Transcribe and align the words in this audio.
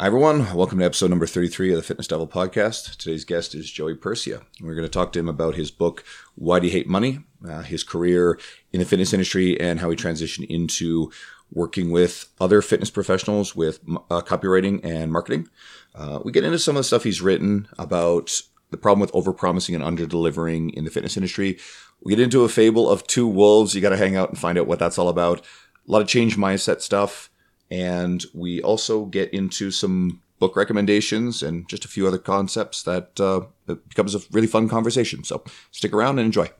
Hi, 0.00 0.06
everyone. 0.06 0.54
Welcome 0.54 0.78
to 0.78 0.86
episode 0.86 1.10
number 1.10 1.26
33 1.26 1.72
of 1.72 1.76
the 1.76 1.82
Fitness 1.82 2.06
Devil 2.06 2.26
podcast. 2.26 2.96
Today's 2.96 3.26
guest 3.26 3.54
is 3.54 3.70
Joey 3.70 3.94
Percia. 3.94 4.40
We're 4.58 4.74
going 4.74 4.86
to 4.86 4.88
talk 4.88 5.12
to 5.12 5.18
him 5.18 5.28
about 5.28 5.56
his 5.56 5.70
book, 5.70 6.04
Why 6.36 6.58
Do 6.58 6.68
You 6.68 6.72
Hate 6.72 6.88
Money? 6.88 7.18
Uh, 7.46 7.60
his 7.60 7.84
career 7.84 8.38
in 8.72 8.80
the 8.80 8.86
fitness 8.86 9.12
industry 9.12 9.60
and 9.60 9.78
how 9.78 9.90
he 9.90 9.96
transitioned 9.96 10.46
into 10.46 11.12
working 11.52 11.90
with 11.90 12.30
other 12.40 12.62
fitness 12.62 12.88
professionals 12.88 13.54
with 13.54 13.80
uh, 14.10 14.22
copywriting 14.22 14.82
and 14.82 15.12
marketing. 15.12 15.50
Uh, 15.94 16.20
we 16.24 16.32
get 16.32 16.44
into 16.44 16.58
some 16.58 16.76
of 16.76 16.80
the 16.80 16.84
stuff 16.84 17.04
he's 17.04 17.20
written 17.20 17.68
about 17.78 18.40
the 18.70 18.78
problem 18.78 19.00
with 19.00 19.12
overpromising 19.12 19.74
and 19.74 19.84
under-delivering 19.84 20.70
in 20.70 20.84
the 20.84 20.90
fitness 20.90 21.18
industry. 21.18 21.58
We 22.02 22.16
get 22.16 22.24
into 22.24 22.44
a 22.44 22.48
fable 22.48 22.88
of 22.88 23.06
two 23.06 23.26
wolves. 23.26 23.74
You 23.74 23.82
got 23.82 23.90
to 23.90 23.98
hang 23.98 24.16
out 24.16 24.30
and 24.30 24.38
find 24.38 24.56
out 24.56 24.66
what 24.66 24.78
that's 24.78 24.96
all 24.96 25.10
about. 25.10 25.40
A 25.86 25.92
lot 25.92 26.00
of 26.00 26.08
change 26.08 26.38
mindset 26.38 26.80
stuff 26.80 27.28
and 27.70 28.24
we 28.34 28.62
also 28.62 29.04
get 29.06 29.32
into 29.32 29.70
some 29.70 30.20
book 30.38 30.56
recommendations 30.56 31.42
and 31.42 31.68
just 31.68 31.84
a 31.84 31.88
few 31.88 32.06
other 32.06 32.18
concepts 32.18 32.82
that 32.82 33.20
uh, 33.20 33.42
it 33.68 33.88
becomes 33.88 34.14
a 34.14 34.20
really 34.32 34.46
fun 34.46 34.68
conversation. 34.68 35.22
So 35.22 35.44
stick 35.70 35.92
around 35.92 36.18
and 36.18 36.26
enjoy. 36.26 36.50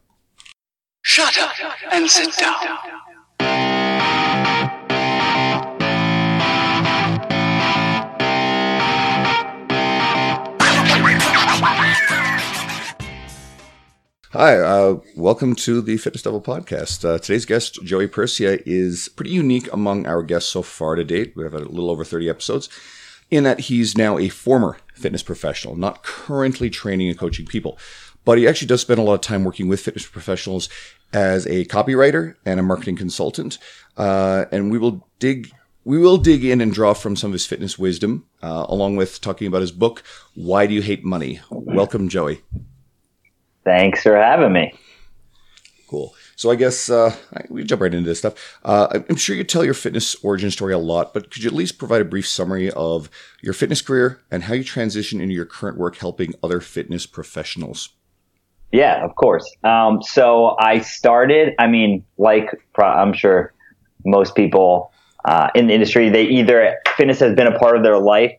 Shut 1.02 1.36
up 1.38 1.52
and 1.90 2.08
sit 2.08 2.36
down. 2.36 2.78
Hi, 14.32 14.60
uh, 14.60 15.00
welcome 15.16 15.56
to 15.56 15.80
the 15.80 15.96
Fitness 15.96 16.22
Devil 16.22 16.40
podcast. 16.40 17.04
Uh, 17.04 17.18
today's 17.18 17.44
guest, 17.44 17.82
Joey 17.82 18.06
Percia, 18.06 18.62
is 18.64 19.08
pretty 19.08 19.32
unique 19.32 19.68
among 19.72 20.06
our 20.06 20.22
guests 20.22 20.48
so 20.48 20.62
far 20.62 20.94
to 20.94 21.02
date. 21.02 21.32
We 21.34 21.42
have 21.42 21.52
a 21.52 21.58
little 21.58 21.90
over 21.90 22.04
30 22.04 22.30
episodes, 22.30 22.68
in 23.32 23.42
that 23.42 23.62
he's 23.62 23.98
now 23.98 24.18
a 24.18 24.28
former 24.28 24.76
fitness 24.94 25.24
professional, 25.24 25.74
not 25.74 26.04
currently 26.04 26.70
training 26.70 27.08
and 27.08 27.18
coaching 27.18 27.44
people. 27.44 27.76
But 28.24 28.38
he 28.38 28.46
actually 28.46 28.68
does 28.68 28.82
spend 28.82 29.00
a 29.00 29.02
lot 29.02 29.14
of 29.14 29.20
time 29.20 29.42
working 29.42 29.66
with 29.66 29.80
fitness 29.80 30.06
professionals 30.06 30.68
as 31.12 31.44
a 31.46 31.64
copywriter 31.64 32.36
and 32.46 32.60
a 32.60 32.62
marketing 32.62 32.94
consultant. 32.94 33.58
Uh, 33.96 34.44
and 34.52 34.70
we 34.70 34.78
will 34.78 35.08
dig 35.18 35.50
we 35.82 35.98
will 35.98 36.18
dig 36.18 36.44
in 36.44 36.60
and 36.60 36.72
draw 36.72 36.94
from 36.94 37.16
some 37.16 37.30
of 37.30 37.32
his 37.32 37.46
fitness 37.46 37.80
wisdom, 37.80 38.26
uh, 38.44 38.66
along 38.68 38.94
with 38.94 39.20
talking 39.20 39.48
about 39.48 39.62
his 39.62 39.72
book, 39.72 40.04
Why 40.36 40.68
Do 40.68 40.74
You 40.74 40.82
Hate 40.82 41.04
Money? 41.04 41.40
Welcome, 41.50 42.08
Joey. 42.08 42.42
Thanks 43.70 44.02
for 44.02 44.16
having 44.16 44.52
me. 44.52 44.74
Cool. 45.88 46.12
So 46.34 46.50
I 46.50 46.56
guess 46.56 46.90
uh, 46.90 47.14
we 47.48 47.62
jump 47.62 47.82
right 47.82 47.94
into 47.94 48.08
this 48.08 48.18
stuff. 48.18 48.58
Uh, 48.64 49.00
I'm 49.08 49.16
sure 49.16 49.36
you 49.36 49.44
tell 49.44 49.64
your 49.64 49.74
fitness 49.74 50.16
origin 50.24 50.50
story 50.50 50.72
a 50.72 50.78
lot, 50.78 51.14
but 51.14 51.30
could 51.30 51.44
you 51.44 51.48
at 51.48 51.54
least 51.54 51.78
provide 51.78 52.00
a 52.00 52.04
brief 52.04 52.26
summary 52.26 52.70
of 52.72 53.08
your 53.42 53.52
fitness 53.52 53.80
career 53.80 54.20
and 54.28 54.44
how 54.44 54.54
you 54.54 54.64
transition 54.64 55.20
into 55.20 55.34
your 55.34 55.44
current 55.44 55.78
work 55.78 55.96
helping 55.96 56.34
other 56.42 56.60
fitness 56.60 57.06
professionals? 57.06 57.90
Yeah, 58.72 59.04
of 59.04 59.14
course. 59.14 59.48
Um, 59.62 60.02
so 60.02 60.56
I 60.58 60.80
started. 60.80 61.54
I 61.60 61.68
mean, 61.68 62.04
like 62.18 62.50
I'm 62.76 63.12
sure 63.12 63.52
most 64.04 64.34
people 64.34 64.92
uh, 65.26 65.50
in 65.54 65.68
the 65.68 65.74
industry, 65.74 66.08
they 66.08 66.24
either 66.24 66.76
fitness 66.96 67.20
has 67.20 67.36
been 67.36 67.46
a 67.46 67.56
part 67.58 67.76
of 67.76 67.84
their 67.84 67.98
life 67.98 68.32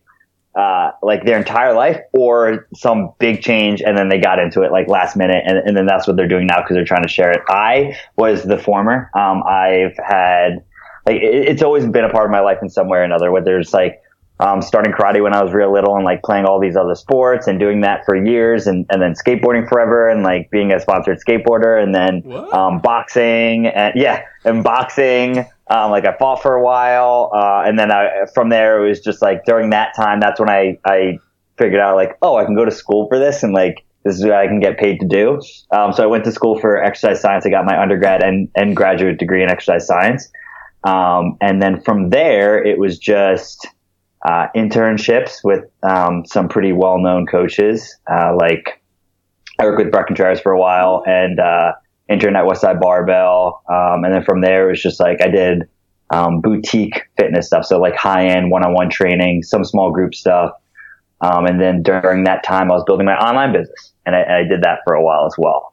uh, 0.55 0.91
like 1.01 1.25
their 1.25 1.37
entire 1.37 1.73
life 1.73 1.99
or 2.13 2.67
some 2.75 3.13
big 3.19 3.41
change 3.41 3.81
and 3.81 3.97
then 3.97 4.09
they 4.09 4.19
got 4.19 4.39
into 4.39 4.61
it 4.63 4.71
like 4.71 4.87
last 4.87 5.15
minute 5.15 5.43
and, 5.45 5.57
and 5.59 5.77
then 5.77 5.85
that's 5.85 6.07
what 6.07 6.17
they're 6.17 6.27
doing 6.27 6.45
now 6.45 6.61
because 6.61 6.75
they're 6.75 6.85
trying 6.85 7.03
to 7.03 7.09
share 7.09 7.31
it. 7.31 7.41
I 7.47 7.97
was 8.17 8.43
the 8.43 8.57
former. 8.57 9.09
Um, 9.15 9.43
I've 9.43 9.95
had 9.97 10.63
like 11.05 11.17
it, 11.17 11.47
it's 11.47 11.61
always 11.61 11.85
been 11.87 12.03
a 12.03 12.09
part 12.09 12.25
of 12.25 12.31
my 12.31 12.41
life 12.41 12.59
in 12.61 12.69
some 12.69 12.89
way 12.89 12.99
or 12.99 13.03
another, 13.03 13.31
whether 13.31 13.57
it's 13.59 13.73
like 13.73 14.01
um, 14.41 14.61
starting 14.61 14.91
karate 14.91 15.21
when 15.21 15.33
I 15.33 15.43
was 15.43 15.53
real 15.53 15.71
little 15.71 15.95
and 15.95 16.03
like 16.03 16.23
playing 16.23 16.45
all 16.45 16.59
these 16.59 16.75
other 16.75 16.95
sports 16.95 17.47
and 17.47 17.59
doing 17.59 17.81
that 17.81 18.03
for 18.05 18.15
years 18.15 18.65
and, 18.65 18.87
and 18.89 19.01
then 19.01 19.13
skateboarding 19.13 19.69
forever 19.69 20.09
and 20.09 20.23
like 20.23 20.49
being 20.49 20.73
a 20.73 20.79
sponsored 20.79 21.19
skateboarder 21.25 21.81
and 21.81 21.93
then 21.93 22.23
um, 22.51 22.79
boxing 22.79 23.67
and 23.67 23.93
yeah 23.95 24.23
and 24.43 24.63
boxing 24.63 25.45
um, 25.71 25.91
like 25.91 26.05
I 26.05 26.15
fought 26.17 26.41
for 26.41 26.55
a 26.55 26.63
while 26.63 27.31
uh, 27.33 27.63
and 27.65 27.79
then 27.79 27.91
I, 27.91 28.25
from 28.33 28.49
there 28.49 28.83
it 28.83 28.87
was 28.87 28.99
just 28.99 29.21
like 29.21 29.45
during 29.45 29.69
that 29.71 29.95
time 29.95 30.19
that's 30.19 30.39
when 30.39 30.49
I, 30.49 30.77
I 30.85 31.17
figured 31.57 31.79
out 31.79 31.95
like 31.95 32.17
oh 32.21 32.37
I 32.37 32.45
can 32.45 32.55
go 32.55 32.65
to 32.65 32.71
school 32.71 33.07
for 33.07 33.17
this 33.17 33.43
and 33.43 33.53
like 33.53 33.85
this 34.03 34.15
is 34.15 34.23
what 34.23 34.33
I 34.33 34.47
can 34.47 34.59
get 34.59 34.77
paid 34.77 34.99
to 34.99 35.07
do. 35.07 35.39
Um, 35.71 35.93
so 35.93 36.03
I 36.03 36.07
went 36.07 36.23
to 36.25 36.31
school 36.31 36.59
for 36.59 36.83
exercise 36.83 37.21
science. 37.21 37.45
I 37.45 37.49
got 37.49 37.65
my 37.65 37.79
undergrad 37.79 38.23
and, 38.23 38.49
and 38.55 38.75
graduate 38.75 39.19
degree 39.19 39.43
in 39.43 39.49
exercise 39.49 39.85
science. 39.85 40.27
Um, 40.83 41.37
and 41.39 41.61
then 41.61 41.81
from 41.81 42.09
there 42.09 42.63
it 42.63 42.79
was 42.79 42.97
just 42.97 43.67
uh, 44.27 44.47
internships 44.55 45.43
with 45.43 45.65
um, 45.83 46.25
some 46.25 46.49
pretty 46.49 46.71
well-known 46.71 47.27
coaches. 47.27 47.95
Uh, 48.11 48.35
like 48.35 48.81
I 49.59 49.65
worked 49.65 49.83
with 49.83 49.91
Bret 49.91 50.07
Contreras 50.07 50.39
for 50.39 50.51
a 50.51 50.59
while 50.59 51.03
and 51.05 51.39
uh, 51.39 51.73
intern 52.09 52.35
at 52.35 52.45
Westside 52.45 52.79
Barbell, 52.79 53.63
um, 53.69 54.03
and 54.03 54.13
then 54.13 54.23
from 54.23 54.41
there 54.41 54.67
it 54.67 54.71
was 54.71 54.81
just 54.81 54.99
like 54.99 55.21
I 55.21 55.29
did 55.29 55.63
um, 56.09 56.41
boutique 56.41 57.03
fitness 57.17 57.47
stuff, 57.47 57.65
so 57.65 57.79
like 57.79 57.95
high-end 57.95 58.51
one-on-one 58.51 58.89
training, 58.89 59.43
some 59.43 59.63
small 59.63 59.91
group 59.91 60.13
stuff, 60.13 60.51
um, 61.21 61.45
and 61.45 61.59
then 61.61 61.83
during 61.83 62.23
that 62.25 62.43
time 62.43 62.71
I 62.71 62.75
was 62.75 62.83
building 62.85 63.05
my 63.05 63.15
online 63.15 63.53
business, 63.53 63.93
and 64.05 64.15
I, 64.15 64.21
and 64.21 64.33
I 64.33 64.43
did 64.43 64.61
that 64.63 64.79
for 64.85 64.93
a 64.93 65.03
while 65.03 65.25
as 65.25 65.35
well. 65.37 65.71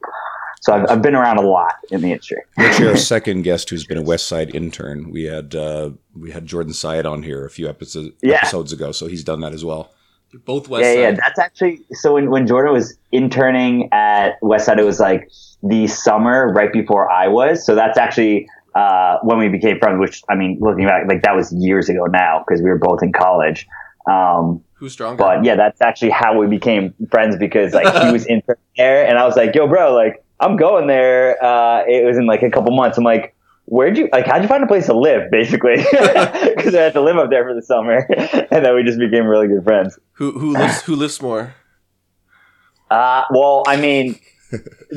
So 0.60 0.72
I've, 0.72 0.90
I've 0.90 1.02
been 1.02 1.14
around 1.14 1.38
a 1.38 1.42
lot 1.42 1.74
in 1.90 2.00
the 2.00 2.12
industry. 2.12 2.42
Actually, 2.58 2.88
our 2.88 2.96
second 3.14 3.42
guest, 3.42 3.70
who's 3.70 3.86
been 3.86 3.98
a 3.98 4.02
Westside 4.02 4.54
intern, 4.54 5.10
we 5.10 5.24
had 5.24 5.54
uh, 5.54 5.90
we 6.14 6.30
had 6.30 6.46
Jordan 6.46 6.72
Syatt 6.72 7.04
on 7.04 7.22
here 7.22 7.44
a 7.44 7.50
few 7.50 7.68
episodes 7.68 8.10
yeah. 8.22 8.36
episodes 8.36 8.72
ago, 8.72 8.92
so 8.92 9.06
he's 9.06 9.24
done 9.24 9.40
that 9.40 9.52
as 9.52 9.64
well. 9.64 9.90
Both 10.44 10.68
West 10.68 10.84
yeah, 10.84 10.92
Side. 10.92 11.00
Yeah, 11.00 11.10
that's 11.12 11.38
actually 11.38 11.80
so. 11.92 12.14
When 12.14 12.30
when 12.30 12.46
Jordan 12.46 12.72
was 12.72 12.98
interning 13.12 13.88
at 13.92 14.40
Westside, 14.42 14.78
it 14.78 14.84
was 14.84 15.00
like 15.00 15.30
the 15.62 15.86
summer 15.86 16.52
right 16.52 16.72
before 16.72 17.10
I 17.10 17.28
was. 17.28 17.64
So 17.64 17.74
that's 17.74 17.96
actually 17.96 18.46
uh, 18.74 19.18
when 19.22 19.38
we 19.38 19.48
became 19.48 19.78
friends. 19.78 19.98
Which 19.98 20.22
I 20.28 20.34
mean, 20.34 20.58
looking 20.60 20.86
back, 20.86 21.08
like 21.08 21.22
that 21.22 21.34
was 21.34 21.52
years 21.52 21.88
ago 21.88 22.04
now 22.04 22.44
because 22.46 22.62
we 22.62 22.68
were 22.68 22.78
both 22.78 23.02
in 23.02 23.12
college. 23.12 23.66
Um, 24.06 24.62
Who's 24.74 24.92
stronger? 24.92 25.16
But 25.16 25.44
yeah, 25.44 25.56
that's 25.56 25.80
actually 25.80 26.10
how 26.10 26.38
we 26.38 26.46
became 26.46 26.94
friends 27.10 27.36
because 27.36 27.72
like 27.72 28.04
he 28.04 28.12
was 28.12 28.26
in 28.28 28.42
there, 28.76 29.06
and 29.06 29.18
I 29.18 29.24
was 29.24 29.34
like, 29.34 29.54
"Yo, 29.54 29.66
bro, 29.66 29.94
like 29.94 30.22
I'm 30.40 30.56
going 30.56 30.86
there. 30.86 31.42
Uh, 31.42 31.84
it 31.86 32.04
was 32.04 32.16
in 32.16 32.26
like 32.26 32.42
a 32.42 32.50
couple 32.50 32.74
months. 32.74 32.98
I'm 32.98 33.04
like, 33.04 33.34
where'd 33.68 33.96
you 33.96 34.08
like? 34.12 34.26
How'd 34.26 34.42
you 34.42 34.48
find 34.48 34.64
a 34.64 34.66
place 34.66 34.86
to 34.86 34.98
live? 34.98 35.30
Basically, 35.30 35.76
because 35.90 36.74
I 36.74 36.82
had 36.82 36.94
to 36.94 37.00
live 37.00 37.16
up 37.16 37.30
there 37.30 37.44
for 37.44 37.54
the 37.54 37.62
summer, 37.62 38.06
and 38.50 38.64
then 38.64 38.74
we 38.74 38.82
just 38.82 38.98
became 38.98 39.26
really 39.26 39.48
good 39.48 39.64
friends. 39.64 39.98
Who 40.12 40.32
who 40.32 40.52
lives 40.52 40.82
who 40.82 40.96
lives 40.96 41.20
more? 41.22 41.54
Uh, 42.90 43.24
well, 43.30 43.62
I 43.66 43.76
mean, 43.76 44.18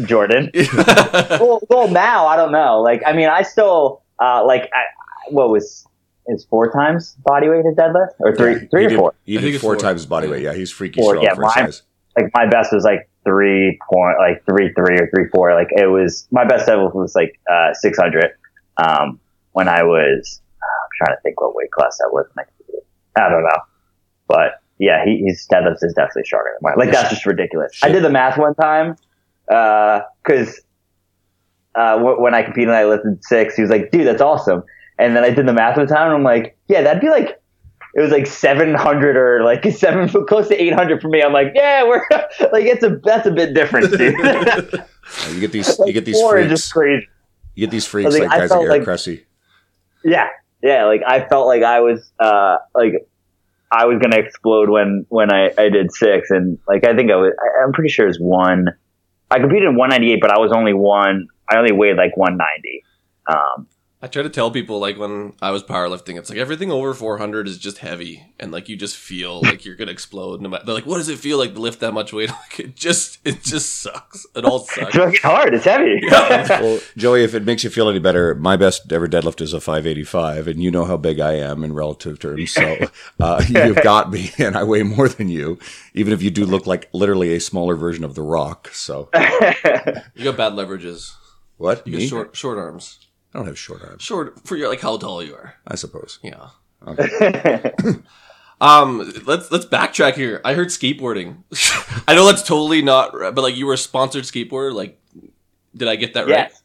Jordan. 0.05 0.51
well, 0.87 1.61
well, 1.69 1.89
now 1.89 2.25
I 2.27 2.37
don't 2.37 2.51
know. 2.51 2.81
Like, 2.81 3.01
I 3.05 3.13
mean, 3.13 3.27
I 3.27 3.41
still 3.41 4.01
uh, 4.19 4.45
like 4.45 4.69
I, 4.73 5.31
what 5.31 5.49
was 5.49 5.85
is 6.27 6.45
four 6.45 6.71
times 6.71 7.15
body 7.25 7.49
weight 7.49 7.65
his 7.65 7.75
deadlift 7.75 8.11
or 8.19 8.35
three, 8.35 8.53
yeah, 8.53 8.59
three 8.69 8.85
or 8.85 8.89
did, 8.89 8.97
four? 8.97 9.13
He 9.25 9.37
did 9.37 9.59
four, 9.59 9.73
four, 9.73 9.81
times 9.81 10.05
body 10.05 10.27
weight. 10.27 10.43
Yeah, 10.43 10.53
he's 10.53 10.71
freaky 10.71 11.01
four, 11.01 11.15
strong 11.15 11.23
yeah, 11.23 11.35
for 11.35 11.41
my, 11.41 11.53
size. 11.53 11.83
Like 12.17 12.31
my 12.33 12.45
best 12.47 12.71
was 12.71 12.83
like 12.83 13.09
three 13.23 13.77
point, 13.91 14.17
like 14.19 14.45
three 14.45 14.73
three 14.73 14.97
or 14.97 15.09
three 15.13 15.27
four. 15.29 15.53
Like 15.53 15.69
it 15.71 15.87
was 15.87 16.27
my 16.31 16.45
best 16.45 16.69
ever 16.69 16.87
was 16.87 17.15
like 17.15 17.39
uh, 17.51 17.73
six 17.73 17.97
hundred. 17.97 18.31
Um, 18.83 19.19
when 19.53 19.67
I 19.67 19.83
was, 19.83 20.41
I'm 20.61 20.89
trying 20.97 21.17
to 21.17 21.21
think 21.21 21.41
what 21.41 21.55
weight 21.55 21.71
class 21.71 21.97
that 21.99 22.09
was. 22.11 22.25
I 23.17 23.29
don't 23.29 23.43
know, 23.43 23.59
but 24.27 24.61
yeah, 24.79 25.03
he, 25.05 25.23
his 25.25 25.45
deadlifts 25.51 25.83
is 25.83 25.93
definitely 25.93 26.23
stronger 26.23 26.51
than 26.53 26.59
mine. 26.61 26.73
Like 26.77 26.91
that's 26.91 27.09
just 27.09 27.25
ridiculous. 27.25 27.75
Shit. 27.75 27.89
I 27.89 27.91
did 27.91 28.03
the 28.03 28.09
math 28.09 28.37
one 28.37 28.55
time 28.55 28.95
because 29.45 30.61
uh, 31.75 31.79
uh, 31.79 31.97
w- 31.97 32.21
when 32.21 32.33
I 32.33 32.41
competed 32.43 32.69
and 32.69 32.77
I 32.77 32.85
lifted 32.85 33.23
six, 33.23 33.55
he 33.55 33.61
was 33.61 33.69
like, 33.69 33.91
"Dude, 33.91 34.07
that's 34.07 34.21
awesome." 34.21 34.63
And 34.97 35.15
then 35.15 35.23
I 35.23 35.29
did 35.29 35.45
the 35.45 35.53
math 35.53 35.77
one 35.77 35.87
time, 35.87 36.07
and 36.07 36.15
I'm 36.15 36.23
like, 36.23 36.57
"Yeah, 36.67 36.81
that'd 36.81 37.01
be 37.01 37.09
like 37.09 37.41
it 37.93 38.01
was 38.01 38.11
like 38.11 38.25
700 38.25 39.17
or 39.17 39.43
like 39.43 39.63
seven 39.71 40.07
close 40.25 40.47
to 40.47 40.61
800 40.61 41.01
for 41.01 41.09
me. 41.09 41.21
I'm 41.21 41.33
like, 41.33 41.51
yeah, 41.55 41.83
we're 41.83 42.03
like, 42.11 42.65
it's 42.65 42.83
a, 42.83 42.97
that's 43.03 43.27
a 43.27 43.31
bit 43.31 43.53
different, 43.53 43.91
dude. 43.91 44.13
you 45.33 45.39
get 45.39 45.51
these, 45.51 45.79
you 45.85 45.93
get 45.93 46.05
these 46.05 46.21
freaks. 46.21 46.49
Just 46.49 46.73
crazy. 46.73 47.07
You 47.55 47.65
get 47.67 47.71
these 47.71 47.85
freaks 47.85 48.13
like, 48.13 48.21
like 48.21 48.29
guys 48.29 48.49
like 48.49 48.59
Eric 48.61 48.69
like, 48.69 48.83
Cressey. 48.83 49.25
Yeah. 50.03 50.27
Yeah. 50.63 50.85
Like 50.85 51.01
I 51.05 51.27
felt 51.27 51.47
like 51.47 51.63
I 51.63 51.81
was, 51.81 52.11
uh, 52.19 52.57
like 52.75 53.07
I 53.71 53.85
was 53.85 53.99
going 53.99 54.11
to 54.11 54.19
explode 54.19 54.69
when, 54.69 55.05
when 55.09 55.33
I, 55.33 55.51
I 55.57 55.69
did 55.69 55.91
six. 55.93 56.29
And 56.29 56.59
like, 56.67 56.85
I 56.85 56.95
think 56.95 57.11
I 57.11 57.15
was, 57.15 57.33
I, 57.39 57.63
I'm 57.63 57.73
pretty 57.73 57.89
sure 57.89 58.07
it's 58.07 58.19
one, 58.19 58.67
I 59.29 59.39
competed 59.39 59.69
in 59.69 59.75
198, 59.77 60.19
but 60.21 60.31
I 60.31 60.39
was 60.39 60.51
only 60.51 60.73
one, 60.73 61.27
I 61.49 61.57
only 61.57 61.71
weighed 61.71 61.95
like 61.95 62.17
190. 62.17 62.83
Um, 63.31 63.67
I 64.03 64.07
try 64.07 64.23
to 64.23 64.29
tell 64.29 64.49
people 64.49 64.79
like 64.79 64.97
when 64.97 65.33
I 65.43 65.51
was 65.51 65.61
powerlifting, 65.63 66.17
it's 66.17 66.27
like 66.31 66.39
everything 66.39 66.71
over 66.71 66.91
400 66.95 67.47
is 67.47 67.59
just 67.59 67.77
heavy, 67.77 68.33
and 68.39 68.51
like 68.51 68.67
you 68.67 68.75
just 68.75 68.97
feel 68.97 69.41
like 69.43 69.63
you're 69.63 69.75
gonna 69.75 69.91
explode. 69.91 70.41
No 70.41 70.49
matter, 70.49 70.65
they're 70.65 70.73
like, 70.73 70.87
"What 70.87 70.97
does 70.97 71.07
it 71.09 71.19
feel 71.19 71.37
like 71.37 71.53
to 71.53 71.59
lift 71.59 71.81
that 71.81 71.93
much 71.93 72.11
weight?" 72.11 72.31
Like 72.41 72.59
it 72.59 72.75
just, 72.75 73.19
it 73.23 73.43
just 73.43 73.75
sucks. 73.81 74.25
It 74.35 74.43
all 74.43 74.59
sucks. 74.59 74.95
fucking 74.95 75.19
hard. 75.21 75.53
It's 75.53 75.65
heavy. 75.65 76.01
well, 76.09 76.79
Joey, 76.97 77.23
if 77.23 77.35
it 77.35 77.43
makes 77.45 77.63
you 77.63 77.69
feel 77.69 77.89
any 77.89 77.99
better, 77.99 78.33
my 78.33 78.57
best 78.57 78.91
ever 78.91 79.07
deadlift 79.07 79.39
is 79.39 79.53
a 79.53 79.61
585, 79.61 80.47
and 80.47 80.63
you 80.63 80.71
know 80.71 80.85
how 80.85 80.97
big 80.97 81.19
I 81.19 81.33
am 81.33 81.63
in 81.63 81.73
relative 81.73 82.17
terms. 82.17 82.51
So 82.51 82.77
uh, 83.19 83.43
you've 83.47 83.83
got 83.83 84.09
me, 84.11 84.31
and 84.39 84.57
I 84.57 84.63
weigh 84.63 84.81
more 84.83 85.07
than 85.09 85.29
you, 85.29 85.59
even 85.93 86.11
if 86.11 86.23
you 86.23 86.31
do 86.31 86.45
look 86.45 86.65
like 86.65 86.89
literally 86.91 87.35
a 87.35 87.39
smaller 87.39 87.75
version 87.75 88.03
of 88.03 88.15
The 88.15 88.23
Rock. 88.23 88.69
So 88.73 89.09
You 89.13 90.23
got 90.23 90.37
bad 90.37 90.53
leverages. 90.53 91.13
what? 91.57 91.85
You 91.85 91.97
Me? 91.97 92.03
got 92.05 92.09
short, 92.09 92.35
short 92.35 92.57
arms. 92.57 92.97
I 93.33 93.37
don't 93.37 93.47
have 93.47 93.57
short 93.57 93.81
arms, 93.83 94.03
Short 94.03 94.45
for 94.45 94.57
your 94.57 94.69
like 94.69 94.81
how 94.81 94.97
tall 94.97 95.23
you 95.23 95.35
are. 95.35 95.55
I 95.65 95.75
suppose. 95.75 96.19
Yeah. 96.21 96.49
Okay. 96.85 97.71
um, 98.61 99.11
let's 99.25 99.51
let's 99.51 99.65
backtrack 99.65 100.15
here. 100.15 100.41
I 100.43 100.53
heard 100.53 100.67
skateboarding. 100.67 101.43
I 102.07 102.15
know 102.15 102.25
that's 102.25 102.43
totally 102.43 102.81
not, 102.81 103.11
but 103.13 103.37
like 103.37 103.55
you 103.55 103.67
were 103.67 103.73
a 103.73 103.77
sponsored 103.77 104.23
skateboarder. 104.25 104.73
Like, 104.73 104.99
did 105.75 105.87
I 105.87 105.95
get 105.95 106.13
that 106.15 106.21
right? 106.21 106.29
Yes. 106.29 106.63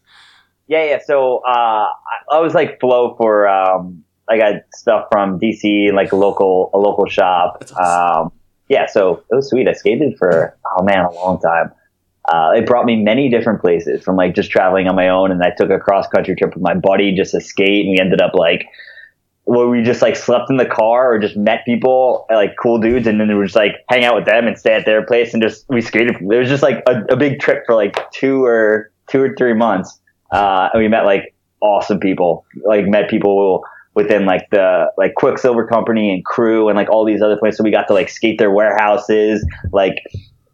Yeah, 0.66 0.84
yeah. 0.84 0.98
So 1.06 1.38
uh, 1.46 1.86
I, 1.88 2.36
I 2.36 2.38
was 2.40 2.54
like 2.54 2.80
flow 2.80 3.14
for 3.16 3.46
um, 3.48 4.04
I 4.28 4.38
got 4.38 4.54
stuff 4.74 5.06
from 5.10 5.38
DC, 5.38 5.92
like 5.92 6.12
a 6.12 6.16
local 6.16 6.70
a 6.74 6.78
local 6.78 7.06
shop. 7.06 7.60
That's 7.60 7.72
awesome. 7.72 8.22
Um, 8.24 8.32
yeah, 8.68 8.86
so 8.86 9.22
it 9.30 9.34
was 9.34 9.48
sweet. 9.48 9.68
I 9.68 9.72
skated 9.72 10.18
for 10.18 10.56
oh 10.76 10.82
man, 10.82 11.04
a 11.04 11.12
long 11.12 11.40
time. 11.40 11.70
Uh, 12.28 12.52
it 12.56 12.66
brought 12.66 12.84
me 12.84 12.96
many 12.96 13.28
different 13.28 13.60
places 13.60 14.02
from 14.02 14.16
like 14.16 14.34
just 14.34 14.50
traveling 14.50 14.88
on 14.88 14.96
my 14.96 15.08
own, 15.08 15.30
and 15.30 15.42
I 15.42 15.50
took 15.56 15.70
a 15.70 15.78
cross 15.78 16.08
country 16.08 16.34
trip 16.34 16.54
with 16.54 16.62
my 16.62 16.74
buddy 16.74 17.14
just 17.14 17.32
to 17.32 17.40
skate, 17.40 17.84
and 17.84 17.92
we 17.92 17.98
ended 18.00 18.20
up 18.20 18.34
like 18.34 18.66
where 19.44 19.68
we 19.68 19.80
just 19.82 20.02
like 20.02 20.16
slept 20.16 20.50
in 20.50 20.56
the 20.56 20.66
car 20.66 21.12
or 21.12 21.20
just 21.20 21.36
met 21.36 21.64
people 21.64 22.26
like 22.30 22.56
cool 22.60 22.78
dudes, 22.80 23.06
and 23.06 23.20
then 23.20 23.28
we 23.28 23.34
would 23.36 23.46
just 23.46 23.56
like 23.56 23.76
hang 23.88 24.04
out 24.04 24.16
with 24.16 24.24
them 24.24 24.48
and 24.48 24.58
stay 24.58 24.74
at 24.74 24.84
their 24.84 25.06
place 25.06 25.32
and 25.34 25.42
just 25.42 25.64
we 25.68 25.80
skated. 25.80 26.16
It 26.16 26.38
was 26.38 26.48
just 26.48 26.64
like 26.64 26.82
a, 26.88 27.02
a 27.10 27.16
big 27.16 27.38
trip 27.38 27.62
for 27.64 27.76
like 27.76 28.10
two 28.10 28.44
or 28.44 28.90
two 29.08 29.22
or 29.22 29.34
three 29.36 29.54
months, 29.54 30.00
uh, 30.32 30.70
and 30.72 30.82
we 30.82 30.88
met 30.88 31.04
like 31.04 31.32
awesome 31.60 32.00
people. 32.00 32.44
Like 32.64 32.86
met 32.86 33.08
people 33.08 33.62
within 33.94 34.26
like 34.26 34.50
the 34.50 34.86
like 34.98 35.14
Quiksilver 35.14 35.66
Company 35.66 36.12
and 36.12 36.24
Crew 36.24 36.68
and 36.68 36.76
like 36.76 36.90
all 36.90 37.04
these 37.04 37.22
other 37.22 37.36
places. 37.36 37.58
So 37.58 37.64
we 37.64 37.70
got 37.70 37.86
to 37.86 37.94
like 37.94 38.08
skate 38.08 38.38
their 38.38 38.50
warehouses, 38.50 39.46
like 39.72 40.02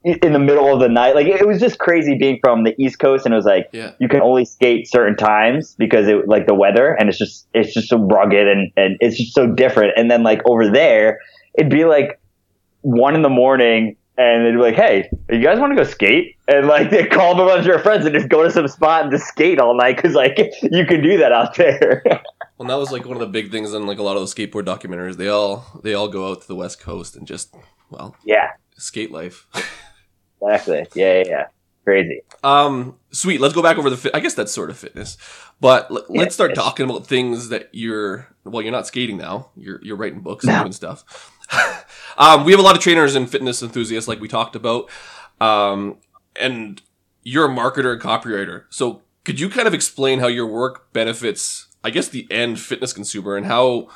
in 0.04 0.32
the 0.32 0.38
middle 0.38 0.72
of 0.72 0.80
the 0.80 0.88
night. 0.88 1.14
Like 1.14 1.26
it 1.26 1.46
was 1.46 1.60
just 1.60 1.78
crazy 1.78 2.16
being 2.18 2.38
from 2.42 2.64
the 2.64 2.74
East 2.82 2.98
Coast, 2.98 3.24
and 3.24 3.32
it 3.32 3.36
was 3.36 3.46
like 3.46 3.68
Yeah. 3.72 3.92
you 3.98 4.08
can 4.08 4.20
only 4.20 4.44
skate 4.44 4.88
certain 4.88 5.16
times 5.16 5.74
because 5.78 6.08
it 6.08 6.26
like 6.28 6.46
the 6.46 6.54
weather, 6.54 6.94
and 6.98 7.08
it's 7.08 7.18
just 7.18 7.46
it's 7.54 7.72
just 7.74 7.88
so 7.88 7.98
rugged 7.98 8.46
and 8.48 8.70
and 8.76 8.96
it's 9.00 9.16
just 9.16 9.34
so 9.34 9.46
different. 9.46 9.92
And 9.96 10.10
then 10.10 10.22
like 10.22 10.40
over 10.46 10.68
there, 10.70 11.20
it'd 11.54 11.70
be 11.70 11.84
like 11.84 12.20
one 12.82 13.14
in 13.14 13.22
the 13.22 13.28
morning. 13.30 13.96
And 14.18 14.44
they'd 14.44 14.52
be 14.52 14.58
like, 14.58 14.74
"Hey, 14.74 15.08
you 15.30 15.40
guys 15.42 15.58
want 15.58 15.70
to 15.72 15.74
go 15.76 15.84
skate?" 15.84 16.36
And 16.46 16.66
like 16.66 16.90
they 16.90 17.06
call 17.06 17.32
a 17.32 17.46
bunch 17.46 17.60
of 17.60 17.66
your 17.66 17.78
friends 17.78 18.04
and 18.04 18.14
just 18.14 18.28
go 18.28 18.42
to 18.42 18.50
some 18.50 18.68
spot 18.68 19.04
and 19.04 19.10
just 19.10 19.26
skate 19.26 19.58
all 19.58 19.74
night 19.74 19.96
because 19.96 20.14
like 20.14 20.36
you 20.62 20.84
can 20.84 21.02
do 21.02 21.16
that 21.18 21.32
out 21.32 21.54
there. 21.56 22.02
Well, 22.58 22.68
that 22.68 22.76
was 22.78 22.92
like 22.92 23.04
one 23.06 23.16
of 23.16 23.20
the 23.20 23.26
big 23.26 23.50
things 23.50 23.72
in 23.74 23.86
like 23.86 23.98
a 23.98 24.04
lot 24.04 24.16
of 24.16 24.22
the 24.22 24.26
skateboard 24.46 24.66
documentaries. 24.66 25.16
They 25.16 25.26
all 25.26 25.64
they 25.82 25.94
all 25.94 26.06
go 26.06 26.30
out 26.30 26.42
to 26.42 26.46
the 26.46 26.54
West 26.54 26.78
Coast 26.78 27.16
and 27.16 27.26
just 27.26 27.52
well 27.90 28.14
yeah, 28.24 28.50
skate 28.76 29.10
life. 29.10 29.48
exactly. 30.42 30.86
Yeah, 30.94 31.18
yeah, 31.18 31.24
yeah. 31.26 31.46
Crazy. 31.84 32.20
Um, 32.44 32.96
sweet. 33.10 33.40
Let's 33.40 33.54
go 33.54 33.62
back 33.62 33.76
over 33.76 33.90
the. 33.90 33.96
Fit- 33.96 34.14
I 34.14 34.20
guess 34.20 34.34
that's 34.34 34.52
sort 34.52 34.70
of 34.70 34.78
fitness, 34.78 35.16
but 35.60 35.90
l- 35.90 36.04
Yeah, 36.08 36.20
let's 36.20 36.34
start 36.34 36.54
talking 36.54 36.88
about 36.88 37.06
things 37.06 37.48
that 37.48 37.70
you're. 37.72 38.28
Well, 38.44 38.62
you're 38.62 38.70
not 38.72 38.86
skating 38.86 39.16
now. 39.16 39.50
You're 39.56 39.80
you're 39.82 39.96
writing 39.96 40.20
books 40.20 40.44
No. 40.44 40.52
and 40.52 40.62
doing 40.62 40.72
stuff. 40.72 41.04
um, 42.18 42.44
we 42.44 42.52
have 42.52 42.60
a 42.60 42.62
lot 42.62 42.76
of 42.76 42.82
trainers 42.82 43.14
and 43.16 43.28
fitness 43.28 43.62
enthusiasts, 43.62 44.06
like 44.08 44.20
we 44.20 44.28
talked 44.28 44.54
about. 44.54 44.88
Um, 45.40 45.98
and 46.36 46.80
you're 47.24 47.46
a 47.46 47.48
marketer 47.48 47.92
and 47.92 48.00
copywriter. 48.00 48.64
So 48.70 49.02
could 49.24 49.40
you 49.40 49.48
kind 49.48 49.66
of 49.66 49.74
explain 49.74 50.20
how 50.20 50.28
your 50.28 50.46
work 50.46 50.92
benefits, 50.92 51.66
I 51.82 51.90
guess, 51.90 52.08
the 52.08 52.26
end 52.30 52.60
fitness 52.60 52.92
consumer, 52.92 53.36
and 53.36 53.46
how, 53.46 53.88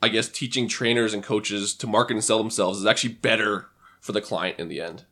I 0.00 0.08
guess, 0.08 0.28
teaching 0.28 0.68
trainers 0.68 1.12
and 1.14 1.22
coaches 1.22 1.74
to 1.74 1.86
market 1.88 2.14
and 2.14 2.24
sell 2.24 2.38
themselves 2.38 2.78
is 2.78 2.86
actually 2.86 3.14
better 3.14 3.66
for 4.00 4.12
the 4.12 4.20
client 4.20 4.58
in 4.60 4.68
the 4.68 4.80
end. 4.80 5.04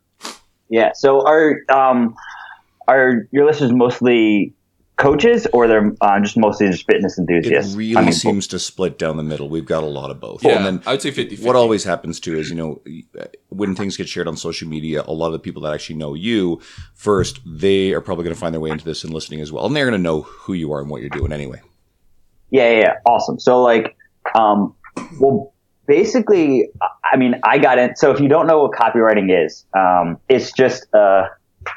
Yeah. 0.69 0.93
So 0.95 1.27
are 1.27 1.61
um 1.71 2.15
are 2.89 3.29
your 3.33 3.47
listeners 3.47 3.73
mostly 3.73 4.55
coaches 4.97 5.47
or 5.53 5.69
they're 5.69 5.93
uh, 6.01 6.21
just 6.21 6.39
mostly 6.39 6.69
just 6.69 6.87
fitness 6.87 7.19
enthusiasts? 7.19 7.47
It 7.47 7.53
enthusiasts? 7.53 7.77
really 7.77 7.97
I 7.97 8.03
mean, 8.03 8.13
seems 8.13 8.47
to 8.49 8.59
split 8.59 8.99
down 8.99 9.17
the 9.17 9.23
middle. 9.23 9.49
We've 9.49 9.67
got 9.67 9.83
a 9.83 9.87
lot 9.87 10.11
of 10.11 10.21
both. 10.21 10.43
Yeah, 10.43 10.57
And 10.57 10.65
then 10.65 10.83
I 10.87 10.93
would 10.93 11.03
say 11.03 11.11
50 11.11 11.37
what 11.45 11.57
always 11.57 11.85
happens 11.85 12.21
too 12.21 12.39
is 12.39 12.49
you 12.49 12.57
know 12.57 12.83
when 13.49 13.75
things 13.75 13.97
get 13.97 14.09
shared 14.09 14.29
on 14.29 14.37
social 14.37 14.69
media 14.69 15.05
a 15.07 15.13
lot 15.13 15.27
of 15.27 15.33
the 15.33 15.39
people 15.39 15.63
that 15.63 15.75
actually 15.75 15.97
know 15.97 16.15
you 16.15 16.61
first 16.95 17.41
they 17.47 17.93
are 17.93 18.01
probably 18.01 18.25
going 18.25 18.35
to 18.35 18.41
find 18.41 18.55
their 18.55 18.61
way 18.61 18.71
into 18.71 18.85
this 18.85 19.05
and 19.05 19.13
listening 19.13 19.41
as 19.41 19.53
well 19.53 19.67
and 19.67 19.77
they're 19.77 19.85
going 19.85 19.99
to 19.99 20.03
know 20.03 20.23
who 20.23 20.53
you 20.53 20.73
are 20.73 20.81
and 20.81 20.91
what 20.91 21.01
you're 21.01 21.11
doing 21.11 21.33
anyway 21.33 21.61
Yeah, 22.51 22.71
yeah, 22.71 22.79
yeah. 22.79 22.93
Awesome. 23.05 23.39
So 23.39 23.63
like, 23.63 23.97
um, 24.35 24.75
well, 25.21 25.53
basically, 25.87 26.69
I 27.13 27.17
mean, 27.17 27.41
I 27.45 27.59
got 27.59 27.79
in. 27.79 27.97
So 27.97 28.11
if 28.11 28.21
you 28.21 28.29
don't 28.29 28.47
know 28.47 28.63
what 28.63 28.73
copywriting 28.73 29.45
is, 29.45 29.65
um, 29.77 30.19
it's 30.29 30.53
just 30.53 30.87
a, 30.95 31.29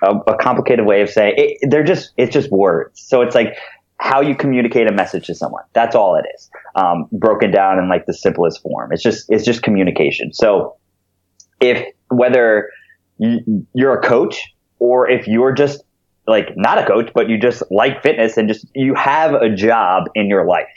a, 0.03 0.15
a 0.27 0.37
complicated 0.37 0.85
way 0.85 1.01
of 1.01 1.09
saying 1.09 1.35
it, 1.37 1.69
they're 1.69 1.83
just, 1.83 2.11
it's 2.17 2.33
just 2.33 2.51
words. 2.51 3.01
So 3.01 3.21
it's 3.21 3.35
like 3.35 3.55
how 3.97 4.21
you 4.21 4.35
communicate 4.35 4.87
a 4.87 4.93
message 4.93 5.27
to 5.27 5.35
someone. 5.35 5.63
That's 5.73 5.95
all 5.95 6.15
it 6.15 6.25
is. 6.35 6.49
Um, 6.75 7.07
broken 7.11 7.51
down 7.51 7.79
in 7.79 7.89
like 7.89 8.05
the 8.05 8.13
simplest 8.13 8.61
form. 8.61 8.91
It's 8.93 9.03
just, 9.03 9.25
it's 9.29 9.45
just 9.45 9.61
communication. 9.61 10.33
So 10.33 10.77
if 11.59 11.85
whether 12.09 12.69
you, 13.17 13.65
you're 13.73 13.99
a 13.99 14.01
coach 14.01 14.53
or 14.79 15.09
if 15.09 15.27
you're 15.27 15.51
just 15.51 15.83
like 16.29 16.53
not 16.55 16.77
a 16.77 16.85
coach, 16.85 17.09
but 17.13 17.27
you 17.27 17.39
just 17.39 17.63
like 17.71 18.03
fitness 18.03 18.37
and 18.37 18.47
just 18.47 18.65
you 18.75 18.93
have 18.93 19.33
a 19.33 19.49
job 19.49 20.03
in 20.13 20.27
your 20.27 20.45
life. 20.45 20.67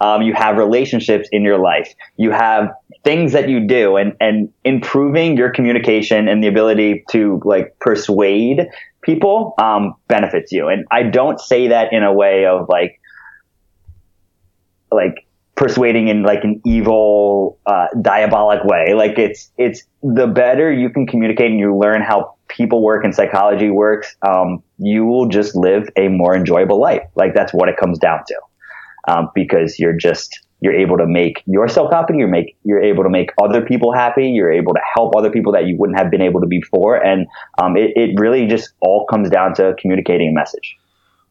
Um, 0.00 0.22
you 0.22 0.32
have 0.32 0.56
relationships 0.56 1.28
in 1.30 1.42
your 1.42 1.58
life. 1.58 1.92
You 2.16 2.30
have 2.30 2.70
things 3.04 3.32
that 3.32 3.48
you 3.48 3.66
do 3.66 3.96
and, 3.96 4.14
and 4.20 4.52
improving 4.64 5.36
your 5.36 5.50
communication 5.50 6.28
and 6.28 6.42
the 6.42 6.46
ability 6.46 7.04
to 7.10 7.40
like 7.44 7.78
persuade 7.80 8.66
people, 9.02 9.54
um, 9.58 9.94
benefits 10.06 10.52
you. 10.52 10.68
And 10.68 10.86
I 10.90 11.02
don't 11.02 11.40
say 11.40 11.68
that 11.68 11.92
in 11.92 12.04
a 12.04 12.12
way 12.12 12.46
of 12.46 12.68
like, 12.68 13.00
like 14.92 15.26
persuading 15.56 16.08
in 16.08 16.22
like 16.22 16.44
an 16.44 16.60
evil, 16.64 17.58
uh, 17.66 17.86
diabolic 18.00 18.62
way. 18.64 18.94
Like 18.94 19.18
it's, 19.18 19.50
it's 19.58 19.82
the 20.02 20.28
better 20.28 20.72
you 20.72 20.88
can 20.88 21.06
communicate 21.06 21.50
and 21.50 21.58
you 21.58 21.76
learn 21.76 22.02
how 22.02 22.36
people 22.46 22.84
work 22.84 23.04
and 23.04 23.14
psychology 23.14 23.70
works, 23.70 24.14
um, 24.22 24.62
you 24.78 25.04
will 25.04 25.26
just 25.26 25.56
live 25.56 25.88
a 25.96 26.06
more 26.08 26.36
enjoyable 26.36 26.80
life. 26.80 27.02
Like 27.16 27.34
that's 27.34 27.52
what 27.52 27.68
it 27.68 27.76
comes 27.76 27.98
down 27.98 28.20
to. 28.28 28.34
Um, 29.08 29.30
because 29.34 29.80
you're 29.80 29.96
just, 29.96 30.38
you're 30.62 30.74
able 30.74 30.96
to 30.96 31.06
make 31.06 31.42
yourself 31.46 31.92
happy. 31.92 32.14
You're 32.16 32.28
make, 32.28 32.56
you're 32.62 32.82
able 32.82 33.02
to 33.02 33.10
make 33.10 33.30
other 33.42 33.62
people 33.62 33.92
happy. 33.92 34.28
You're 34.28 34.52
able 34.52 34.72
to 34.74 34.80
help 34.94 35.16
other 35.16 35.28
people 35.28 35.52
that 35.52 35.66
you 35.66 35.76
wouldn't 35.76 35.98
have 35.98 36.08
been 36.08 36.22
able 36.22 36.40
to 36.40 36.46
before. 36.46 37.04
And, 37.04 37.26
um, 37.60 37.76
it, 37.76 37.90
it 37.96 38.18
really 38.18 38.46
just 38.46 38.72
all 38.80 39.04
comes 39.06 39.28
down 39.28 39.54
to 39.54 39.74
communicating 39.80 40.28
a 40.28 40.32
message. 40.32 40.76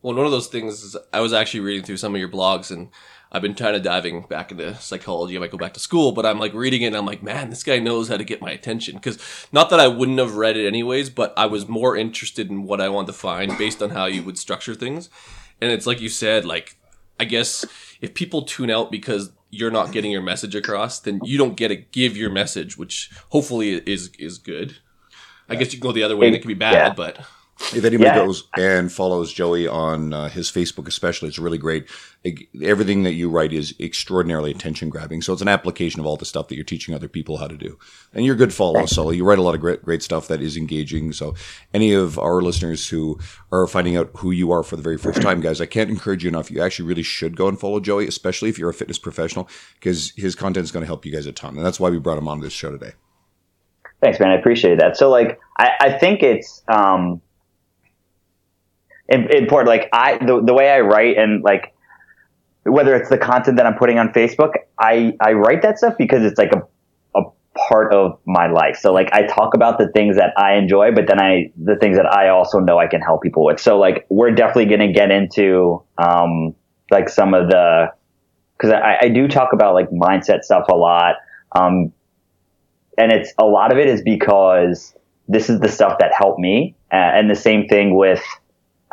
Well, 0.02 0.16
one 0.16 0.26
of 0.26 0.34
those 0.34 0.48
things 0.48 0.84
is 0.84 0.98
I 1.14 1.22
was 1.22 1.32
actually 1.32 1.62
reading 1.62 1.84
through 1.84 1.98
some 1.98 2.14
of 2.14 2.20
your 2.20 2.28
blogs 2.28 2.72
and 2.72 2.90
I've 3.32 3.42
been 3.42 3.56
kind 3.56 3.74
of 3.74 3.84
diving 3.84 4.24
back 4.24 4.52
into 4.52 4.76
psychology. 4.76 5.38
I 5.38 5.40
might 5.40 5.52
go 5.52 5.58
back 5.58 5.76
to 5.76 5.80
school, 5.80 6.12
but 6.12 6.26
I'm 6.26 6.38
like 6.38 6.54
reading 6.54 6.82
it 6.82 6.88
and 6.88 6.98
I'm 6.98 7.06
like, 7.06 7.24
man, 7.24 7.50
this 7.50 7.64
guy 7.64 7.80
knows 7.80 8.10
how 8.10 8.18
to 8.18 8.26
get 8.26 8.42
my 8.42 8.52
attention. 8.52 9.00
Cause 9.00 9.18
not 9.54 9.70
that 9.70 9.80
I 9.80 9.88
wouldn't 9.88 10.20
have 10.20 10.36
read 10.36 10.58
it 10.58 10.68
anyways, 10.68 11.10
but 11.10 11.34
I 11.38 11.46
was 11.46 11.70
more 11.70 11.96
interested 11.96 12.50
in 12.50 12.64
what 12.64 12.82
I 12.82 12.90
wanted 12.90 13.08
to 13.08 13.14
find 13.14 13.58
based 13.58 13.82
on 13.82 13.92
how 13.92 14.08
you 14.08 14.24
would 14.24 14.38
structure 14.38 14.76
things. 14.76 15.10
And 15.62 15.72
it's 15.72 15.88
like 15.88 16.02
you 16.02 16.10
said, 16.10 16.44
like, 16.44 16.76
I 17.22 17.26
guess 17.26 17.64
if 18.02 18.14
people 18.16 18.42
tune 18.42 18.72
out 18.72 18.90
because 18.92 19.32
you're 19.52 19.70
not 19.72 19.92
getting 19.92 20.12
your 20.12 20.24
message 20.24 20.56
across, 20.56 21.00
then 21.00 21.20
you 21.24 21.38
don't 21.38 21.56
get 21.56 21.68
to 21.68 21.76
give 21.76 22.18
your 22.18 22.32
message, 22.32 22.78
which 22.78 23.12
hopefully 23.30 23.74
is, 23.86 24.10
is 24.18 24.40
good. 24.40 24.78
I 25.48 25.56
guess 25.56 25.72
you 25.72 25.80
can 25.80 25.88
go 25.88 25.92
the 25.92 26.02
other 26.04 26.18
way 26.18 26.28
and 26.28 26.36
it 26.36 26.40
can 26.40 26.48
be 26.48 26.54
bad, 26.56 26.74
Yeah. 26.74 26.94
but 26.94 27.20
if 27.74 27.86
anybody 27.86 28.04
Yeah. 28.10 28.16
goes 28.16 28.48
and 28.58 28.92
follows 28.92 29.32
joey 29.32 29.68
on 29.68 30.14
uh, 30.14 30.30
his 30.30 30.52
facebook 30.52 30.88
especially 30.88 31.30
it's 31.30 31.40
really 31.40 31.58
great. 31.58 31.86
It- 32.24 32.48
everything 32.62 33.04
that 33.04 33.14
you 33.14 33.30
write 33.30 33.54
is 33.54 33.74
extraordinarily 33.80 34.52
attention 34.52 34.90
grabbing. 34.90 35.22
So 35.22 35.34
it's 35.34 35.42
an 35.42 35.48
application 35.48 36.00
of 36.00 36.06
all 36.06 36.18
the 36.18 36.26
stuff 36.26 36.48
that 36.50 36.56
you're 36.56 36.64
teaching 36.64 36.94
other 36.94 37.08
people 37.08 37.38
how 37.38 37.48
to 37.48 37.58
do. 37.58 37.78
And 38.14 38.26
you're 38.26 38.36
a 38.36 38.38
good 38.38 38.54
follow 38.54 38.86
so 38.86 39.10
you 39.12 39.24
write 39.26 39.40
a 39.40 39.42
lot 39.42 39.56
of 39.56 39.62
great 39.62 39.84
great 39.84 40.04
stuff 40.04 40.28
that 40.28 40.42
is 40.42 40.58
engaging. 40.58 41.14
So 41.14 41.34
any 41.74 41.94
of 41.94 42.20
our 42.20 42.42
listeners 42.42 42.90
who 42.90 43.18
are 43.52 43.66
finding 43.68 43.96
out 43.98 44.12
who 44.18 44.32
you 44.32 44.52
are 44.52 44.64
for 44.64 44.76
the 44.76 44.82
very 44.84 44.98
first 44.98 45.22
time 45.22 45.42
guys 45.42 45.60
i 45.62 45.66
can't 45.66 45.90
encourage 45.90 46.24
you 46.24 46.30
enough. 46.30 46.52
You 46.52 46.62
actually 46.62 46.88
really 46.88 47.04
should 47.04 47.36
go 47.36 47.48
and 47.48 47.60
follow 47.60 47.80
joey 47.80 48.08
especially 48.08 48.50
if 48.50 48.58
you're 48.60 48.70
a 48.70 48.74
fitness 48.74 49.00
professional 49.00 49.48
because 49.80 50.12
his 50.18 50.36
content 50.36 50.64
is 50.64 50.72
going 50.72 50.82
to 50.84 50.88
help 50.88 51.06
you 51.06 51.12
guys 51.12 51.26
a 51.26 51.32
ton. 51.32 51.56
And 51.58 51.66
that's 51.66 51.80
why 51.80 51.90
we 51.90 52.00
brought 52.00 52.18
him 52.18 52.28
on 52.28 52.40
this 52.42 52.54
show 52.54 52.72
today. 52.72 52.92
Thanks, 54.02 54.20
man. 54.20 54.30
I 54.32 54.36
appreciate 54.36 54.80
that. 54.80 54.98
So, 54.98 55.10
like, 55.10 55.40
I, 55.60 55.70
I 55.80 55.92
think 56.00 56.24
it's 56.24 56.64
um, 56.68 57.22
important. 59.12 59.68
Like, 59.68 59.90
I 59.94 60.18
the, 60.18 60.42
the 60.44 60.54
way 60.54 60.70
I 60.70 60.80
write 60.82 61.18
and 61.18 61.44
like 61.44 61.74
whether 62.64 62.96
it's 62.96 63.10
the 63.10 63.18
content 63.18 63.58
that 63.58 63.66
I'm 63.66 63.76
putting 63.76 63.98
on 63.98 64.10
Facebook, 64.10 64.52
I, 64.78 65.14
I 65.20 65.34
write 65.34 65.64
that 65.64 65.78
stuff 65.78 65.96
because 65.98 66.24
it's 66.24 66.38
like 66.38 66.52
a, 66.54 67.20
a 67.20 67.24
part 67.58 67.92
of 67.94 68.20
my 68.26 68.52
life. 68.52 68.78
So 68.78 68.94
like 68.94 69.10
I 69.14 69.24
talk 69.26 69.56
about 69.56 69.80
the 69.80 69.88
things 69.90 70.16
that 70.18 70.38
I 70.38 70.56
enjoy, 70.56 70.92
but 70.92 71.08
then 71.08 71.20
I, 71.20 71.52
the 71.58 71.76
things 71.76 71.98
that 71.98 72.06
I 72.06 72.30
also 72.30 72.60
know 72.60 72.78
I 72.78 72.88
can 72.88 73.02
help 73.02 73.24
people 73.24 73.46
with. 73.46 73.60
So 73.60 73.80
like 73.80 74.06
we're 74.10 74.32
definitely 74.32 74.66
going 74.66 74.88
to 74.88 74.94
get 74.94 75.10
into, 75.10 75.82
um, 75.98 76.54
like 76.92 77.10
some 77.10 77.34
of 77.34 77.50
the, 77.50 77.92
cause 78.60 78.72
I, 78.72 79.06
I 79.06 79.10
do 79.10 79.28
talk 79.28 79.54
about 79.54 79.74
like 79.74 79.90
mindset 79.90 80.44
stuff 80.44 80.68
a 80.70 80.76
lot. 80.76 81.16
Um, 81.54 81.92
and 82.96 83.12
it's 83.12 83.34
a 83.40 83.46
lot 83.46 83.72
of 83.72 83.80
it 83.80 83.88
is 83.88 84.04
because 84.04 84.94
this 85.28 85.50
is 85.50 85.60
the 85.62 85.70
stuff 85.70 85.98
that 86.00 86.12
helped 86.16 86.40
me. 86.40 86.76
Uh, 86.92 86.96
and 86.96 87.28
the 87.28 87.36
same 87.36 87.68
thing 87.68 87.96
with, 87.96 88.22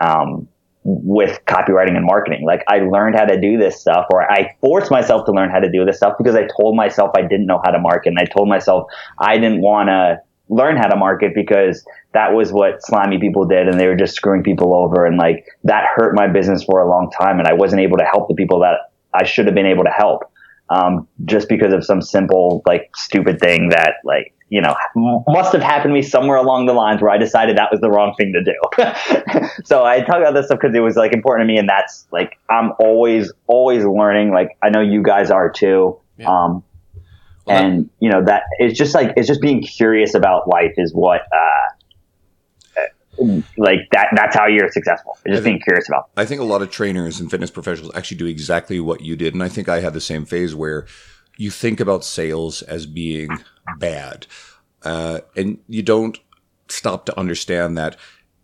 um, 0.02 0.49
with 0.85 1.38
copywriting 1.47 1.97
and 1.97 2.07
marketing. 2.07 2.45
Like 2.47 2.64
I 2.69 2.78
learned 2.78 3.17
how 3.17 3.25
to 3.26 3.38
do 3.38 3.59
this 3.59 3.81
stuff 3.81 4.07
or 4.11 4.31
I 4.31 4.57
forced 4.61 4.90
myself 4.90 5.26
to 5.26 5.33
learn 5.33 5.50
how 5.50 5.59
to 5.59 5.71
do 5.71 5.85
this 5.85 5.99
stuff 5.99 6.14
because 6.17 6.35
I 6.35 6.47
told 6.59 6.76
myself 6.76 7.11
I 7.17 7.23
didn't 7.23 7.47
know 7.47 7.61
how 7.62 7.71
to 7.73 7.78
market 7.78 8.11
and 8.11 8.19
I 8.19 8.25
told 8.25 8.49
myself 8.49 8.88
I 9.19 9.37
didn't 9.37 9.61
want 9.61 9.88
to 9.88 10.19
learn 10.49 10.76
how 10.76 10.88
to 10.88 10.97
market 10.97 11.35
because 11.35 11.85
that 12.14 12.33
was 12.33 12.52
what 12.52 12.78
slimy 12.81 13.19
people 13.19 13.45
did 13.45 13.69
and 13.69 13.78
they 13.78 13.87
were 13.87 13.97
just 13.97 14.14
screwing 14.14 14.43
people 14.43 14.73
over 14.73 15.05
and 15.05 15.19
like 15.19 15.47
that 15.64 15.85
hurt 15.95 16.14
my 16.14 16.26
business 16.26 16.64
for 16.64 16.81
a 16.81 16.88
long 16.88 17.11
time 17.11 17.38
and 17.38 17.47
I 17.47 17.52
wasn't 17.52 17.83
able 17.83 17.99
to 17.99 18.05
help 18.05 18.28
the 18.28 18.35
people 18.35 18.61
that 18.61 18.90
I 19.12 19.25
should 19.25 19.45
have 19.47 19.55
been 19.55 19.67
able 19.67 19.85
to 19.85 19.90
help. 19.90 20.23
Um, 20.71 21.09
just 21.25 21.49
because 21.49 21.73
of 21.73 21.85
some 21.85 22.02
simple, 22.02 22.62
like 22.67 22.90
stupid 22.95 23.40
thing 23.40 23.71
that 23.71 23.95
like 24.05 24.35
you 24.50 24.62
know, 24.62 24.75
must 24.95 25.52
have 25.52 25.62
happened 25.62 25.90
to 25.90 25.95
me 25.95 26.02
somewhere 26.02 26.37
along 26.37 26.67
the 26.67 26.73
lines 26.73 27.02
where 27.02 27.11
I 27.11 27.19
decided 27.19 27.59
that 27.59 27.71
was 27.71 27.81
the 27.81 27.90
wrong 27.90 28.14
thing 28.17 28.33
to 28.33 28.43
do. 28.43 29.49
so 29.64 29.85
I 29.85 30.00
talk 30.00 30.17
about 30.17 30.35
this 30.35 30.47
stuff 30.47 30.59
because 30.61 30.75
it 30.75 30.81
was 30.81 30.97
like 30.97 31.12
important 31.12 31.49
to 31.49 31.52
me, 31.52 31.59
and 31.59 31.69
that's 31.69 32.07
like 32.11 32.38
I'm 32.49 32.73
always 32.81 33.33
always 33.47 33.85
learning. 33.85 34.33
Like 34.33 34.57
I 34.62 34.71
know 34.71 34.81
you 34.81 35.02
guys 35.02 35.31
are 35.31 35.50
too. 35.50 36.00
Yeah. 36.17 36.28
Um, 36.28 36.64
well, 37.45 37.57
and 37.57 37.90
you 38.00 38.11
know 38.11 38.25
that 38.25 38.45
it's 38.59 38.76
just 38.78 38.95
like 38.95 39.14
it's 39.17 39.28
just 39.28 39.40
being 39.40 39.62
curious 39.62 40.14
about 40.14 40.49
life 40.49 40.75
is 40.76 40.95
what 40.95 41.23
uh, 41.23 41.69
like 43.57 43.81
that 43.93 44.09
that's 44.14 44.37
how 44.37 44.47
you're 44.47 44.71
successful 44.71 45.17
just 45.26 45.43
think, 45.43 45.45
being 45.45 45.61
curious 45.61 45.88
about 45.88 46.11
i 46.17 46.25
think 46.25 46.40
a 46.40 46.45
lot 46.45 46.62
of 46.62 46.71
trainers 46.71 47.21
and 47.21 47.31
fitness 47.31 47.50
professionals 47.50 47.90
actually 47.95 48.17
do 48.17 48.26
exactly 48.26 48.81
what 48.81 49.00
you 49.00 49.17
did 49.17 49.35
and 49.35 49.43
i 49.43 49.49
think 49.49 49.69
i 49.69 49.81
had 49.81 49.93
the 49.93 50.00
same 50.00 50.25
phase 50.25 50.55
where 50.55 50.87
you 51.37 51.50
think 51.50 51.81
about 51.81 52.05
sales 52.05 52.62
as 52.62 52.87
being 52.87 53.31
bad. 53.79 54.27
Uh, 54.83 55.21
and 55.37 55.59
you 55.69 55.83
don't 55.83 56.19
stop 56.69 57.07
to 57.07 57.19
understand 57.19 57.77
that 57.77 57.97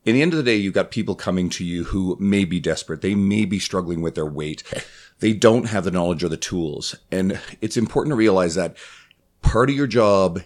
in 0.05 0.15
the 0.15 0.23
end 0.23 0.35
of 0.35 0.37
the 0.37 0.43
day, 0.43 0.57
you've 0.57 0.75
got 0.75 0.91
people 0.91 1.15
coming 1.15 1.49
to 1.51 1.65
you 1.65 1.85
who 1.85 2.17
may 2.21 2.45
be 2.45 2.61
desperate. 2.61 3.01
They 3.01 3.15
may 3.15 3.47
be 3.47 3.59
struggling 3.59 4.03
with 4.03 4.15
their 4.15 4.27
weight. 4.27 4.63
They 5.21 5.33
don't 5.33 5.69
have 5.69 5.85
the 5.85 5.93
knowledge 5.93 6.25
or 6.25 6.29
the 6.29 6.37
tools. 6.37 6.97
And 7.11 7.41
it's 7.61 7.77
important 7.77 8.11
to 8.11 8.17
realize 8.17 8.57
that 8.57 8.77
part 9.43 9.71
of 9.71 9.77
your 9.77 9.87
job 9.87 10.43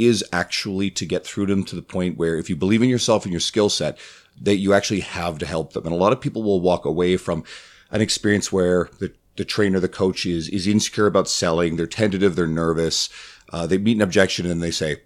is 0.00 0.24
actually 0.32 0.90
to 0.90 1.06
get 1.06 1.24
through 1.24 1.46
them 1.46 1.62
to 1.64 1.76
the 1.76 1.80
point 1.80 2.18
where 2.18 2.36
if 2.36 2.50
you 2.50 2.56
believe 2.56 2.82
in 2.82 2.88
yourself 2.88 3.24
and 3.24 3.32
your 3.32 3.40
skill 3.40 3.68
set, 3.68 3.98
that 4.40 4.56
you 4.56 4.74
actually 4.74 5.00
have 5.00 5.38
to 5.38 5.46
help 5.46 5.72
them. 5.72 5.84
And 5.84 5.92
a 5.92 5.96
lot 5.96 6.12
of 6.12 6.20
people 6.20 6.42
will 6.42 6.60
walk 6.60 6.84
away 6.84 7.16
from 7.16 7.44
an 7.92 8.00
experience 8.00 8.52
where 8.52 8.90
the 8.98 9.12
the 9.36 9.44
trainer, 9.44 9.80
the 9.80 9.88
coach 9.88 10.26
is 10.26 10.48
is 10.48 10.66
insecure 10.66 11.06
about 11.06 11.28
selling. 11.28 11.76
They're 11.76 11.86
tentative. 11.86 12.36
They're 12.36 12.46
nervous. 12.46 13.08
Uh, 13.50 13.66
they 13.66 13.78
meet 13.78 13.96
an 13.96 14.02
objection 14.02 14.46
and 14.46 14.62
they 14.62 14.70
say, 14.70 15.02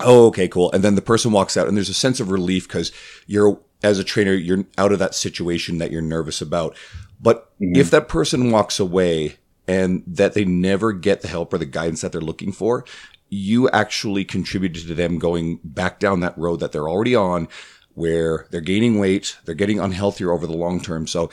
"Oh, 0.00 0.26
okay, 0.28 0.48
cool." 0.48 0.70
And 0.72 0.82
then 0.82 0.94
the 0.94 1.02
person 1.02 1.32
walks 1.32 1.56
out, 1.56 1.68
and 1.68 1.76
there's 1.76 1.88
a 1.88 1.94
sense 1.94 2.20
of 2.20 2.30
relief 2.30 2.68
because 2.68 2.92
you're 3.26 3.60
as 3.82 3.98
a 3.98 4.04
trainer, 4.04 4.32
you're 4.32 4.64
out 4.78 4.92
of 4.92 4.98
that 4.98 5.14
situation 5.14 5.78
that 5.78 5.90
you're 5.90 6.02
nervous 6.02 6.40
about. 6.40 6.76
But 7.20 7.52
mm-hmm. 7.60 7.76
if 7.76 7.90
that 7.90 8.08
person 8.08 8.50
walks 8.50 8.80
away 8.80 9.36
and 9.68 10.02
that 10.06 10.34
they 10.34 10.44
never 10.44 10.92
get 10.92 11.20
the 11.20 11.28
help 11.28 11.52
or 11.52 11.58
the 11.58 11.66
guidance 11.66 12.00
that 12.00 12.12
they're 12.12 12.20
looking 12.20 12.52
for, 12.52 12.84
you 13.28 13.68
actually 13.70 14.24
contributed 14.24 14.86
to 14.86 14.94
them 14.94 15.18
going 15.18 15.60
back 15.62 15.98
down 15.98 16.20
that 16.20 16.38
road 16.38 16.60
that 16.60 16.72
they're 16.72 16.88
already 16.88 17.14
on 17.14 17.48
where 17.94 18.46
they're 18.50 18.60
gaining 18.60 18.98
weight, 18.98 19.36
they're 19.46 19.54
getting 19.54 19.78
unhealthier 19.78 20.32
over 20.32 20.46
the 20.46 20.56
long 20.56 20.80
term. 20.80 21.06
So 21.06 21.30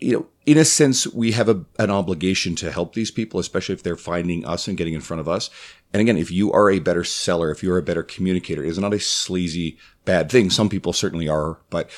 you 0.00 0.12
know, 0.12 0.26
in 0.46 0.56
a 0.56 0.64
sense, 0.64 1.06
we 1.06 1.32
have 1.32 1.48
a, 1.48 1.64
an 1.78 1.90
obligation 1.90 2.56
to 2.56 2.72
help 2.72 2.94
these 2.94 3.10
people, 3.10 3.38
especially 3.38 3.74
if 3.74 3.82
they're 3.82 3.96
finding 3.96 4.44
us 4.46 4.66
and 4.66 4.76
getting 4.76 4.94
in 4.94 5.02
front 5.02 5.20
of 5.20 5.28
us. 5.28 5.50
And 5.92 6.00
again, 6.00 6.16
if 6.16 6.30
you 6.30 6.52
are 6.52 6.70
a 6.70 6.78
better 6.78 7.04
seller, 7.04 7.50
if 7.50 7.62
you're 7.62 7.78
a 7.78 7.82
better 7.82 8.02
communicator, 8.02 8.64
it's 8.64 8.78
not 8.78 8.94
a 8.94 9.00
sleazy 9.00 9.76
bad 10.04 10.30
thing. 10.30 10.50
Some 10.50 10.68
people 10.68 10.92
certainly 10.92 11.28
are, 11.28 11.58
but 11.68 11.90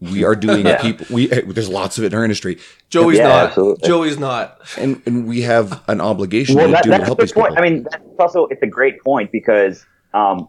we 0.00 0.24
are 0.24 0.34
doing 0.34 0.66
yeah. 0.66 0.82
people. 0.82 1.06
We 1.10 1.26
there's 1.26 1.68
lots 1.68 1.96
of 1.98 2.04
it 2.04 2.12
in 2.12 2.18
our 2.18 2.24
industry. 2.24 2.58
Joey's 2.90 3.18
yeah, 3.18 3.28
not. 3.28 3.46
Absolutely. 3.48 3.88
Joey's 3.88 4.18
not. 4.18 4.60
And 4.76 5.00
and 5.06 5.26
we 5.26 5.42
have 5.42 5.82
an 5.88 6.00
obligation 6.00 6.56
well, 6.56 6.66
to 6.66 6.72
that, 6.72 6.84
do 6.84 6.90
to 6.90 7.04
help 7.04 7.20
these 7.20 7.32
point. 7.32 7.50
people. 7.50 7.64
I 7.64 7.68
mean, 7.68 7.84
that's 7.84 8.04
also 8.18 8.46
it's 8.46 8.62
a 8.62 8.66
great 8.66 9.02
point 9.02 9.30
because 9.30 9.86
um, 10.12 10.48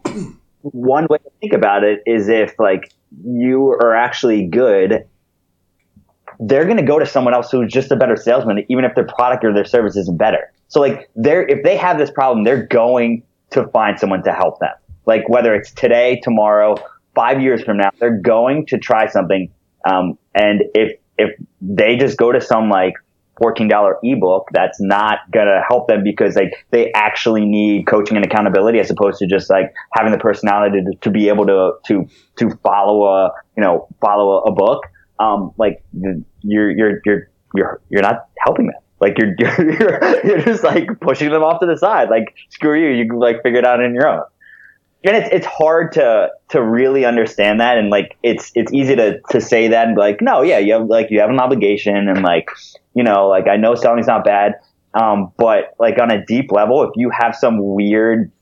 one 0.62 1.06
way 1.08 1.18
to 1.18 1.30
think 1.40 1.52
about 1.52 1.84
it 1.84 2.02
is 2.04 2.28
if 2.28 2.58
like 2.58 2.92
you 3.24 3.68
are 3.68 3.94
actually 3.94 4.46
good 4.46 5.06
they're 6.40 6.64
going 6.64 6.76
to 6.76 6.84
go 6.84 6.98
to 6.98 7.06
someone 7.06 7.34
else 7.34 7.50
who's 7.50 7.72
just 7.72 7.90
a 7.90 7.96
better 7.96 8.16
salesman, 8.16 8.64
even 8.68 8.84
if 8.84 8.94
their 8.94 9.06
product 9.06 9.44
or 9.44 9.52
their 9.52 9.64
service 9.64 9.96
isn't 9.96 10.18
better. 10.18 10.52
So 10.68 10.80
like 10.80 11.10
they're, 11.16 11.46
if 11.46 11.62
they 11.64 11.76
have 11.76 11.98
this 11.98 12.10
problem, 12.10 12.44
they're 12.44 12.66
going 12.66 13.22
to 13.50 13.66
find 13.68 13.98
someone 13.98 14.22
to 14.24 14.32
help 14.32 14.60
them. 14.60 14.74
Like 15.06 15.28
whether 15.28 15.54
it's 15.54 15.72
today, 15.72 16.20
tomorrow, 16.22 16.76
five 17.14 17.40
years 17.40 17.62
from 17.62 17.78
now, 17.78 17.90
they're 17.98 18.18
going 18.18 18.66
to 18.66 18.78
try 18.78 19.08
something. 19.08 19.50
Um, 19.88 20.18
and 20.34 20.64
if, 20.74 20.98
if 21.16 21.30
they 21.60 21.96
just 21.96 22.16
go 22.18 22.30
to 22.30 22.40
some 22.40 22.68
like 22.68 22.94
$14 23.40 23.94
ebook, 24.02 24.48
that's 24.52 24.80
not 24.80 25.18
gonna 25.30 25.62
help 25.66 25.88
them 25.88 26.02
because 26.04 26.36
like 26.36 26.66
they 26.70 26.92
actually 26.92 27.46
need 27.46 27.86
coaching 27.86 28.16
and 28.16 28.26
accountability 28.26 28.80
as 28.80 28.90
opposed 28.90 29.18
to 29.20 29.26
just 29.26 29.48
like 29.48 29.72
having 29.92 30.12
the 30.12 30.18
personality 30.18 30.82
to, 30.82 30.96
to 31.00 31.10
be 31.10 31.28
able 31.28 31.46
to, 31.46 31.72
to, 31.86 32.08
to 32.36 32.50
follow 32.62 33.04
a, 33.04 33.32
you 33.56 33.62
know, 33.62 33.88
follow 34.00 34.42
a, 34.42 34.50
a 34.50 34.52
book 34.52 34.84
um, 35.18 35.52
like 35.56 35.82
you're 36.42 36.70
you're 36.70 37.00
you're 37.04 37.30
you're 37.54 37.80
you're 37.88 38.02
not 38.02 38.28
helping 38.44 38.66
them. 38.66 38.80
Like 39.00 39.18
you're 39.18 39.34
you're 39.38 40.26
you're 40.26 40.40
just 40.42 40.64
like 40.64 41.00
pushing 41.00 41.30
them 41.30 41.42
off 41.42 41.60
to 41.60 41.66
the 41.66 41.76
side. 41.76 42.10
Like 42.10 42.34
screw 42.50 42.80
you, 42.80 42.90
you 42.96 43.08
can 43.08 43.18
like 43.18 43.42
figure 43.42 43.58
it 43.58 43.64
out 43.64 43.82
on 43.82 43.94
your 43.94 44.08
own. 44.08 44.22
And 45.04 45.16
it's 45.16 45.28
it's 45.32 45.46
hard 45.46 45.92
to 45.92 46.30
to 46.50 46.62
really 46.62 47.04
understand 47.04 47.60
that, 47.60 47.78
and 47.78 47.88
like 47.88 48.16
it's 48.22 48.50
it's 48.56 48.72
easy 48.72 48.96
to 48.96 49.20
to 49.30 49.40
say 49.40 49.68
that 49.68 49.86
and 49.86 49.94
be 49.94 50.00
like, 50.00 50.20
no, 50.20 50.42
yeah, 50.42 50.58
you 50.58 50.72
have 50.72 50.86
like 50.86 51.10
you 51.10 51.20
have 51.20 51.30
an 51.30 51.38
obligation, 51.38 52.08
and 52.08 52.22
like 52.22 52.50
you 52.94 53.04
know, 53.04 53.28
like 53.28 53.46
I 53.46 53.56
know 53.56 53.76
selling's 53.76 54.08
not 54.08 54.24
bad, 54.24 54.54
um, 54.94 55.32
but 55.36 55.74
like 55.78 56.00
on 56.00 56.10
a 56.10 56.24
deep 56.26 56.50
level, 56.50 56.82
if 56.82 56.90
you 56.96 57.10
have 57.10 57.36
some 57.36 57.58
weird 57.74 58.32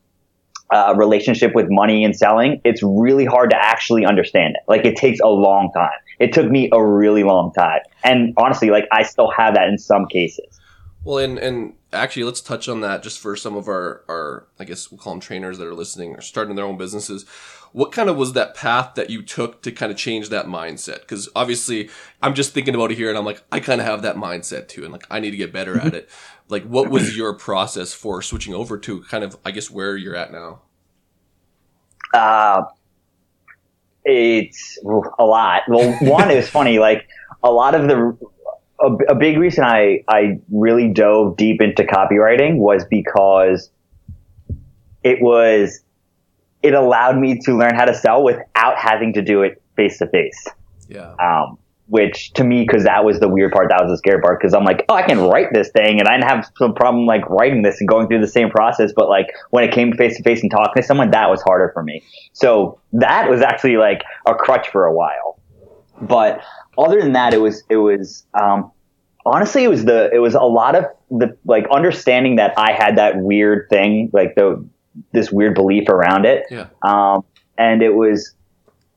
uh, 0.72 0.94
relationship 0.96 1.54
with 1.54 1.66
money 1.68 2.04
and 2.04 2.16
selling, 2.16 2.60
it's 2.64 2.82
really 2.82 3.26
hard 3.26 3.50
to 3.50 3.56
actually 3.56 4.06
understand 4.06 4.56
it. 4.56 4.62
Like 4.66 4.86
it 4.86 4.96
takes 4.96 5.20
a 5.20 5.28
long 5.28 5.70
time. 5.74 5.90
It 6.18 6.32
took 6.32 6.50
me 6.50 6.68
a 6.72 6.84
really 6.84 7.24
long 7.24 7.52
time. 7.52 7.80
And 8.04 8.32
honestly, 8.36 8.70
like 8.70 8.86
I 8.92 9.02
still 9.02 9.30
have 9.36 9.54
that 9.54 9.68
in 9.68 9.78
some 9.78 10.06
cases. 10.06 10.60
Well, 11.04 11.18
and, 11.18 11.38
and 11.38 11.74
actually, 11.92 12.24
let's 12.24 12.40
touch 12.40 12.68
on 12.68 12.80
that 12.80 13.04
just 13.04 13.20
for 13.20 13.36
some 13.36 13.56
of 13.56 13.68
our, 13.68 14.02
our, 14.08 14.48
I 14.58 14.64
guess 14.64 14.90
we'll 14.90 14.98
call 14.98 15.12
them 15.12 15.20
trainers 15.20 15.56
that 15.58 15.66
are 15.66 15.74
listening 15.74 16.16
or 16.16 16.20
starting 16.20 16.56
their 16.56 16.64
own 16.64 16.76
businesses. 16.76 17.24
What 17.70 17.92
kind 17.92 18.08
of 18.08 18.16
was 18.16 18.32
that 18.32 18.56
path 18.56 18.96
that 18.96 19.08
you 19.08 19.22
took 19.22 19.62
to 19.62 19.70
kind 19.70 19.92
of 19.92 19.98
change 19.98 20.30
that 20.30 20.46
mindset? 20.46 21.00
Because 21.00 21.28
obviously, 21.36 21.90
I'm 22.22 22.34
just 22.34 22.54
thinking 22.54 22.74
about 22.74 22.90
it 22.90 22.96
here 22.96 23.08
and 23.08 23.16
I'm 23.16 23.24
like, 23.24 23.40
I 23.52 23.60
kind 23.60 23.80
of 23.80 23.86
have 23.86 24.02
that 24.02 24.16
mindset 24.16 24.66
too. 24.66 24.82
And 24.82 24.92
like, 24.92 25.06
I 25.08 25.20
need 25.20 25.30
to 25.30 25.36
get 25.36 25.52
better 25.52 25.78
at 25.78 25.94
it. 25.94 26.10
Like, 26.48 26.64
what 26.64 26.90
was 26.90 27.16
your 27.16 27.34
process 27.34 27.92
for 27.92 28.20
switching 28.20 28.54
over 28.54 28.76
to 28.78 29.02
kind 29.02 29.22
of, 29.22 29.36
I 29.44 29.52
guess, 29.52 29.70
where 29.70 29.96
you're 29.96 30.16
at 30.16 30.32
now? 30.32 30.62
Uh, 32.12 32.62
it's 34.06 34.78
a 35.18 35.24
lot. 35.24 35.62
Well, 35.68 35.92
one 36.00 36.30
is 36.30 36.48
funny. 36.48 36.78
Like 36.78 37.08
a 37.42 37.50
lot 37.50 37.74
of 37.74 37.88
the 37.88 38.16
a, 38.80 39.12
a, 39.12 39.14
big 39.14 39.38
reason 39.38 39.64
I 39.64 40.04
I 40.08 40.38
really 40.50 40.88
dove 40.88 41.36
deep 41.36 41.60
into 41.60 41.82
copywriting 41.82 42.58
was 42.58 42.84
because 42.84 43.70
it 45.02 45.20
was 45.20 45.80
it 46.62 46.74
allowed 46.74 47.18
me 47.18 47.38
to 47.40 47.56
learn 47.56 47.74
how 47.74 47.84
to 47.84 47.94
sell 47.94 48.22
without 48.22 48.76
having 48.76 49.12
to 49.14 49.22
do 49.22 49.42
it 49.42 49.60
face 49.76 49.98
to 49.98 50.06
face. 50.06 50.46
Yeah. 50.88 51.14
Um, 51.20 51.58
which 51.88 52.32
to 52.32 52.44
me, 52.44 52.64
because 52.66 52.84
that 52.84 53.04
was 53.04 53.20
the 53.20 53.28
weird 53.28 53.52
part, 53.52 53.68
that 53.68 53.80
was 53.82 53.92
the 53.92 53.98
scary 53.98 54.20
part. 54.20 54.40
Because 54.40 54.54
I'm 54.54 54.64
like, 54.64 54.84
oh, 54.88 54.94
I 54.94 55.02
can 55.02 55.20
write 55.20 55.52
this 55.52 55.70
thing, 55.70 56.00
and 56.00 56.08
I 56.08 56.16
didn't 56.16 56.28
have 56.28 56.50
some 56.56 56.74
problem 56.74 57.06
like 57.06 57.28
writing 57.28 57.62
this 57.62 57.80
and 57.80 57.88
going 57.88 58.08
through 58.08 58.20
the 58.20 58.28
same 58.28 58.50
process. 58.50 58.92
But 58.94 59.08
like 59.08 59.28
when 59.50 59.64
it 59.64 59.72
came 59.72 59.92
face 59.92 60.16
to 60.16 60.22
face 60.22 60.42
and 60.42 60.50
talking 60.50 60.82
to 60.82 60.86
someone, 60.86 61.10
that 61.12 61.30
was 61.30 61.42
harder 61.42 61.70
for 61.72 61.82
me. 61.82 62.02
So 62.32 62.80
that 62.92 63.30
was 63.30 63.40
actually 63.40 63.76
like 63.76 64.02
a 64.26 64.34
crutch 64.34 64.68
for 64.68 64.86
a 64.86 64.92
while. 64.92 65.40
But 66.00 66.42
other 66.76 67.00
than 67.00 67.12
that, 67.12 67.32
it 67.32 67.38
was 67.38 67.62
it 67.68 67.76
was 67.76 68.26
um, 68.34 68.70
honestly 69.24 69.64
it 69.64 69.68
was 69.68 69.84
the 69.84 70.10
it 70.12 70.18
was 70.18 70.34
a 70.34 70.42
lot 70.42 70.74
of 70.74 70.84
the 71.10 71.36
like 71.44 71.66
understanding 71.70 72.36
that 72.36 72.54
I 72.58 72.72
had 72.72 72.98
that 72.98 73.16
weird 73.16 73.68
thing, 73.70 74.10
like 74.12 74.34
the 74.34 74.64
this 75.12 75.30
weird 75.30 75.54
belief 75.54 75.88
around 75.88 76.24
it. 76.26 76.44
Yeah. 76.50 76.66
Um, 76.82 77.24
and 77.58 77.82
it 77.82 77.94
was 77.94 78.34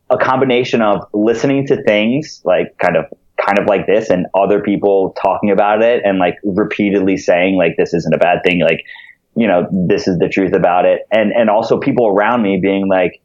a 0.10 0.18
combination 0.18 0.82
of 0.82 1.06
listening 1.14 1.68
to 1.68 1.82
things 1.84 2.42
like 2.44 2.78
kind 2.78 2.98
of 2.98 3.06
kind 3.44 3.58
of 3.58 3.68
like 3.68 3.86
this 3.86 4.10
and 4.10 4.26
other 4.36 4.62
people 4.62 5.16
talking 5.22 5.50
about 5.50 5.82
it 5.82 6.02
and 6.04 6.20
like 6.20 6.36
repeatedly 6.44 7.16
saying 7.16 7.56
like 7.56 7.76
this 7.78 7.94
isn't 7.94 8.14
a 8.14 8.18
bad 8.18 8.40
thing 8.44 8.60
like 8.62 8.84
you 9.36 9.48
know 9.48 9.68
this 9.72 10.08
is 10.08 10.18
the 10.20 10.28
truth 10.28 10.54
about 10.54 10.86
it. 10.86 11.08
And 11.12 11.32
and 11.32 11.50
also 11.50 11.80
people 11.80 12.08
around 12.08 12.42
me 12.42 12.60
being 12.62 12.88
like 12.88 13.22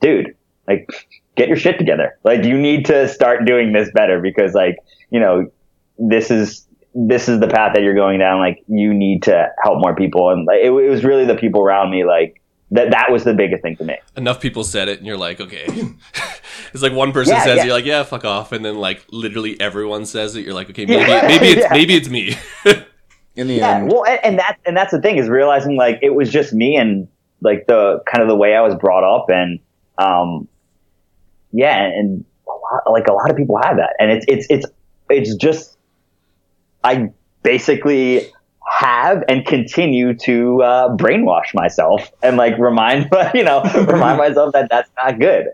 dude 0.00 0.34
like 0.68 0.88
get 1.36 1.48
your 1.48 1.56
shit 1.56 1.78
together. 1.78 2.18
Like 2.24 2.44
you 2.44 2.56
need 2.58 2.86
to 2.86 3.08
start 3.08 3.44
doing 3.44 3.72
this 3.72 3.90
better 3.92 4.20
because 4.20 4.54
like 4.54 4.76
you 5.10 5.20
know 5.20 5.50
this 5.98 6.30
is 6.30 6.66
this 6.94 7.28
is 7.28 7.40
the 7.40 7.48
path 7.48 7.72
that 7.74 7.82
you're 7.82 7.94
going 7.94 8.18
down. 8.18 8.38
Like 8.38 8.62
you 8.68 8.94
need 8.94 9.24
to 9.24 9.48
help 9.62 9.78
more 9.80 9.94
people. 9.94 10.30
And 10.30 10.46
like, 10.46 10.60
it, 10.62 10.70
it 10.70 10.90
was 10.90 11.04
really 11.04 11.26
the 11.26 11.36
people 11.36 11.62
around 11.62 11.90
me 11.90 12.04
like 12.04 12.37
that 12.70 12.90
that 12.90 13.10
was 13.10 13.24
the 13.24 13.34
biggest 13.34 13.62
thing 13.62 13.76
to 13.76 13.84
me 13.84 13.96
Enough 14.16 14.40
people 14.40 14.64
said 14.64 14.88
it, 14.88 14.98
and 14.98 15.06
you're 15.06 15.16
like, 15.16 15.40
okay. 15.40 15.66
it's 16.72 16.82
like 16.82 16.92
one 16.92 17.12
person 17.12 17.34
Yeah, 17.34 17.44
says, 17.44 17.56
yeah. 17.58 17.64
you're 17.64 17.72
like, 17.74 17.84
yeah, 17.84 18.02
fuck 18.02 18.24
off, 18.24 18.52
and 18.52 18.64
then 18.64 18.76
like 18.76 19.04
literally 19.10 19.58
everyone 19.60 20.04
says 20.06 20.34
it. 20.36 20.44
You're 20.44 20.54
like, 20.54 20.68
okay, 20.70 20.84
maybe 20.86 21.04
maybe 21.26 21.46
it's 21.46 21.62
Yeah. 21.62 21.72
maybe 21.72 21.94
it's 21.94 22.08
me. 22.08 22.36
In 23.36 23.46
the 23.46 23.54
Yeah, 23.54 23.76
end, 23.78 23.92
well, 23.92 24.04
and, 24.04 24.20
and 24.24 24.38
that 24.40 24.58
and 24.66 24.76
that's 24.76 24.90
the 24.90 25.00
thing 25.00 25.16
is 25.18 25.28
realizing 25.28 25.76
like 25.76 26.00
it 26.02 26.10
was 26.14 26.30
just 26.30 26.52
me 26.52 26.76
and 26.76 27.06
like 27.40 27.66
the 27.68 28.02
kind 28.10 28.20
of 28.22 28.28
the 28.28 28.34
way 28.36 28.54
I 28.56 28.60
was 28.62 28.74
brought 28.74 29.04
up, 29.04 29.26
and 29.30 29.60
um, 29.98 30.48
yeah, 31.52 31.84
and 31.84 32.24
a 32.48 32.50
lot, 32.50 32.92
like 32.92 33.06
a 33.06 33.12
lot 33.12 33.30
of 33.30 33.36
people 33.36 33.56
have 33.62 33.76
that, 33.76 33.94
and 34.00 34.10
it's 34.10 34.26
it's 34.28 34.46
it's 34.50 34.66
it's 35.08 35.34
just 35.36 35.78
I 36.82 37.10
basically 37.44 38.26
have 38.70 39.22
and 39.28 39.46
continue 39.46 40.14
to 40.14 40.62
uh, 40.62 40.96
brainwash 40.96 41.54
myself 41.54 42.10
and 42.22 42.36
like 42.36 42.58
remind 42.58 43.10
you 43.34 43.44
know 43.44 43.62
remind 43.86 44.18
myself 44.18 44.52
that 44.52 44.68
that's 44.70 44.90
not 45.02 45.18
good. 45.18 45.46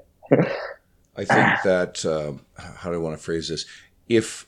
I 1.17 1.25
think 1.25 1.29
that 1.65 2.05
uh, 2.05 2.33
how 2.77 2.91
do 2.91 2.97
I 2.97 2.99
want 2.99 3.17
to 3.17 3.23
phrase 3.23 3.49
this? 3.49 3.67
If 4.09 4.47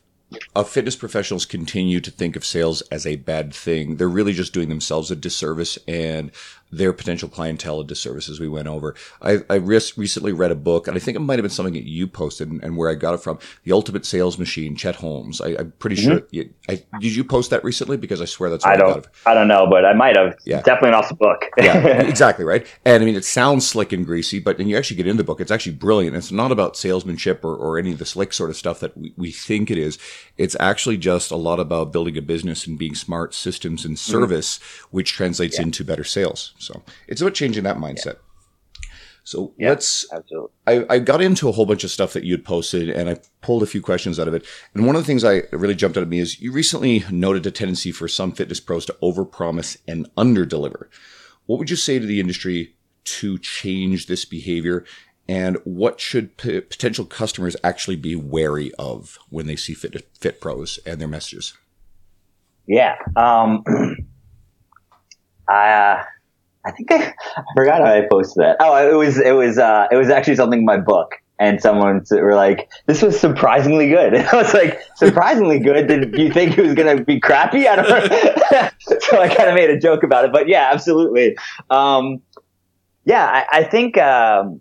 uh, 0.54 0.64
fitness 0.64 0.96
professionals 0.96 1.46
continue 1.46 2.00
to 2.00 2.10
think 2.10 2.36
of 2.36 2.44
sales 2.44 2.82
as 2.82 3.06
a 3.06 3.16
bad 3.16 3.54
thing, 3.54 3.96
they're 3.96 4.08
really 4.08 4.32
just 4.32 4.52
doing 4.52 4.68
themselves 4.68 5.10
a 5.10 5.16
disservice 5.16 5.78
and 5.86 6.30
their 6.70 6.92
potential 6.92 7.28
clientele 7.28 7.80
a 7.80 7.84
disservice. 7.84 8.28
As 8.28 8.40
we 8.40 8.48
went 8.48 8.68
over, 8.68 8.94
I, 9.22 9.38
I 9.48 9.56
res- 9.56 9.96
recently 9.96 10.32
read 10.32 10.50
a 10.50 10.56
book, 10.56 10.88
and 10.88 10.96
I 10.96 11.00
think 11.00 11.16
it 11.16 11.20
might 11.20 11.38
have 11.38 11.44
been 11.44 11.50
something 11.50 11.74
that 11.74 11.88
you 11.88 12.06
posted, 12.06 12.50
and, 12.50 12.62
and 12.62 12.76
where 12.76 12.90
I 12.90 12.94
got 12.94 13.14
it 13.14 13.20
from. 13.20 13.38
The 13.64 13.72
Ultimate 13.72 14.04
Sales 14.04 14.38
Machine, 14.38 14.76
Chet 14.76 14.96
Holmes. 14.96 15.40
I, 15.40 15.56
I'm 15.58 15.72
pretty 15.78 15.96
sure. 15.96 16.20
Mm-hmm. 16.20 16.34
You, 16.34 16.50
I, 16.68 16.82
did 17.00 17.14
you 17.14 17.24
post 17.24 17.50
that 17.50 17.64
recently? 17.64 17.96
Because 17.96 18.20
I 18.20 18.24
swear 18.24 18.50
that's 18.50 18.64
I 18.64 18.72
I, 18.72 18.76
don't. 18.76 19.06
I 19.26 19.34
don't 19.34 19.48
know, 19.48 19.66
but 19.68 19.84
I 19.84 19.92
might 19.92 20.16
have. 20.16 20.36
Yeah. 20.44 20.62
Definitely 20.62 20.90
an 20.90 20.94
awesome 20.96 21.16
book. 21.16 21.44
yeah, 21.58 21.78
exactly 22.02 22.44
right. 22.44 22.66
And 22.84 23.02
I 23.02 23.06
mean, 23.06 23.16
it 23.16 23.24
sounds 23.24 23.66
slick 23.66 23.92
and 23.92 24.04
greasy, 24.04 24.38
but 24.38 24.58
when 24.58 24.68
you 24.68 24.76
actually 24.76 24.96
get 24.96 25.06
into 25.06 25.22
the 25.22 25.26
book, 25.26 25.40
it's 25.40 25.50
actually 25.50 25.72
brilliant. 25.72 26.16
It's 26.16 26.32
not 26.32 26.52
about 26.52 26.76
salesmanship 26.76 27.44
or, 27.44 27.54
or 27.54 27.78
any 27.78 27.92
of 27.92 27.98
the 27.98 28.06
slick 28.06 28.32
sort 28.32 28.50
of 28.50 28.56
stuff 28.56 28.80
that 28.80 28.96
we, 28.96 29.12
we 29.16 29.30
think 29.30 29.70
it 29.70 29.78
is. 29.78 29.98
It's 30.36 30.56
actually 30.60 30.98
just 30.98 31.30
a 31.30 31.36
lot 31.36 31.60
about 31.60 31.92
building 31.92 32.16
a 32.16 32.22
business 32.22 32.66
and 32.66 32.78
being 32.78 32.94
smart 32.94 33.34
systems 33.34 33.84
and 33.84 33.96
mm-hmm. 33.96 34.12
service, 34.12 34.58
which 34.90 35.12
translates 35.12 35.58
into 35.58 35.84
better 35.84 36.04
sales. 36.04 36.54
So 36.58 36.82
it's 37.08 37.20
about 37.20 37.34
changing 37.34 37.64
that 37.64 37.76
mindset. 37.78 38.16
So 39.24 39.54
Yeah. 39.58 39.70
let's 39.70 40.06
Absolutely. 40.12 40.50
I, 40.68 40.86
I 40.88 40.98
got 41.00 41.20
into 41.20 41.48
a 41.48 41.52
whole 41.52 41.66
bunch 41.66 41.82
of 41.82 41.90
stuff 41.90 42.12
that 42.12 42.22
you 42.22 42.32
had 42.32 42.44
posted 42.44 42.88
and 42.88 43.08
I 43.10 43.16
pulled 43.40 43.62
a 43.64 43.66
few 43.66 43.82
questions 43.82 44.20
out 44.20 44.28
of 44.28 44.34
it. 44.34 44.46
And 44.72 44.86
one 44.86 44.94
of 44.94 45.02
the 45.02 45.06
things 45.06 45.24
I 45.24 45.42
really 45.52 45.74
jumped 45.74 45.96
out 45.96 46.02
at 46.02 46.08
me 46.08 46.20
is 46.20 46.40
you 46.40 46.52
recently 46.52 47.04
noted 47.10 47.44
a 47.44 47.50
tendency 47.50 47.90
for 47.90 48.06
some 48.06 48.30
fitness 48.30 48.60
pros 48.60 48.86
to 48.86 48.96
overpromise 49.02 49.78
and 49.88 50.08
underdeliver. 50.16 50.86
What 51.46 51.58
would 51.58 51.70
you 51.70 51.76
say 51.76 51.98
to 51.98 52.06
the 52.06 52.20
industry 52.20 52.76
to 53.04 53.36
change 53.38 54.06
this 54.06 54.24
behavior? 54.24 54.84
And 55.28 55.58
what 55.64 55.98
should 55.98 56.36
p- 56.36 56.60
potential 56.60 57.04
customers 57.04 57.56
actually 57.64 57.96
be 57.96 58.14
wary 58.14 58.70
of 58.78 59.18
when 59.28 59.46
they 59.48 59.56
see 59.56 59.74
fit, 59.74 60.06
fit 60.20 60.40
pros 60.40 60.78
and 60.86 61.00
their 61.00 61.08
messages? 61.08 61.52
Yeah. 62.68 62.94
Um, 63.16 63.64
I, 65.48 65.72
uh, 65.72 66.04
I 66.66 66.72
think 66.72 66.90
I, 66.90 67.14
I 67.36 67.44
forgot 67.56 67.80
how 67.80 67.92
I 67.92 68.02
posted 68.10 68.42
that. 68.42 68.56
Oh, 68.58 68.74
it 68.76 68.94
was, 68.94 69.18
it 69.18 69.32
was, 69.32 69.56
uh, 69.56 69.86
it 69.90 69.96
was 69.96 70.10
actually 70.10 70.34
something 70.34 70.60
in 70.60 70.64
my 70.64 70.78
book. 70.78 71.14
And 71.38 71.60
someone 71.60 72.02
were 72.10 72.34
like, 72.34 72.70
this 72.86 73.02
was 73.02 73.20
surprisingly 73.20 73.88
good. 73.88 74.14
And 74.14 74.26
I 74.32 74.36
was 74.36 74.52
like, 74.52 74.80
surprisingly 74.96 75.60
good? 75.60 75.86
Did 75.86 76.18
you 76.18 76.32
think 76.32 76.58
it 76.58 76.62
was 76.62 76.74
going 76.74 76.96
to 76.96 77.04
be 77.04 77.20
crappy? 77.20 77.68
I 77.68 77.76
don't 77.76 77.86
so 79.02 79.20
I 79.20 79.28
kind 79.28 79.48
of 79.50 79.54
made 79.54 79.70
a 79.70 79.78
joke 79.78 80.02
about 80.02 80.24
it, 80.24 80.32
but 80.32 80.48
yeah, 80.48 80.70
absolutely. 80.72 81.36
Um, 81.70 82.22
yeah, 83.04 83.24
I, 83.24 83.60
I 83.60 83.64
think, 83.64 83.96
um, 83.98 84.60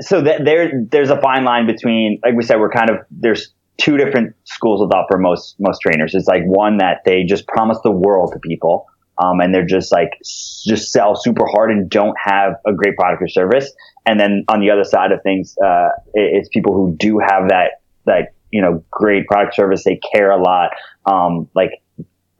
so 0.00 0.22
that 0.22 0.44
there, 0.44 0.84
there's 0.90 1.10
a 1.10 1.20
fine 1.20 1.44
line 1.44 1.66
between, 1.66 2.20
like 2.24 2.34
we 2.34 2.44
said, 2.44 2.60
we're 2.60 2.70
kind 2.70 2.88
of, 2.88 2.98
there's 3.10 3.52
two 3.78 3.98
different 3.98 4.34
schools 4.44 4.80
of 4.80 4.90
thought 4.90 5.06
for 5.10 5.18
most, 5.18 5.56
most 5.58 5.80
trainers. 5.80 6.14
It's 6.14 6.28
like 6.28 6.44
one 6.44 6.78
that 6.78 6.98
they 7.04 7.24
just 7.24 7.46
promise 7.46 7.78
the 7.82 7.90
world 7.90 8.32
to 8.32 8.38
people. 8.38 8.86
Um, 9.22 9.40
and 9.40 9.54
they're 9.54 9.66
just 9.66 9.92
like, 9.92 10.12
just 10.22 10.92
sell 10.92 11.14
super 11.14 11.44
hard 11.46 11.70
and 11.70 11.90
don't 11.90 12.16
have 12.18 12.54
a 12.66 12.72
great 12.72 12.96
product 12.96 13.22
or 13.22 13.28
service. 13.28 13.70
And 14.06 14.18
then 14.18 14.44
on 14.48 14.60
the 14.60 14.70
other 14.70 14.84
side 14.84 15.12
of 15.12 15.22
things, 15.22 15.54
uh, 15.62 15.88
it's 16.14 16.48
people 16.48 16.72
who 16.72 16.96
do 16.98 17.18
have 17.18 17.50
that, 17.50 17.82
that, 18.06 18.32
you 18.50 18.62
know, 18.62 18.82
great 18.90 19.26
product 19.26 19.54
service. 19.54 19.84
They 19.84 20.00
care 20.14 20.30
a 20.30 20.40
lot. 20.40 20.70
Um, 21.04 21.50
like, 21.54 21.82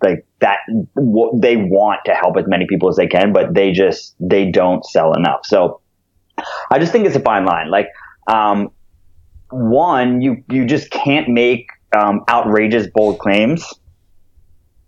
like 0.03 0.25
that, 0.39 0.61
w- 0.97 1.33
they 1.39 1.57
want 1.57 2.01
to 2.07 2.15
help 2.15 2.39
as 2.39 2.47
many 2.47 2.67
people 2.67 2.89
as 2.89 2.97
they 2.97 3.07
can, 3.07 3.35
but 3.35 3.53
they 3.53 3.73
just, 3.73 4.17
they 4.19 4.51
don't 4.51 4.83
sell 4.87 5.13
enough. 5.13 5.41
So 5.45 5.83
I 6.71 6.79
just 6.79 6.93
think 6.93 7.05
it's 7.07 7.17
a 7.17 7.21
fine 7.21 7.45
line. 7.45 7.71
Like, 7.71 7.89
um, 8.27 8.71
one, 9.51 10.23
you, 10.23 10.43
you 10.49 10.65
just 10.65 10.91
can't 10.91 11.29
make, 11.29 11.69
um, 11.95 12.25
outrageous 12.31 12.87
bold 12.87 13.19
claims 13.19 13.71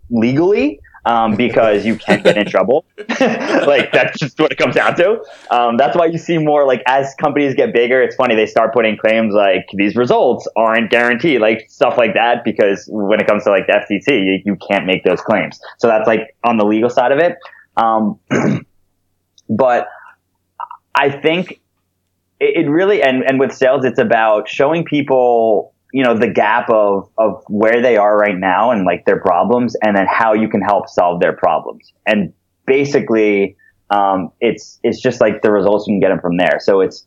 legally. 0.09 0.79
Um, 1.05 1.35
because 1.35 1.85
you 1.85 1.97
can 1.97 2.21
get 2.23 2.37
in 2.37 2.45
trouble. 2.45 2.85
like 3.19 3.91
that's 3.91 4.17
just 4.17 4.39
what 4.39 4.53
it 4.53 4.57
comes 4.57 4.75
down 4.75 4.95
to. 4.95 5.21
Um, 5.51 5.75
that's 5.75 5.97
why 5.97 6.05
you 6.05 6.17
see 6.17 6.37
more 6.37 6.65
like 6.65 6.81
as 6.87 7.13
companies 7.15 7.55
get 7.55 7.73
bigger, 7.73 8.01
it's 8.01 8.15
funny 8.15 8.35
they 8.35 8.45
start 8.45 8.73
putting 8.73 8.95
claims 8.95 9.33
like 9.33 9.65
these 9.73 9.97
results 9.97 10.47
aren't 10.55 10.89
guaranteed, 10.89 11.41
like 11.41 11.69
stuff 11.69 11.97
like 11.97 12.13
that. 12.13 12.45
Because 12.45 12.87
when 12.89 13.19
it 13.19 13.27
comes 13.27 13.43
to 13.43 13.49
like 13.49 13.67
the 13.67 13.73
FTC, 13.73 14.25
you, 14.25 14.41
you 14.45 14.57
can't 14.69 14.85
make 14.85 15.03
those 15.03 15.19
claims. 15.19 15.59
So 15.77 15.87
that's 15.87 16.07
like 16.07 16.37
on 16.45 16.55
the 16.55 16.65
legal 16.65 16.89
side 16.89 17.11
of 17.11 17.19
it. 17.19 17.35
Um, 17.75 18.19
but 19.49 19.87
I 20.95 21.09
think 21.09 21.59
it, 22.39 22.65
it 22.65 22.69
really 22.69 23.01
and 23.01 23.23
and 23.23 23.39
with 23.39 23.53
sales, 23.53 23.85
it's 23.85 23.99
about 23.99 24.47
showing 24.47 24.83
people 24.83 25.72
you 25.93 26.03
know 26.03 26.17
the 26.17 26.27
gap 26.27 26.69
of 26.69 27.07
of 27.17 27.43
where 27.47 27.81
they 27.81 27.95
are 27.95 28.17
right 28.17 28.37
now 28.37 28.71
and 28.71 28.83
like 28.83 29.05
their 29.05 29.21
problems, 29.21 29.75
and 29.81 29.95
then 29.95 30.07
how 30.09 30.33
you 30.33 30.49
can 30.49 30.61
help 30.61 30.89
solve 30.89 31.21
their 31.21 31.33
problems. 31.33 31.93
And 32.05 32.33
basically, 32.65 33.55
um, 33.91 34.31
it's 34.41 34.79
it's 34.83 34.99
just 34.99 35.21
like 35.21 35.43
the 35.43 35.51
results 35.51 35.85
you 35.87 35.93
can 35.93 35.99
get 35.99 36.09
them 36.09 36.19
from 36.19 36.37
there. 36.37 36.57
So 36.59 36.81
it's 36.81 37.05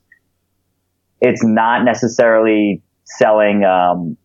it's 1.20 1.44
not 1.44 1.84
necessarily 1.84 2.80
selling 3.04 3.64
um, 3.64 4.16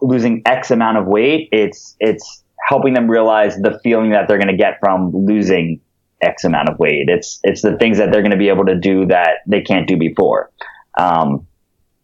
losing 0.00 0.42
X 0.46 0.70
amount 0.70 0.98
of 0.98 1.06
weight. 1.06 1.48
It's 1.50 1.96
it's 1.98 2.44
helping 2.68 2.94
them 2.94 3.10
realize 3.10 3.56
the 3.56 3.80
feeling 3.82 4.10
that 4.10 4.28
they're 4.28 4.38
going 4.38 4.48
to 4.48 4.56
get 4.56 4.78
from 4.78 5.10
losing 5.12 5.80
X 6.20 6.44
amount 6.44 6.68
of 6.68 6.78
weight. 6.78 7.08
It's 7.08 7.40
it's 7.42 7.62
the 7.62 7.76
things 7.78 7.98
that 7.98 8.12
they're 8.12 8.22
going 8.22 8.30
to 8.30 8.38
be 8.38 8.48
able 8.48 8.66
to 8.66 8.76
do 8.76 9.06
that 9.06 9.38
they 9.48 9.60
can't 9.60 9.88
do 9.88 9.96
before. 9.96 10.52
Um, 10.96 11.48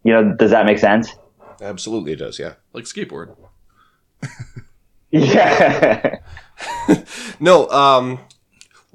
you 0.03 0.13
know, 0.13 0.35
does 0.35 0.51
that 0.51 0.67
make 0.67 0.79
sense? 0.79 1.15
Absolutely, 1.61 2.13
it 2.13 2.17
does. 2.17 2.39
Yeah. 2.39 2.55
like 2.73 2.85
skateboard. 2.85 3.37
Yeah. 5.11 6.19
No, 7.41 7.69
um, 7.71 8.21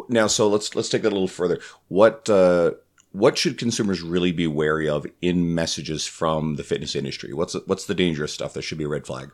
Now, 0.08 0.28
so 0.28 0.48
let's 0.48 0.76
let's 0.76 0.88
take 0.90 1.02
that 1.02 1.10
a 1.10 1.16
little 1.18 1.28
further. 1.28 1.60
What 1.88 2.30
uh, 2.30 2.72
what 3.12 3.38
should 3.40 3.58
consumers 3.58 4.02
really 4.04 4.32
be 4.32 4.46
wary 4.46 4.88
of 4.88 5.08
in 5.22 5.56
messages 5.56 6.06
from 6.06 6.58
the 6.58 6.64
fitness 6.64 6.96
industry? 6.96 7.34
What's 7.34 7.56
what's 7.66 7.86
the 7.86 7.96
dangerous 7.96 8.34
stuff 8.34 8.54
that 8.54 8.62
should 8.62 8.78
be 8.78 8.84
a 8.84 8.88
red 8.88 9.08
flag? 9.08 9.32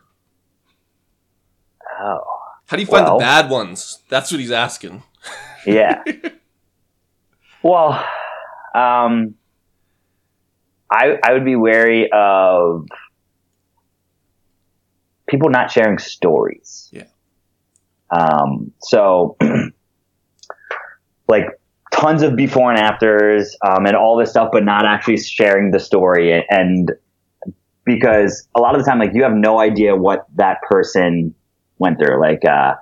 oh, 2.00 2.20
how 2.66 2.76
do 2.76 2.82
you 2.82 2.86
find 2.86 3.04
Well- 3.04 3.18
the 3.18 3.22
bad 3.24 3.50
ones? 3.50 3.98
That's 4.08 4.30
what 4.32 4.40
he's 4.40 4.50
asking. 4.50 5.02
yeah. 5.66 6.02
well, 7.62 7.92
um, 8.74 9.34
I 10.90 11.18
I 11.22 11.32
would 11.34 11.44
be 11.44 11.56
wary 11.56 12.10
of 12.12 12.86
people 15.32 15.50
not 15.50 15.70
sharing 15.70 15.98
stories. 15.98 16.88
Yeah. 16.92 17.06
Um, 18.10 18.70
so 18.82 19.36
like 21.28 21.46
tons 21.92 22.22
of 22.22 22.36
before 22.36 22.70
and 22.70 22.78
afters, 22.78 23.56
um, 23.66 23.86
and 23.86 23.96
all 23.96 24.16
this 24.16 24.30
stuff, 24.30 24.50
but 24.52 24.64
not 24.64 24.84
actually 24.84 25.16
sharing 25.16 25.72
the 25.72 25.80
story. 25.80 26.44
And 26.48 26.92
because 27.84 28.46
a 28.54 28.60
lot 28.60 28.76
of 28.76 28.84
the 28.84 28.88
time, 28.88 29.00
like 29.00 29.14
you 29.14 29.24
have 29.24 29.32
no 29.32 29.58
idea 29.58 29.96
what 29.96 30.26
that 30.36 30.58
person 30.68 31.34
went 31.78 31.98
through. 31.98 32.20
Like, 32.20 32.44
uh, 32.44 32.74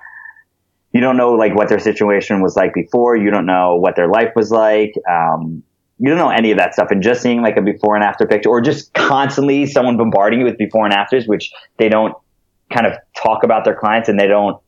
you 0.92 1.00
don't 1.00 1.16
know 1.16 1.32
like 1.34 1.54
what 1.54 1.68
their 1.68 1.78
situation 1.78 2.42
was 2.42 2.56
like 2.56 2.74
before. 2.74 3.16
You 3.16 3.30
don't 3.30 3.46
know 3.46 3.76
what 3.76 3.94
their 3.94 4.08
life 4.08 4.32
was 4.34 4.50
like. 4.50 4.92
Um, 5.08 5.62
you 6.00 6.08
don't 6.08 6.18
know 6.18 6.30
any 6.30 6.50
of 6.50 6.56
that 6.56 6.72
stuff 6.72 6.88
and 6.90 7.02
just 7.02 7.20
seeing 7.20 7.42
like 7.42 7.58
a 7.58 7.62
before 7.62 7.94
and 7.94 8.02
after 8.02 8.26
picture 8.26 8.48
or 8.48 8.62
just 8.62 8.92
constantly 8.94 9.66
someone 9.66 9.98
bombarding 9.98 10.40
you 10.40 10.46
with 10.46 10.56
before 10.56 10.86
and 10.86 10.94
afters 10.94 11.28
which 11.28 11.52
they 11.76 11.90
don't 11.90 12.14
kind 12.72 12.86
of 12.86 12.94
talk 13.16 13.42
about 13.44 13.64
their 13.64 13.74
clients 13.74 14.08
and 14.08 14.18
they 14.18 14.26
don't 14.26 14.60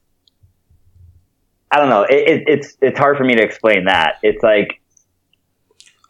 i 1.70 1.78
don't 1.78 1.88
know 1.88 2.02
it, 2.04 2.14
it, 2.14 2.42
it's 2.46 2.76
it's 2.80 2.98
hard 2.98 3.16
for 3.16 3.24
me 3.24 3.34
to 3.34 3.42
explain 3.42 3.84
that 3.84 4.16
it's 4.22 4.42
like 4.42 4.78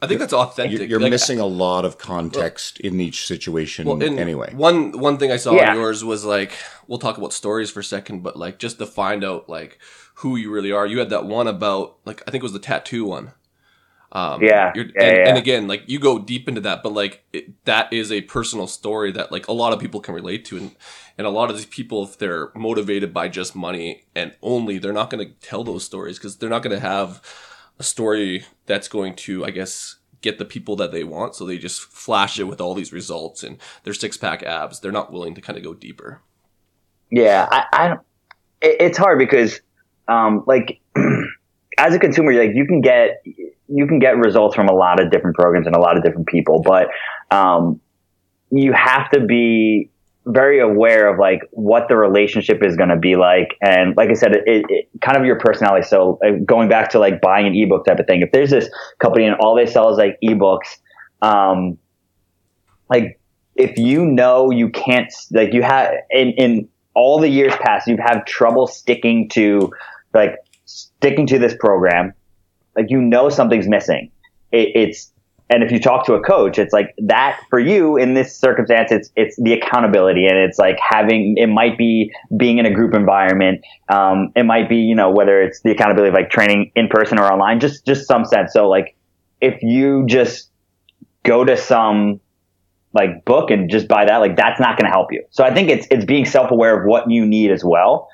I 0.00 0.08
think 0.08 0.18
that's 0.18 0.32
authentic. 0.32 0.80
You're, 0.80 0.88
you're 0.88 1.00
Like, 1.00 1.10
missing 1.10 1.38
a 1.38 1.46
lot 1.46 1.84
of 1.84 1.96
context 1.96 2.80
in 2.80 3.00
each 3.00 3.24
situation 3.24 3.86
Well, 3.86 4.02
and 4.02 4.18
anyway. 4.18 4.52
One 4.52 4.98
one 4.98 5.16
thing 5.16 5.30
I 5.30 5.36
saw 5.36 5.54
Yeah. 5.54 5.70
on 5.70 5.76
yours 5.76 6.04
was 6.04 6.24
like 6.24 6.50
we'll 6.88 6.98
talk 6.98 7.18
about 7.18 7.32
stories 7.32 7.70
for 7.70 7.78
a 7.78 7.84
second, 7.84 8.24
but 8.24 8.36
like 8.36 8.58
just 8.58 8.78
to 8.78 8.86
find 8.86 9.22
out 9.22 9.48
like 9.48 9.78
who 10.14 10.34
you 10.34 10.50
really 10.50 10.72
are. 10.72 10.88
You 10.88 10.98
had 10.98 11.10
that 11.10 11.26
one 11.26 11.46
about 11.46 11.98
like 12.04 12.20
I 12.26 12.32
think 12.32 12.42
it 12.42 12.50
was 12.50 12.52
the 12.52 12.58
tattoo 12.58 13.04
one. 13.04 13.30
Um, 14.14 14.42
Yeah, 14.42 14.72
yeah, 14.74 14.82
and, 14.82 14.94
yeah. 14.96 15.28
and 15.28 15.38
again, 15.38 15.66
like 15.68 15.84
you 15.86 15.98
go 15.98 16.18
deep 16.18 16.46
into 16.46 16.60
that, 16.62 16.82
but 16.82 16.92
like 16.92 17.24
it, 17.32 17.64
that 17.64 17.90
is 17.92 18.12
a 18.12 18.20
personal 18.22 18.66
story 18.66 19.10
that 19.12 19.32
like 19.32 19.48
a 19.48 19.52
lot 19.52 19.72
of 19.72 19.80
people 19.80 20.00
can 20.00 20.14
relate 20.14 20.44
to, 20.46 20.58
and 20.58 20.76
and 21.16 21.26
a 21.26 21.30
lot 21.30 21.48
of 21.50 21.56
these 21.56 21.66
people, 21.66 22.04
if 22.04 22.18
they're 22.18 22.50
motivated 22.54 23.14
by 23.14 23.28
just 23.28 23.56
money 23.56 24.04
and 24.14 24.34
only, 24.42 24.78
they're 24.78 24.92
not 24.92 25.08
going 25.10 25.26
to 25.26 25.32
tell 25.46 25.64
those 25.64 25.84
stories 25.84 26.18
because 26.18 26.36
they're 26.36 26.50
not 26.50 26.62
going 26.62 26.74
to 26.78 26.80
have 26.86 27.22
a 27.78 27.82
story 27.82 28.44
that's 28.66 28.88
going 28.88 29.14
to, 29.14 29.44
I 29.44 29.50
guess, 29.50 29.96
get 30.20 30.38
the 30.38 30.44
people 30.44 30.76
that 30.76 30.92
they 30.92 31.04
want. 31.04 31.34
So 31.34 31.44
they 31.46 31.58
just 31.58 31.80
flash 31.80 32.38
it 32.38 32.44
with 32.44 32.60
all 32.60 32.74
these 32.74 32.92
results 32.92 33.42
and 33.42 33.58
their 33.84 33.94
six 33.94 34.16
pack 34.16 34.42
abs. 34.42 34.80
They're 34.80 34.92
not 34.92 35.12
willing 35.12 35.34
to 35.34 35.40
kind 35.40 35.56
of 35.58 35.64
go 35.64 35.74
deeper. 35.74 36.20
Yeah, 37.10 37.46
I, 37.50 37.64
I 37.72 37.88
don't- 37.88 38.00
it, 38.60 38.76
it's 38.80 38.98
hard 38.98 39.18
because, 39.18 39.60
um, 40.08 40.44
like, 40.46 40.80
as 41.78 41.94
a 41.94 41.98
consumer, 41.98 42.32
like 42.32 42.54
you 42.54 42.66
can 42.66 42.80
get 42.80 43.22
you 43.68 43.86
can 43.86 43.98
get 43.98 44.16
results 44.16 44.54
from 44.54 44.68
a 44.68 44.74
lot 44.74 45.00
of 45.00 45.10
different 45.10 45.36
programs 45.36 45.66
and 45.66 45.76
a 45.76 45.80
lot 45.80 45.96
of 45.96 46.02
different 46.02 46.26
people, 46.26 46.62
but 46.62 46.88
um, 47.30 47.80
you 48.50 48.72
have 48.72 49.10
to 49.10 49.20
be 49.20 49.90
very 50.24 50.60
aware 50.60 51.12
of 51.12 51.18
like 51.18 51.40
what 51.50 51.88
the 51.88 51.96
relationship 51.96 52.62
is 52.64 52.76
going 52.76 52.90
to 52.90 52.96
be 52.96 53.16
like, 53.16 53.56
and 53.60 53.96
like 53.96 54.08
I 54.10 54.14
said, 54.14 54.32
it, 54.32 54.42
it 54.68 54.88
kind 55.00 55.16
of 55.16 55.24
your 55.24 55.38
personality. 55.38 55.86
So 55.86 56.18
uh, 56.24 56.32
going 56.44 56.68
back 56.68 56.90
to 56.90 56.98
like 56.98 57.20
buying 57.20 57.46
an 57.46 57.54
ebook 57.56 57.86
type 57.86 57.98
of 57.98 58.06
thing, 58.06 58.22
if 58.22 58.30
there's 58.30 58.50
this 58.50 58.68
company 58.98 59.24
and 59.24 59.36
all 59.36 59.56
they 59.56 59.66
sell 59.66 59.90
is 59.90 59.98
like 59.98 60.18
ebooks, 60.22 60.78
um, 61.22 61.78
like 62.88 63.18
if 63.56 63.76
you 63.78 64.04
know 64.04 64.50
you 64.50 64.68
can't 64.70 65.12
like 65.30 65.52
you 65.52 65.62
have 65.62 65.92
in 66.10 66.28
in 66.32 66.68
all 66.94 67.18
the 67.20 67.28
years 67.28 67.54
past 67.56 67.86
you've 67.86 67.98
had 67.98 68.26
trouble 68.26 68.66
sticking 68.66 69.28
to 69.28 69.70
like 70.14 70.36
sticking 70.64 71.26
to 71.26 71.38
this 71.38 71.54
program 71.58 72.12
like 72.76 72.86
you 72.88 73.00
know 73.00 73.28
something's 73.28 73.68
missing. 73.68 74.10
It, 74.50 74.70
it's 74.74 75.12
and 75.50 75.62
if 75.62 75.70
you 75.70 75.80
talk 75.80 76.06
to 76.06 76.14
a 76.14 76.22
coach 76.22 76.58
it's 76.58 76.72
like 76.72 76.94
that 76.98 77.38
for 77.50 77.58
you 77.58 77.98
in 77.98 78.14
this 78.14 78.34
circumstance 78.34 78.90
it's 78.90 79.10
it's 79.16 79.36
the 79.42 79.52
accountability. 79.52 80.26
And 80.26 80.38
it's 80.38 80.58
like 80.58 80.78
having 80.78 81.34
it 81.36 81.48
might 81.48 81.76
be 81.76 82.12
being 82.36 82.58
in 82.58 82.66
a 82.66 82.72
group 82.72 82.94
environment. 82.94 83.62
Um, 83.88 84.32
it 84.34 84.44
might 84.44 84.68
be 84.68 84.76
you 84.76 84.94
know 84.94 85.10
whether 85.10 85.42
it's 85.42 85.60
the 85.62 85.70
accountability 85.70 86.08
of 86.08 86.14
like 86.14 86.30
training 86.30 86.72
in 86.74 86.88
person 86.88 87.18
or 87.18 87.30
online 87.30 87.60
just 87.60 87.84
just 87.86 88.06
some 88.06 88.24
sense. 88.24 88.52
So 88.52 88.68
like 88.68 88.96
if 89.40 89.62
you 89.62 90.04
just 90.06 90.50
go 91.24 91.44
to 91.44 91.56
some 91.56 92.20
like 92.94 93.24
book 93.24 93.50
and 93.50 93.70
just 93.70 93.88
buy 93.88 94.04
that, 94.04 94.18
like 94.18 94.36
that's 94.36 94.60
not 94.60 94.76
going 94.78 94.86
to 94.86 94.90
help 94.90 95.12
you. 95.12 95.24
So 95.30 95.44
I 95.44 95.52
think 95.52 95.68
it's 95.68 95.86
it's 95.90 96.04
being 96.04 96.24
self 96.24 96.50
aware 96.50 96.78
of 96.78 96.86
what 96.86 97.10
you 97.10 97.26
need 97.26 97.50
as 97.50 97.64
well, 97.64 98.08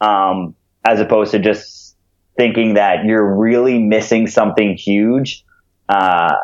um, 0.00 0.54
as 0.84 1.00
opposed 1.00 1.32
to 1.32 1.38
just 1.38 1.83
thinking 2.36 2.74
that 2.74 3.04
you're 3.04 3.34
really 3.36 3.78
missing 3.78 4.26
something 4.26 4.76
huge, 4.76 5.44
uh, 5.88 6.34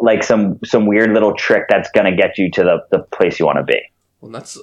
like 0.00 0.22
some 0.22 0.58
some 0.64 0.86
weird 0.86 1.12
little 1.12 1.34
trick 1.34 1.64
that's 1.68 1.90
going 1.90 2.10
to 2.10 2.16
get 2.16 2.38
you 2.38 2.50
to 2.52 2.62
the 2.62 2.78
the 2.90 3.02
place 3.16 3.38
you 3.38 3.46
want 3.46 3.58
to 3.58 3.64
be. 3.64 3.80
Well, 4.22 4.30
that's, 4.30 4.56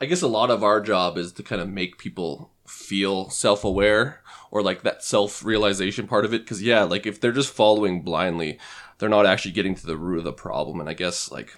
I 0.00 0.06
guess 0.06 0.22
a 0.22 0.28
lot 0.28 0.50
of 0.50 0.64
our 0.64 0.80
job 0.80 1.16
is 1.16 1.32
to 1.34 1.42
kind 1.44 1.62
of 1.62 1.68
make 1.68 1.98
people 1.98 2.50
feel 2.66 3.30
self 3.30 3.62
aware 3.62 4.20
or 4.50 4.60
like 4.60 4.82
that 4.82 5.04
self 5.04 5.44
realization 5.44 6.08
part 6.08 6.24
of 6.24 6.34
it. 6.34 6.44
Cause 6.46 6.60
yeah, 6.60 6.82
like 6.82 7.06
if 7.06 7.20
they're 7.20 7.30
just 7.30 7.54
following 7.54 8.02
blindly, 8.02 8.58
they're 8.98 9.08
not 9.08 9.24
actually 9.24 9.52
getting 9.52 9.76
to 9.76 9.86
the 9.86 9.96
root 9.96 10.18
of 10.18 10.24
the 10.24 10.32
problem. 10.32 10.80
And 10.80 10.88
I 10.88 10.94
guess 10.94 11.30
like, 11.30 11.56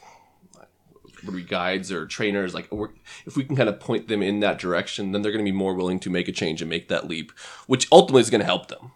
would 1.25 1.35
be 1.35 1.43
guides 1.43 1.91
or 1.93 2.07
trainers, 2.07 2.55
like 2.55 2.71
we're, 2.73 2.91
if 3.27 3.37
we 3.37 3.45
can 3.45 3.57
kind 3.57 3.69
of 3.69 3.81
point 3.81 4.09
them 4.09 4.23
in 4.23 4.41
that 4.41 4.59
direction, 4.59 5.13
then 5.13 5.23
they're 5.23 5.33
going 5.33 5.45
to 5.45 5.51
be 5.51 5.57
more 5.57 5.75
willing 5.75 5.99
to 6.01 6.11
make 6.11 6.29
a 6.29 6.33
change 6.33 6.61
and 6.61 6.69
make 6.69 6.89
that 6.89 7.09
leap, 7.09 7.33
which 7.67 7.89
ultimately 7.93 8.23
is 8.23 8.31
going 8.31 8.41
to 8.41 8.47
help 8.47 8.69
them. 8.69 8.93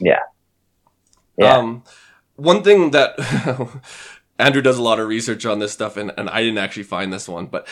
Yeah, 0.00 0.20
yeah, 1.36 1.56
Um, 1.56 1.84
one 2.36 2.62
thing 2.62 2.90
that 2.90 3.16
Andrew 4.38 4.62
does 4.62 4.78
a 4.78 4.82
lot 4.82 5.00
of 5.00 5.08
research 5.08 5.46
on 5.46 5.58
this 5.58 5.72
stuff, 5.72 5.96
and, 5.96 6.12
and 6.16 6.28
I 6.28 6.42
didn't 6.42 6.58
actually 6.58 6.84
find 6.84 7.12
this 7.12 7.28
one, 7.28 7.46
but 7.46 7.66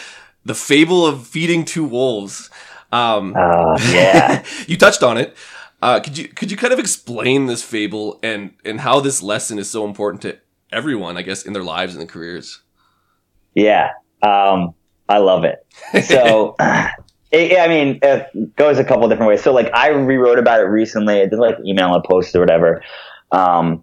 the 0.45 0.55
fable 0.55 1.07
of 1.07 1.27
feeding 1.27 1.65
two 1.65 1.85
wolves. 1.85 2.51
Um, 2.93 3.35
uh, 3.37 3.79
yeah. 3.91 4.45
you 4.67 4.77
touched 4.77 5.03
on 5.03 5.19
it. 5.19 5.37
Uh, 5.83 6.01
could 6.01 6.17
you 6.17 6.29
could 6.29 6.51
you 6.51 6.57
kind 6.57 6.73
of 6.73 6.79
explain 6.79 7.47
this 7.47 7.63
fable 7.63 8.19
and 8.23 8.55
and 8.65 8.81
how 8.81 8.99
this 9.01 9.23
lesson 9.23 9.59
is 9.59 9.69
so 9.69 9.85
important 9.85 10.23
to 10.23 10.39
everyone, 10.73 11.17
I 11.17 11.23
guess, 11.23 11.45
in 11.45 11.53
their 11.53 11.63
lives 11.63 11.95
and 11.95 12.01
their 12.01 12.09
careers? 12.09 12.63
Yeah, 13.57 13.91
um, 14.23 14.75
I 15.09 15.19
love 15.19 15.45
it. 15.45 15.67
So, 16.05 16.55
it, 17.33 17.59
I 17.59 17.69
mean, 17.69 17.99
it 18.03 18.57
goes 18.57 18.79
a 18.79 18.85
couple 18.85 19.09
different 19.09 19.29
ways. 19.29 19.43
So, 19.43 19.53
like, 19.53 19.73
I 19.75 19.89
rewrote 19.89 20.39
about 20.39 20.61
it 20.61 20.65
recently. 20.65 21.21
I 21.23 21.27
did 21.27 21.39
like 21.39 21.57
email 21.67 21.95
and 21.95 22.05
post 22.05 22.35
or 22.37 22.41
whatever, 22.41 22.83
um, 23.33 23.83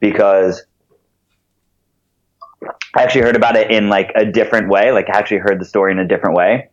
because 0.00 0.64
I 2.94 3.02
actually 3.02 3.22
heard 3.22 3.36
about 3.36 3.56
it 3.56 3.70
in 3.70 3.88
like 3.88 4.12
a 4.14 4.24
different 4.24 4.68
way. 4.68 4.92
Like, 4.92 5.08
I 5.08 5.18
actually 5.18 5.38
heard 5.38 5.60
the 5.60 5.64
story 5.64 5.92
in 5.92 5.98
a 5.98 6.06
different 6.06 6.36
way. 6.36 6.70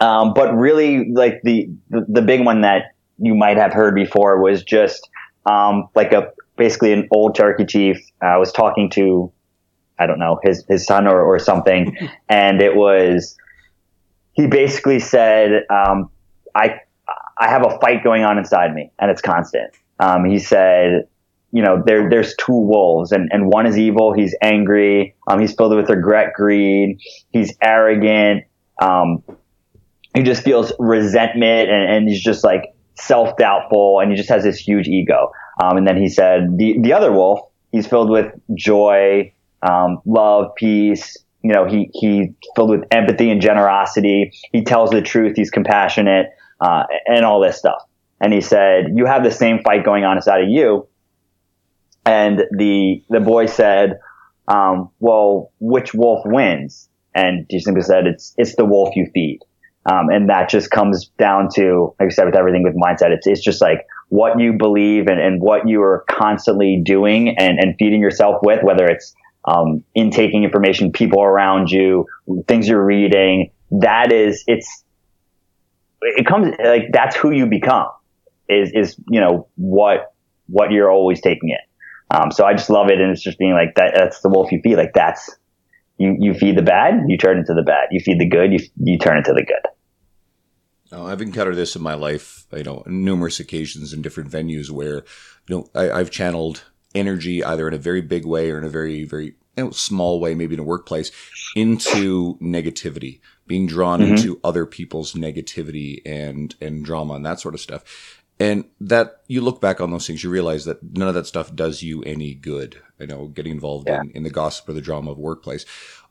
Um, 0.00 0.34
but 0.34 0.54
really, 0.54 1.10
like 1.12 1.40
the, 1.44 1.70
the 1.90 2.04
the 2.08 2.22
big 2.22 2.44
one 2.44 2.62
that 2.62 2.94
you 3.18 3.34
might 3.34 3.56
have 3.58 3.72
heard 3.72 3.94
before 3.94 4.42
was 4.42 4.64
just 4.64 5.08
um, 5.46 5.88
like 5.94 6.12
a 6.12 6.32
basically 6.56 6.92
an 6.92 7.08
old 7.12 7.36
Cherokee 7.36 7.66
chief. 7.66 7.98
I 8.22 8.38
was 8.38 8.52
talking 8.52 8.90
to 8.90 9.32
I 9.98 10.06
don't 10.06 10.18
know, 10.18 10.40
his, 10.42 10.64
his 10.68 10.86
son 10.86 11.06
or, 11.06 11.20
or 11.20 11.38
something. 11.38 11.96
and 12.28 12.60
it 12.60 12.76
was, 12.76 13.36
he 14.32 14.46
basically 14.46 14.98
said, 14.98 15.64
um, 15.70 16.10
I, 16.54 16.80
I 17.38 17.48
have 17.48 17.64
a 17.66 17.78
fight 17.78 18.04
going 18.04 18.22
on 18.24 18.38
inside 18.38 18.74
me 18.74 18.90
and 18.98 19.10
it's 19.10 19.22
constant. 19.22 19.74
Um, 20.00 20.24
he 20.24 20.38
said, 20.38 21.08
you 21.52 21.62
know, 21.62 21.82
there, 21.84 22.10
there's 22.10 22.34
two 22.36 22.52
wolves 22.52 23.12
and, 23.12 23.28
and 23.32 23.46
one 23.46 23.66
is 23.66 23.78
evil. 23.78 24.12
He's 24.12 24.34
angry. 24.42 25.14
Um, 25.28 25.40
he's 25.40 25.54
filled 25.54 25.74
with 25.74 25.88
regret, 25.88 26.32
greed. 26.34 27.00
He's 27.30 27.56
arrogant. 27.62 28.44
Um, 28.82 29.22
he 30.14 30.22
just 30.22 30.42
feels 30.42 30.72
resentment 30.78 31.70
and, 31.70 31.92
and 31.92 32.08
he's 32.08 32.22
just 32.22 32.44
like 32.44 32.74
self-doubtful 32.94 34.00
and 34.00 34.10
he 34.10 34.16
just 34.16 34.28
has 34.28 34.42
this 34.42 34.58
huge 34.58 34.88
ego. 34.88 35.30
Um, 35.62 35.76
and 35.76 35.86
then 35.86 35.96
he 35.96 36.08
said 36.08 36.56
the, 36.56 36.80
the 36.80 36.92
other 36.92 37.12
wolf, 37.12 37.40
he's 37.72 37.86
filled 37.86 38.10
with 38.10 38.32
joy, 38.54 39.32
um, 39.64 40.00
love, 40.04 40.54
peace. 40.56 41.16
You 41.42 41.52
know, 41.52 41.66
he 41.66 41.90
he 41.92 42.34
filled 42.54 42.70
with 42.70 42.84
empathy 42.90 43.30
and 43.30 43.40
generosity. 43.40 44.32
He 44.52 44.62
tells 44.64 44.90
the 44.90 45.02
truth. 45.02 45.34
He's 45.36 45.50
compassionate, 45.50 46.26
uh, 46.60 46.84
and 47.06 47.24
all 47.24 47.40
this 47.40 47.58
stuff. 47.58 47.82
And 48.20 48.32
he 48.32 48.40
said, 48.40 48.92
"You 48.94 49.06
have 49.06 49.24
the 49.24 49.30
same 49.30 49.62
fight 49.62 49.84
going 49.84 50.04
on 50.04 50.16
inside 50.16 50.42
of 50.42 50.48
you." 50.48 50.86
And 52.06 52.44
the 52.56 53.02
the 53.10 53.20
boy 53.20 53.46
said, 53.46 53.98
um, 54.48 54.90
"Well, 55.00 55.50
which 55.60 55.92
wolf 55.92 56.22
wins?" 56.24 56.88
And 57.14 57.46
he 57.48 57.60
simply 57.60 57.82
said, 57.82 58.06
"It's 58.06 58.34
it's 58.36 58.56
the 58.56 58.64
wolf 58.64 58.94
you 58.96 59.10
feed." 59.12 59.40
Um, 59.86 60.08
and 60.08 60.30
that 60.30 60.48
just 60.48 60.70
comes 60.70 61.10
down 61.18 61.48
to, 61.56 61.94
like 62.00 62.06
I 62.06 62.12
said, 62.12 62.24
with 62.24 62.36
everything 62.36 62.62
with 62.62 62.74
mindset, 62.74 63.10
it's, 63.10 63.26
it's 63.26 63.42
just 63.42 63.60
like 63.60 63.86
what 64.08 64.40
you 64.40 64.54
believe 64.54 65.08
and, 65.08 65.20
and 65.20 65.42
what 65.42 65.68
you 65.68 65.82
are 65.82 66.04
constantly 66.08 66.80
doing 66.82 67.36
and, 67.36 67.58
and 67.58 67.74
feeding 67.78 68.00
yourself 68.00 68.38
with, 68.42 68.62
whether 68.62 68.86
it's 68.86 69.14
um, 69.44 69.84
intaking 69.94 70.44
information, 70.44 70.92
people 70.92 71.22
around 71.22 71.70
you, 71.70 72.06
things 72.48 72.68
you're 72.68 72.84
reading. 72.84 73.50
That 73.70 74.12
is, 74.12 74.44
it's, 74.46 74.84
it 76.00 76.26
comes 76.26 76.54
like 76.64 76.92
that's 76.92 77.16
who 77.16 77.30
you 77.30 77.46
become. 77.46 77.88
Is 78.46 78.72
is 78.74 78.96
you 79.08 79.20
know 79.20 79.48
what 79.56 80.12
what 80.48 80.70
you're 80.70 80.90
always 80.90 81.22
taking 81.22 81.48
in. 81.48 81.56
Um, 82.10 82.30
so 82.30 82.44
I 82.44 82.52
just 82.52 82.68
love 82.68 82.90
it, 82.90 83.00
and 83.00 83.10
it's 83.10 83.22
just 83.22 83.38
being 83.38 83.54
like 83.54 83.74
that. 83.76 83.94
That's 83.96 84.20
the 84.20 84.28
wolf 84.28 84.52
you 84.52 84.60
feed. 84.62 84.76
Like 84.76 84.92
that's 84.92 85.34
you 85.96 86.14
you 86.18 86.34
feed 86.34 86.58
the 86.58 86.62
bad, 86.62 86.94
you 87.08 87.16
turn 87.16 87.38
into 87.38 87.54
the 87.54 87.62
bad. 87.62 87.88
You 87.90 88.00
feed 88.00 88.20
the 88.20 88.28
good, 88.28 88.52
you 88.52 88.58
you 88.76 88.98
turn 88.98 89.16
into 89.16 89.32
the 89.32 89.44
good. 89.44 89.70
Oh, 90.92 91.06
I've 91.06 91.22
encountered 91.22 91.56
this 91.56 91.74
in 91.74 91.82
my 91.82 91.94
life, 91.94 92.46
you 92.52 92.62
know, 92.62 92.82
numerous 92.86 93.40
occasions 93.40 93.92
in 93.92 94.02
different 94.02 94.30
venues 94.30 94.70
where, 94.70 95.04
you 95.48 95.56
know, 95.56 95.68
I, 95.74 95.90
I've 95.90 96.10
channeled 96.10 96.64
energy 96.94 97.42
either 97.44 97.66
in 97.68 97.74
a 97.74 97.78
very 97.78 98.00
big 98.00 98.24
way 98.24 98.50
or 98.50 98.58
in 98.58 98.64
a 98.64 98.68
very, 98.68 99.04
very 99.04 99.34
you 99.56 99.64
know, 99.64 99.70
small 99.70 100.20
way, 100.20 100.34
maybe 100.34 100.54
in 100.54 100.60
a 100.60 100.64
workplace, 100.64 101.10
into 101.54 102.36
negativity, 102.40 103.20
being 103.46 103.66
drawn 103.66 104.00
Mhm. 104.00 104.10
into 104.16 104.40
other 104.42 104.66
people's 104.66 105.14
negativity 105.14 106.00
and 106.04 106.54
and 106.60 106.84
drama 106.84 107.14
and 107.14 107.24
that 107.26 107.40
sort 107.40 107.54
of 107.54 107.60
stuff. 107.60 107.84
And 108.40 108.64
that 108.80 109.20
you 109.28 109.40
look 109.42 109.60
back 109.60 109.80
on 109.80 109.92
those 109.92 110.06
things, 110.08 110.24
you 110.24 110.30
realize 110.30 110.64
that 110.64 110.82
none 110.82 111.06
of 111.06 111.14
that 111.14 111.26
stuff 111.26 111.54
does 111.54 111.82
you 111.84 112.02
any 112.02 112.34
good. 112.34 112.78
You 112.98 113.06
know, 113.06 113.28
getting 113.28 113.52
involved 113.52 113.88
Yeah. 113.88 114.00
in, 114.00 114.10
in 114.10 114.22
the 114.24 114.30
gossip 114.30 114.68
or 114.68 114.72
the 114.72 114.80
drama 114.80 115.12
of 115.12 115.18
workplace. 115.18 115.64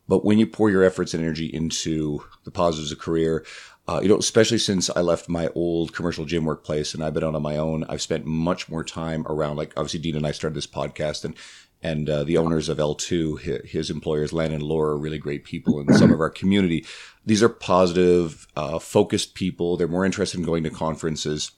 But 0.07 0.23
when 0.25 0.37
you 0.39 0.47
pour 0.47 0.69
your 0.69 0.83
efforts 0.83 1.13
and 1.13 1.23
energy 1.23 1.45
into 1.45 2.23
the 2.43 2.51
positives 2.51 2.91
of 2.91 2.99
career, 2.99 3.45
uh, 3.87 3.99
you 4.01 4.07
know, 4.07 4.17
especially 4.17 4.57
since 4.59 4.89
I 4.89 5.01
left 5.01 5.27
my 5.27 5.49
old 5.55 5.93
commercial 5.93 6.25
gym 6.25 6.45
workplace 6.45 6.93
and 6.93 7.03
I've 7.03 7.13
been 7.13 7.23
out 7.23 7.35
on 7.35 7.41
my 7.41 7.57
own, 7.57 7.83
I've 7.89 8.01
spent 8.01 8.25
much 8.25 8.69
more 8.69 8.83
time 8.83 9.25
around. 9.27 9.57
Like 9.57 9.73
obviously, 9.75 9.99
Dean 9.99 10.15
and 10.15 10.25
I 10.25 10.31
started 10.31 10.55
this 10.55 10.67
podcast, 10.67 11.25
and 11.25 11.35
and 11.81 12.09
uh, 12.09 12.23
the 12.23 12.37
owners 12.37 12.69
of 12.69 12.77
L2, 12.77 13.41
his, 13.41 13.69
his 13.69 13.89
employers, 13.89 14.31
Len 14.31 14.53
and 14.53 14.63
Laura, 14.63 14.93
are 14.93 14.97
really 14.97 15.17
great 15.17 15.43
people 15.43 15.81
in 15.81 15.93
some 15.95 16.13
of 16.13 16.21
our 16.21 16.29
community. 16.29 16.85
These 17.25 17.43
are 17.43 17.49
positive, 17.49 18.47
uh, 18.55 18.79
focused 18.79 19.35
people. 19.35 19.75
They're 19.75 19.89
more 19.89 20.05
interested 20.05 20.39
in 20.39 20.45
going 20.45 20.63
to 20.63 20.69
conferences. 20.69 21.51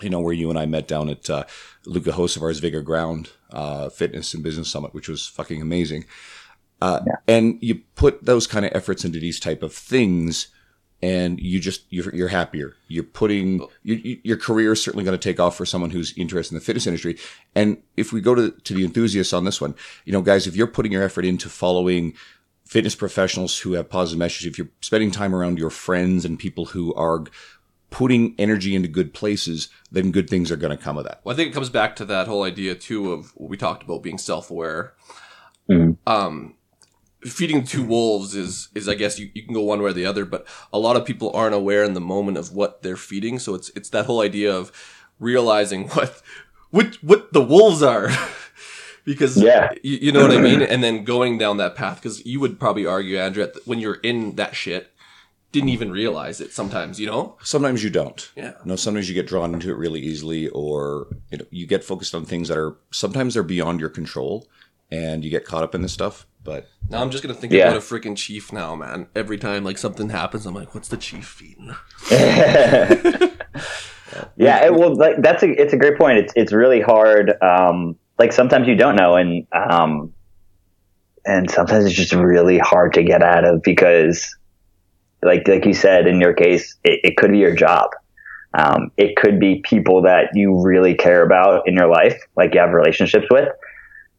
You 0.00 0.10
know, 0.10 0.20
where 0.20 0.34
you 0.34 0.50
and 0.50 0.58
I 0.58 0.66
met 0.66 0.86
down 0.86 1.08
at 1.08 1.28
uh, 1.28 1.44
Luka 1.84 2.12
Hocevar's 2.12 2.60
Vigor 2.60 2.82
Ground 2.82 3.30
uh, 3.50 3.88
Fitness 3.88 4.34
and 4.34 4.44
Business 4.44 4.68
Summit, 4.68 4.94
which 4.94 5.08
was 5.08 5.26
fucking 5.26 5.60
amazing. 5.60 6.04
Uh, 6.80 7.00
And 7.26 7.58
you 7.60 7.82
put 7.96 8.24
those 8.24 8.46
kind 8.46 8.64
of 8.64 8.72
efforts 8.74 9.04
into 9.04 9.18
these 9.18 9.40
type 9.40 9.62
of 9.62 9.72
things, 9.74 10.48
and 11.00 11.38
you 11.40 11.60
just 11.60 11.84
you're, 11.90 12.14
you're 12.14 12.28
happier. 12.28 12.74
You're 12.88 13.04
putting 13.04 13.60
you, 13.82 13.94
you- 13.94 14.20
your 14.24 14.36
career 14.36 14.72
is 14.72 14.82
certainly 14.82 15.04
going 15.04 15.16
to 15.18 15.22
take 15.22 15.38
off 15.40 15.56
for 15.56 15.64
someone 15.66 15.90
who's 15.90 16.12
interested 16.16 16.54
in 16.54 16.58
the 16.58 16.64
fitness 16.64 16.86
industry. 16.86 17.18
And 17.54 17.78
if 17.96 18.12
we 18.12 18.20
go 18.20 18.34
to 18.34 18.50
to 18.50 18.74
the 18.74 18.84
enthusiasts 18.84 19.32
on 19.32 19.44
this 19.44 19.60
one, 19.60 19.74
you 20.04 20.12
know, 20.12 20.22
guys, 20.22 20.46
if 20.46 20.56
you're 20.56 20.66
putting 20.66 20.92
your 20.92 21.02
effort 21.02 21.24
into 21.24 21.48
following 21.48 22.14
fitness 22.64 22.94
professionals 22.94 23.58
who 23.60 23.72
have 23.72 23.88
positive 23.88 24.18
messages, 24.18 24.46
if 24.46 24.58
you're 24.58 24.68
spending 24.80 25.10
time 25.10 25.34
around 25.34 25.58
your 25.58 25.70
friends 25.70 26.24
and 26.24 26.38
people 26.38 26.66
who 26.66 26.92
are 26.94 27.24
putting 27.90 28.34
energy 28.38 28.74
into 28.74 28.86
good 28.88 29.14
places, 29.14 29.70
then 29.90 30.10
good 30.10 30.28
things 30.28 30.50
are 30.50 30.56
going 30.56 30.76
to 30.76 30.82
come 30.82 30.98
of 30.98 31.04
that. 31.04 31.22
Well, 31.24 31.32
I 31.32 31.36
think 31.36 31.50
it 31.50 31.54
comes 31.54 31.70
back 31.70 31.96
to 31.96 32.04
that 32.04 32.26
whole 32.28 32.42
idea 32.42 32.74
too 32.74 33.12
of 33.12 33.30
what 33.36 33.48
we 33.48 33.56
talked 33.56 33.82
about 33.82 34.02
being 34.02 34.18
self-aware. 34.18 34.92
Mhm. 35.70 35.96
Um, 36.06 36.54
feeding 37.22 37.64
two 37.64 37.80
mm-hmm. 37.80 37.88
wolves 37.88 38.34
is 38.34 38.68
is 38.74 38.88
I 38.88 38.94
guess 38.94 39.18
you, 39.18 39.30
you 39.34 39.42
can 39.42 39.54
go 39.54 39.62
one 39.62 39.82
way 39.82 39.90
or 39.90 39.92
the 39.92 40.06
other, 40.06 40.24
but 40.24 40.46
a 40.72 40.78
lot 40.78 40.96
of 40.96 41.04
people 41.04 41.30
aren't 41.34 41.54
aware 41.54 41.84
in 41.84 41.94
the 41.94 42.00
moment 42.00 42.38
of 42.38 42.52
what 42.52 42.82
they're 42.82 42.96
feeding. 42.96 43.38
So 43.38 43.54
it's 43.54 43.70
it's 43.70 43.90
that 43.90 44.06
whole 44.06 44.20
idea 44.20 44.54
of 44.54 44.72
realizing 45.18 45.88
what 45.90 46.22
what 46.70 46.94
what 46.96 47.32
the 47.32 47.42
wolves 47.42 47.82
are. 47.82 48.10
because 49.04 49.36
Yeah. 49.42 49.72
you, 49.82 49.98
you 50.02 50.12
know 50.12 50.20
what 50.20 50.36
I 50.36 50.40
mean, 50.40 50.60
and 50.72 50.84
then 50.84 51.04
going 51.04 51.38
down 51.38 51.56
that 51.56 51.74
path 51.74 51.96
because 51.96 52.24
you 52.26 52.40
would 52.40 52.60
probably 52.60 52.84
argue, 52.84 53.18
Andrew, 53.18 53.44
that 53.44 53.66
when 53.66 53.78
you're 53.78 54.00
in 54.02 54.36
that 54.36 54.54
shit, 54.54 54.92
didn't 55.50 55.70
even 55.70 55.90
realize 55.90 56.42
it. 56.42 56.52
Sometimes, 56.52 57.00
you 57.00 57.06
know, 57.06 57.36
Sometimes 57.42 57.82
you 57.82 57.88
don't. 57.88 58.30
Yeah. 58.36 58.52
You 58.62 58.70
know, 58.70 58.76
sometimes 58.76 59.08
you 59.08 59.14
get 59.14 59.26
drawn 59.26 59.54
into 59.54 59.70
it 59.70 59.78
really 59.78 60.00
easily, 60.00 60.48
or 60.48 61.08
you 61.30 61.38
know, 61.38 61.46
you 61.50 61.66
get 61.66 61.84
focused 61.84 62.14
on 62.14 62.26
things 62.26 62.48
that 62.48 62.58
are 62.58 62.76
sometimes 62.90 63.32
they're 63.34 63.42
beyond 63.42 63.80
your 63.80 63.88
control, 63.88 64.46
and 64.90 65.24
you 65.24 65.30
get 65.30 65.44
caught 65.44 65.62
up 65.62 65.74
in 65.74 65.82
this 65.82 65.92
stuff. 65.92 66.26
But 66.42 66.68
Now 66.88 67.02
I'm 67.02 67.10
just 67.10 67.22
gonna 67.22 67.34
think 67.34 67.52
Yeah. 67.52 67.68
about 67.68 67.76
a 67.76 67.80
freaking 67.80 68.16
chief 68.16 68.52
now, 68.52 68.74
man. 68.74 69.08
Every 69.14 69.36
time 69.38 69.64
like 69.64 69.76
something 69.78 70.08
happens, 70.10 70.46
I'm 70.46 70.54
like, 70.54 70.74
what's 70.74 70.88
the 70.88 70.96
chief 70.96 71.26
feeding? 71.26 71.74
yeah, 74.36 74.64
it, 74.66 74.74
well, 74.74 74.94
like, 74.96 75.20
that's 75.20 75.42
a 75.42 75.50
it's 75.60 75.72
a 75.72 75.76
great 75.76 75.98
point. 75.98 76.18
It's 76.18 76.32
it's 76.36 76.52
really 76.52 76.80
hard. 76.80 77.34
Um, 77.42 77.96
like 78.18 78.32
sometimes 78.32 78.66
you 78.68 78.76
don't 78.76 78.96
know, 78.96 79.16
and 79.16 79.46
um, 79.52 80.12
and 81.24 81.50
sometimes 81.50 81.84
it's 81.84 81.94
just 81.94 82.12
really 82.14 82.58
hard 82.58 82.94
to 82.94 83.02
get 83.02 83.22
out 83.22 83.44
of 83.44 83.62
because, 83.62 84.34
like 85.22 85.46
like 85.46 85.66
you 85.66 85.74
said 85.74 86.06
in 86.06 86.20
your 86.20 86.32
case, 86.32 86.76
it, 86.84 87.00
it 87.04 87.16
could 87.16 87.30
be 87.32 87.38
your 87.38 87.54
job. 87.54 87.90
Um, 88.54 88.90
it 88.96 89.16
could 89.16 89.38
be 89.38 89.60
people 89.62 90.02
that 90.02 90.30
you 90.32 90.62
really 90.62 90.94
care 90.94 91.22
about 91.22 91.68
in 91.68 91.74
your 91.74 91.88
life, 91.88 92.18
like 92.36 92.54
you 92.54 92.60
have 92.60 92.70
relationships 92.70 93.26
with. 93.30 93.48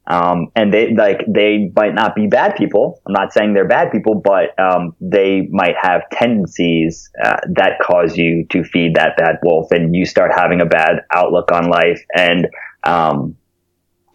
Um, 0.10 0.48
and 0.56 0.74
they 0.74 0.91
like 0.95 1.24
they 1.28 1.72
might 1.76 1.93
not 1.93 2.15
be 2.15 2.26
bad 2.26 2.56
people. 2.56 3.00
I'm 3.06 3.13
not 3.13 3.32
saying 3.32 3.54
they're 3.54 3.67
bad 3.67 3.91
people, 3.91 4.15
but 4.15 4.58
um, 4.60 4.95
they 5.00 5.48
might 5.52 5.76
have 5.80 6.02
tendencies 6.12 7.12
uh, 7.24 7.38
that 7.54 7.74
cause 7.80 8.17
you 8.17 8.45
to 8.50 8.63
feed 8.63 8.95
that 8.95 9.17
bad 9.17 9.36
wolf, 9.43 9.72
and 9.72 9.95
you 9.95 10.08
start 10.08 10.32
having 10.36 10.62
a 10.62 10.65
bad 10.65 11.02
outlook 11.13 11.52
on 11.52 11.69
life, 11.69 12.04
and 12.15 12.48
um, 12.86 13.38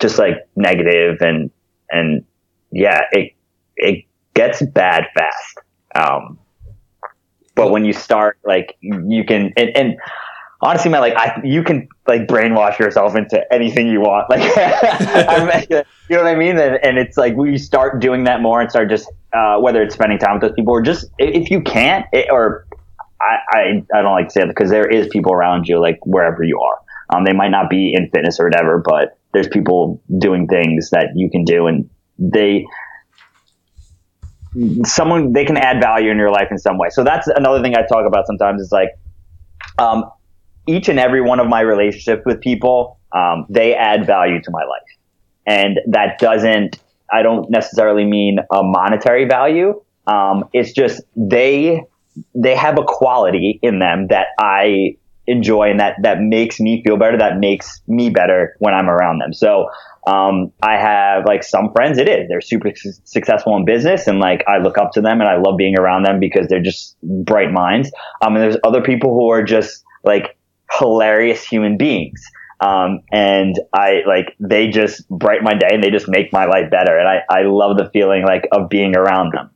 just 0.00 0.18
like 0.18 0.48
negative, 0.57 1.18
and 1.20 1.52
and 1.90 2.24
yeah, 2.72 3.02
it 3.12 3.33
it 3.76 4.04
gets 4.35 4.62
bad 4.62 5.04
fast. 5.14 5.61
Um, 5.94 6.40
but 7.54 7.70
when 7.70 7.85
you 7.85 7.92
start, 7.92 8.38
like 8.44 8.76
you 8.80 9.24
can, 9.24 9.52
and, 9.57 9.70
and 9.76 9.96
honestly, 10.64 10.90
man, 10.90 11.03
like 11.03 11.14
I, 11.14 11.40
you 11.44 11.62
can 11.62 11.88
like 12.09 12.22
brainwash 12.22 12.79
yourself 12.79 13.14
into 13.14 13.40
anything 13.53 13.87
you 13.87 14.00
want. 14.00 14.24
Like, 14.35 15.70
you 15.70 16.16
know 16.16 16.22
what 16.22 16.27
I 16.27 16.35
mean? 16.35 16.59
And, 16.59 16.79
and 16.83 16.98
it's 16.98 17.16
like 17.16 17.37
we 17.37 17.59
start 17.59 18.00
doing 18.00 18.24
that 18.24 18.40
more 18.40 18.61
and 18.61 18.70
start 18.70 18.88
just 18.88 19.11
uh, 19.33 19.59
whether 19.59 19.83
it's 19.83 19.94
spending 19.94 20.18
time 20.18 20.35
with 20.35 20.42
those 20.42 20.53
people 20.57 20.72
or 20.72 20.83
just 20.83 21.07
if 21.18 21.50
you 21.50 21.61
can't, 21.61 22.07
it, 22.12 22.29
or 22.31 22.66
I, 23.20 23.37
I 23.50 23.61
I 23.94 24.03
don't 24.03 24.12
like 24.12 24.29
to 24.29 24.33
say 24.33 24.42
it 24.42 24.48
because 24.48 24.70
there 24.70 24.88
is 24.88 25.09
people 25.09 25.33
around 25.33 25.68
you 25.68 25.81
like 25.81 25.98
wherever 26.05 26.42
you 26.42 26.61
are. 26.61 26.81
Um, 27.14 27.24
they 27.24 27.33
might 27.33 27.50
not 27.50 27.68
be 27.68 27.92
in 27.94 28.11
fitness 28.11 28.40
or 28.40 28.46
whatever, 28.46 28.83
but 28.85 29.18
there's 29.33 29.48
people 29.48 30.03
doing 30.18 30.46
things 30.46 30.90
that 30.90 31.11
you 31.14 31.31
can 31.31 31.44
do, 31.44 31.66
and 31.66 31.88
they 32.18 32.66
someone 34.85 35.33
they 35.33 35.44
can 35.44 35.57
add 35.57 35.81
value 35.81 36.11
in 36.11 36.16
your 36.16 36.31
life 36.31 36.48
in 36.50 36.59
some 36.59 36.79
way. 36.79 36.88
So 36.90 37.05
that's 37.05 37.27
another 37.29 37.62
thing 37.62 37.77
I 37.77 37.83
talk 37.87 38.07
about 38.07 38.27
sometimes 38.27 38.62
is 38.62 38.72
like 38.72 38.90
um, 39.79 40.05
each 40.66 40.88
and 40.88 40.98
every 40.98 41.20
one 41.20 41.40
of 41.40 41.48
my 41.48 41.61
relationships 41.61 42.22
with 42.24 42.40
people, 42.40 42.98
um, 43.12 43.46
they 43.48 43.74
add 43.74 44.07
value 44.07 44.40
to 44.42 44.50
my 44.50 44.62
life. 44.64 44.83
And 45.46 45.79
that 45.88 46.18
doesn't, 46.18 46.79
I 47.12 47.22
don't 47.22 47.50
necessarily 47.50 48.05
mean 48.05 48.38
a 48.50 48.62
monetary 48.62 49.27
value. 49.27 49.83
Um, 50.07 50.48
it's 50.53 50.72
just 50.72 51.03
they, 51.16 51.83
they 52.35 52.55
have 52.55 52.79
a 52.79 52.85
quality 52.85 53.59
in 53.62 53.79
them 53.79 54.09
that 54.09 54.29
I 54.38 54.96
enjoy 55.27 55.70
and 55.70 55.81
that, 55.81 55.96
that 56.03 56.20
makes 56.20 56.61
me 56.61 56.83
feel 56.83 56.96
better, 56.96 57.18
that 57.18 57.38
makes 57.38 57.81
me 57.87 58.11
better 58.11 58.57
when 58.59 58.74
I'm 58.74 58.88
around 58.88 59.20
them. 59.20 59.33
So, 59.33 59.68
um, 60.07 60.53
I 60.62 60.77
have 60.77 61.24
like 61.24 61.42
some 61.42 61.72
friends, 61.72 61.96
it 61.96 62.09
is, 62.09 62.29
they're 62.29 62.42
super 62.42 62.72
su- 62.77 62.92
successful 63.05 63.57
in 63.57 63.64
business 63.64 64.07
and 64.07 64.18
like 64.18 64.44
I 64.46 64.59
look 64.59 64.77
up 64.77 64.92
to 64.92 65.00
them 65.00 65.20
and 65.20 65.29
I 65.29 65.38
love 65.38 65.57
being 65.57 65.79
around 65.79 66.03
them 66.03 66.20
because 66.20 66.46
they're 66.48 66.62
just 66.62 66.96
bright 67.03 67.53
minds. 67.53 67.90
Um, 68.20 68.35
and 68.35 68.44
there's 68.44 68.59
other 68.64 68.83
people 68.83 69.14
who 69.14 69.31
are 69.31 69.42
just 69.42 69.83
like 70.05 70.37
hilarious 70.70 71.44
human 71.44 71.77
beings. 71.77 72.24
Um, 72.61 73.00
and 73.12 73.59
I 73.74 74.03
like, 74.07 74.37
they 74.40 74.68
just 74.68 75.07
brighten 75.09 75.44
my 75.44 75.55
day 75.55 75.68
and 75.72 75.83
they 75.83 75.90
just 75.90 76.09
make 76.09 76.33
my 76.33 76.46
life 76.46 76.70
better. 76.70 76.96
And 76.96 77.07
I, 77.09 77.20
I 77.29 77.42
love 77.42 77.77
the 77.77 77.90
feeling 77.90 78.24
like 78.24 78.48
of 78.53 78.68
being 78.68 78.96
around 78.96 79.33
them. 79.35 79.50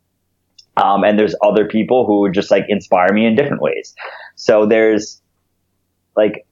Um, 0.76 1.04
and 1.04 1.18
there's 1.18 1.34
other 1.42 1.66
people 1.66 2.06
who 2.06 2.30
just 2.30 2.50
like 2.50 2.64
inspire 2.68 3.12
me 3.12 3.24
in 3.26 3.34
different 3.34 3.62
ways. 3.62 3.94
So 4.36 4.66
there's 4.66 5.22
like, 6.16 6.46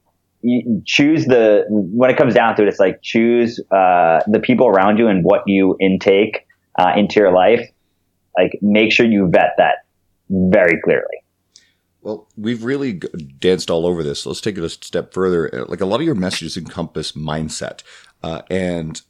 choose 0.85 1.25
the, 1.25 1.65
when 1.69 2.09
it 2.09 2.17
comes 2.17 2.33
down 2.33 2.55
to 2.55 2.63
it, 2.63 2.67
it's 2.67 2.79
like 2.79 3.01
choose, 3.01 3.59
uh, 3.71 4.21
the 4.27 4.39
people 4.41 4.67
around 4.67 4.97
you 4.97 5.07
and 5.07 5.23
what 5.23 5.43
you 5.45 5.77
intake, 5.79 6.45
uh, 6.79 6.93
into 6.95 7.19
your 7.19 7.33
life. 7.33 7.69
Like 8.37 8.57
make 8.61 8.91
sure 8.91 9.05
you 9.05 9.29
vet 9.29 9.51
that 9.57 9.85
very 10.29 10.79
clearly. 10.83 11.23
Well, 12.07 12.25
we've 12.37 12.63
really 12.63 12.93
danced 12.93 13.69
all 13.69 13.85
over 13.85 14.01
this. 14.01 14.25
Let's 14.25 14.39
take 14.39 14.57
it 14.57 14.63
a 14.63 14.69
step 14.69 15.13
further. 15.13 15.53
Uh, 15.53 15.65
Like 15.67 15.81
a 15.81 15.85
lot 15.85 15.99
of 15.99 16.05
your 16.05 16.15
messages 16.15 16.55
encompass 16.55 17.11
mindset 17.11 17.83
uh, 18.23 18.43
and 18.49 19.01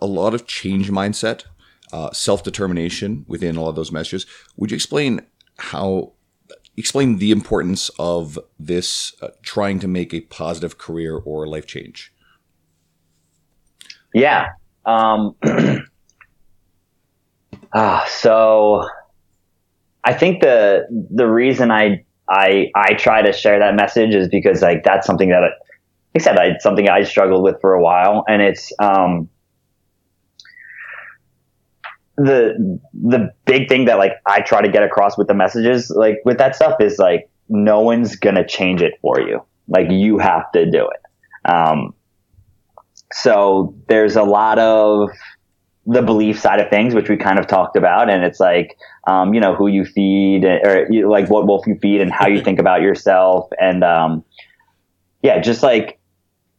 a 0.00 0.06
lot 0.06 0.32
of 0.32 0.46
change 0.46 0.90
mindset, 0.90 1.44
uh, 1.92 2.10
self 2.12 2.42
determination 2.42 3.26
within 3.28 3.56
a 3.56 3.60
lot 3.60 3.68
of 3.68 3.74
those 3.74 3.92
messages. 3.92 4.24
Would 4.56 4.70
you 4.70 4.76
explain 4.76 5.20
how? 5.58 6.14
Explain 6.78 7.18
the 7.18 7.32
importance 7.32 7.90
of 7.98 8.38
this 8.58 9.12
uh, 9.20 9.28
trying 9.42 9.78
to 9.80 9.88
make 9.88 10.14
a 10.14 10.22
positive 10.22 10.78
career 10.78 11.16
or 11.18 11.46
life 11.46 11.66
change. 11.66 12.14
Yeah. 14.14 14.52
Um, 14.86 15.36
ah, 17.74 18.06
so 18.08 18.88
I 20.02 20.14
think 20.14 20.40
the 20.40 20.86
the 21.10 21.26
reason 21.26 21.70
I 21.70 22.04
I 22.30 22.70
I 22.74 22.94
try 22.94 23.22
to 23.22 23.32
share 23.32 23.58
that 23.58 23.74
message 23.74 24.14
is 24.14 24.28
because 24.28 24.62
like 24.62 24.84
that's 24.84 25.06
something 25.06 25.30
that 25.30 25.40
like 25.40 25.52
I 26.16 26.18
said 26.20 26.38
I, 26.38 26.58
something 26.58 26.88
I 26.88 27.02
struggled 27.02 27.42
with 27.42 27.60
for 27.60 27.74
a 27.74 27.82
while, 27.82 28.24
and 28.28 28.42
it's 28.42 28.72
um 28.80 29.28
the 32.16 32.80
the 32.92 33.30
big 33.44 33.68
thing 33.68 33.84
that 33.86 33.98
like 33.98 34.12
I 34.26 34.40
try 34.40 34.60
to 34.60 34.68
get 34.68 34.82
across 34.82 35.16
with 35.16 35.28
the 35.28 35.34
messages 35.34 35.90
like 35.90 36.18
with 36.24 36.38
that 36.38 36.56
stuff 36.56 36.80
is 36.80 36.98
like 36.98 37.30
no 37.48 37.80
one's 37.80 38.16
gonna 38.16 38.46
change 38.46 38.82
it 38.82 38.94
for 39.00 39.20
you. 39.20 39.42
Like 39.68 39.86
you 39.90 40.18
have 40.18 40.50
to 40.52 40.70
do 40.70 40.88
it. 40.88 41.50
Um, 41.50 41.94
so 43.12 43.74
there's 43.88 44.16
a 44.16 44.22
lot 44.22 44.58
of 44.58 45.10
the 45.90 46.02
belief 46.02 46.38
side 46.38 46.60
of 46.60 46.68
things, 46.68 46.94
which 46.94 47.08
we 47.08 47.16
kind 47.16 47.38
of 47.38 47.46
talked 47.46 47.76
about, 47.76 48.10
and 48.10 48.22
it's 48.22 48.38
like, 48.38 48.76
um, 49.06 49.32
you 49.32 49.40
know, 49.40 49.54
who 49.54 49.68
you 49.68 49.86
feed, 49.86 50.44
or 50.44 50.86
like 51.06 51.30
what 51.30 51.46
wolf 51.46 51.66
you 51.66 51.76
feed, 51.76 52.02
and 52.02 52.12
how 52.12 52.28
you 52.28 52.42
think 52.42 52.58
about 52.58 52.82
yourself, 52.82 53.48
and 53.58 53.82
um, 53.82 54.22
yeah, 55.22 55.40
just 55.40 55.62
like 55.62 55.98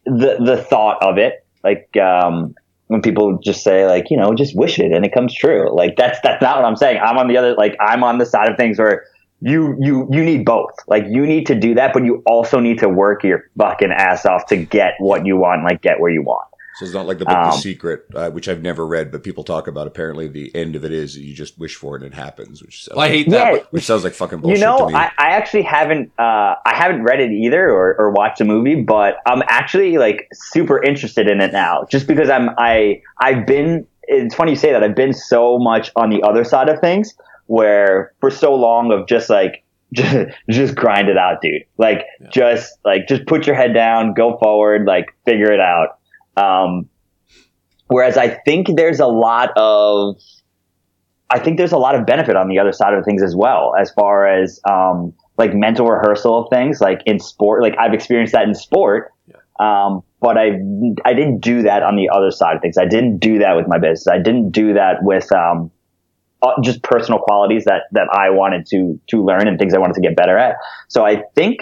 the 0.05 0.37
the 0.43 0.57
thought 0.57 1.01
of 1.03 1.19
it, 1.19 1.45
like 1.63 1.95
um, 1.97 2.55
when 2.87 3.03
people 3.03 3.37
just 3.37 3.63
say 3.63 3.85
like 3.85 4.09
you 4.09 4.17
know 4.17 4.33
just 4.33 4.57
wish 4.57 4.79
it 4.79 4.91
and 4.91 5.05
it 5.05 5.13
comes 5.13 5.33
true. 5.33 5.73
Like 5.73 5.95
that's 5.95 6.19
that's 6.23 6.41
not 6.41 6.57
what 6.57 6.65
I'm 6.65 6.75
saying. 6.75 6.99
I'm 6.99 7.17
on 7.19 7.27
the 7.27 7.37
other 7.37 7.53
like 7.53 7.75
I'm 7.79 8.03
on 8.03 8.17
the 8.17 8.25
side 8.25 8.49
of 8.49 8.57
things 8.57 8.79
where 8.79 9.05
you 9.41 9.77
you 9.79 10.07
you 10.11 10.23
need 10.23 10.43
both. 10.43 10.73
Like 10.87 11.05
you 11.07 11.25
need 11.27 11.45
to 11.47 11.55
do 11.55 11.75
that, 11.75 11.93
but 11.93 12.03
you 12.03 12.23
also 12.25 12.59
need 12.59 12.79
to 12.79 12.89
work 12.89 13.23
your 13.23 13.43
fucking 13.57 13.91
ass 13.91 14.25
off 14.25 14.47
to 14.47 14.57
get 14.57 14.95
what 14.97 15.27
you 15.27 15.37
want, 15.37 15.63
like 15.63 15.83
get 15.83 15.99
where 15.99 16.11
you 16.11 16.23
want. 16.23 16.48
So 16.79 16.85
it's 16.85 16.93
not 16.93 17.05
like 17.07 17.17
the 17.19 17.25
book 17.25 17.35
The 17.37 17.49
Um, 17.51 17.59
Secret, 17.59 18.05
uh, 18.15 18.29
which 18.31 18.47
I've 18.47 18.61
never 18.61 18.87
read, 18.87 19.11
but 19.11 19.21
people 19.21 19.43
talk 19.43 19.67
about. 19.67 19.85
Apparently, 19.85 20.29
the 20.29 20.49
end 20.55 20.77
of 20.77 20.85
it 20.85 20.93
is 20.93 21.17
you 21.17 21.33
just 21.35 21.59
wish 21.59 21.75
for 21.75 21.97
it 21.97 22.03
and 22.03 22.13
it 22.13 22.15
happens, 22.15 22.61
which 22.63 22.85
sounds 22.85 22.95
Well, 22.95 23.03
I 23.05 23.07
like, 23.09 23.11
hate 23.17 23.29
that. 23.31 23.53
Yeah. 23.53 23.59
which 23.71 23.83
sounds 23.83 24.05
like 24.05 24.13
fucking 24.13 24.39
bullshit 24.39 24.59
you 24.59 24.65
know, 24.65 24.77
to 24.77 24.87
me. 24.87 24.93
I, 24.95 25.11
I 25.17 25.29
actually 25.31 25.63
haven't 25.63 26.11
uh, 26.17 26.55
I 26.65 26.73
haven't 26.73 27.03
read 27.03 27.19
it 27.19 27.31
either 27.31 27.69
or, 27.69 27.95
or 27.99 28.11
watched 28.11 28.37
the 28.37 28.45
movie, 28.45 28.75
but 28.81 29.17
I'm 29.25 29.43
actually 29.49 29.97
like 29.97 30.27
super 30.33 30.81
interested 30.81 31.29
in 31.29 31.41
it 31.41 31.51
now, 31.51 31.85
just 31.91 32.07
because 32.07 32.29
I'm 32.29 32.49
I 32.57 33.01
I've 33.19 33.45
been. 33.45 33.85
It's 34.11 34.33
funny 34.33 34.51
you 34.51 34.57
say 34.57 34.71
that. 34.71 34.81
I've 34.83 34.95
been 34.95 35.13
so 35.13 35.59
much 35.59 35.91
on 35.97 36.09
the 36.09 36.21
other 36.23 36.43
side 36.43 36.69
of 36.69 36.79
things, 36.79 37.13
where 37.47 38.13
for 38.21 38.31
so 38.31 38.55
long 38.55 38.91
of 38.91 39.05
just 39.07 39.29
like 39.29 39.63
just, 39.93 40.15
just 40.49 40.75
grind 40.75 41.09
it 41.09 41.17
out, 41.17 41.41
dude. 41.41 41.63
Like 41.77 42.05
Yeah. 42.21 42.29
just 42.31 42.79
like 42.85 43.07
just 43.07 43.25
put 43.27 43.45
your 43.45 43.55
head 43.55 43.73
down, 43.73 44.13
go 44.13 44.37
forward, 44.37 44.85
like 44.87 45.07
figure 45.25 45.51
it 45.51 45.59
out. 45.59 45.98
Um, 46.39 46.89
whereas 47.87 48.17
I 48.17 48.29
think 48.29 48.75
there's 48.75 48.99
a 48.99 49.07
lot 49.07 49.51
of 49.57 50.17
I 51.29 51.39
think 51.39 51.57
there's 51.57 51.73
a 51.73 51.77
lot 51.77 51.95
of 51.95 52.05
benefit 52.05 52.35
on 52.35 52.47
the 52.47 52.57
other 52.57 52.71
side 52.71 52.93
of 52.93 53.05
things 53.05 53.21
as 53.21 53.35
well, 53.35 53.73
as 53.79 53.91
far 53.91 54.27
as 54.27 54.59
um, 54.69 55.13
like 55.37 55.53
mental 55.53 55.85
rehearsal 55.85 56.43
of 56.43 56.49
things, 56.49 56.81
like 56.81 57.01
in 57.05 57.19
sport. 57.19 57.61
Like 57.61 57.75
I've 57.79 57.93
experienced 57.93 58.33
that 58.33 58.47
in 58.47 58.55
sport, 58.55 59.11
um, 59.59 60.01
but 60.19 60.37
I 60.37 60.59
I 61.05 61.13
didn't 61.13 61.39
do 61.39 61.61
that 61.63 61.83
on 61.83 61.95
the 61.95 62.09
other 62.09 62.31
side 62.31 62.55
of 62.55 62.61
things. 62.61 62.77
I 62.77 62.85
didn't 62.85 63.19
do 63.19 63.39
that 63.39 63.55
with 63.55 63.67
my 63.67 63.77
business. 63.77 64.07
I 64.07 64.17
didn't 64.17 64.51
do 64.51 64.73
that 64.73 65.03
with 65.03 65.31
um, 65.31 65.69
uh, 66.41 66.53
just 66.63 66.81
personal 66.81 67.19
qualities 67.19 67.65
that 67.65 67.83
that 67.91 68.07
I 68.11 68.31
wanted 68.31 68.65
to 68.71 68.99
to 69.09 69.23
learn 69.23 69.47
and 69.47 69.59
things 69.59 69.75
I 69.75 69.77
wanted 69.77 69.95
to 69.95 70.01
get 70.01 70.15
better 70.15 70.37
at. 70.37 70.55
So 70.87 71.05
I 71.05 71.23
think 71.35 71.59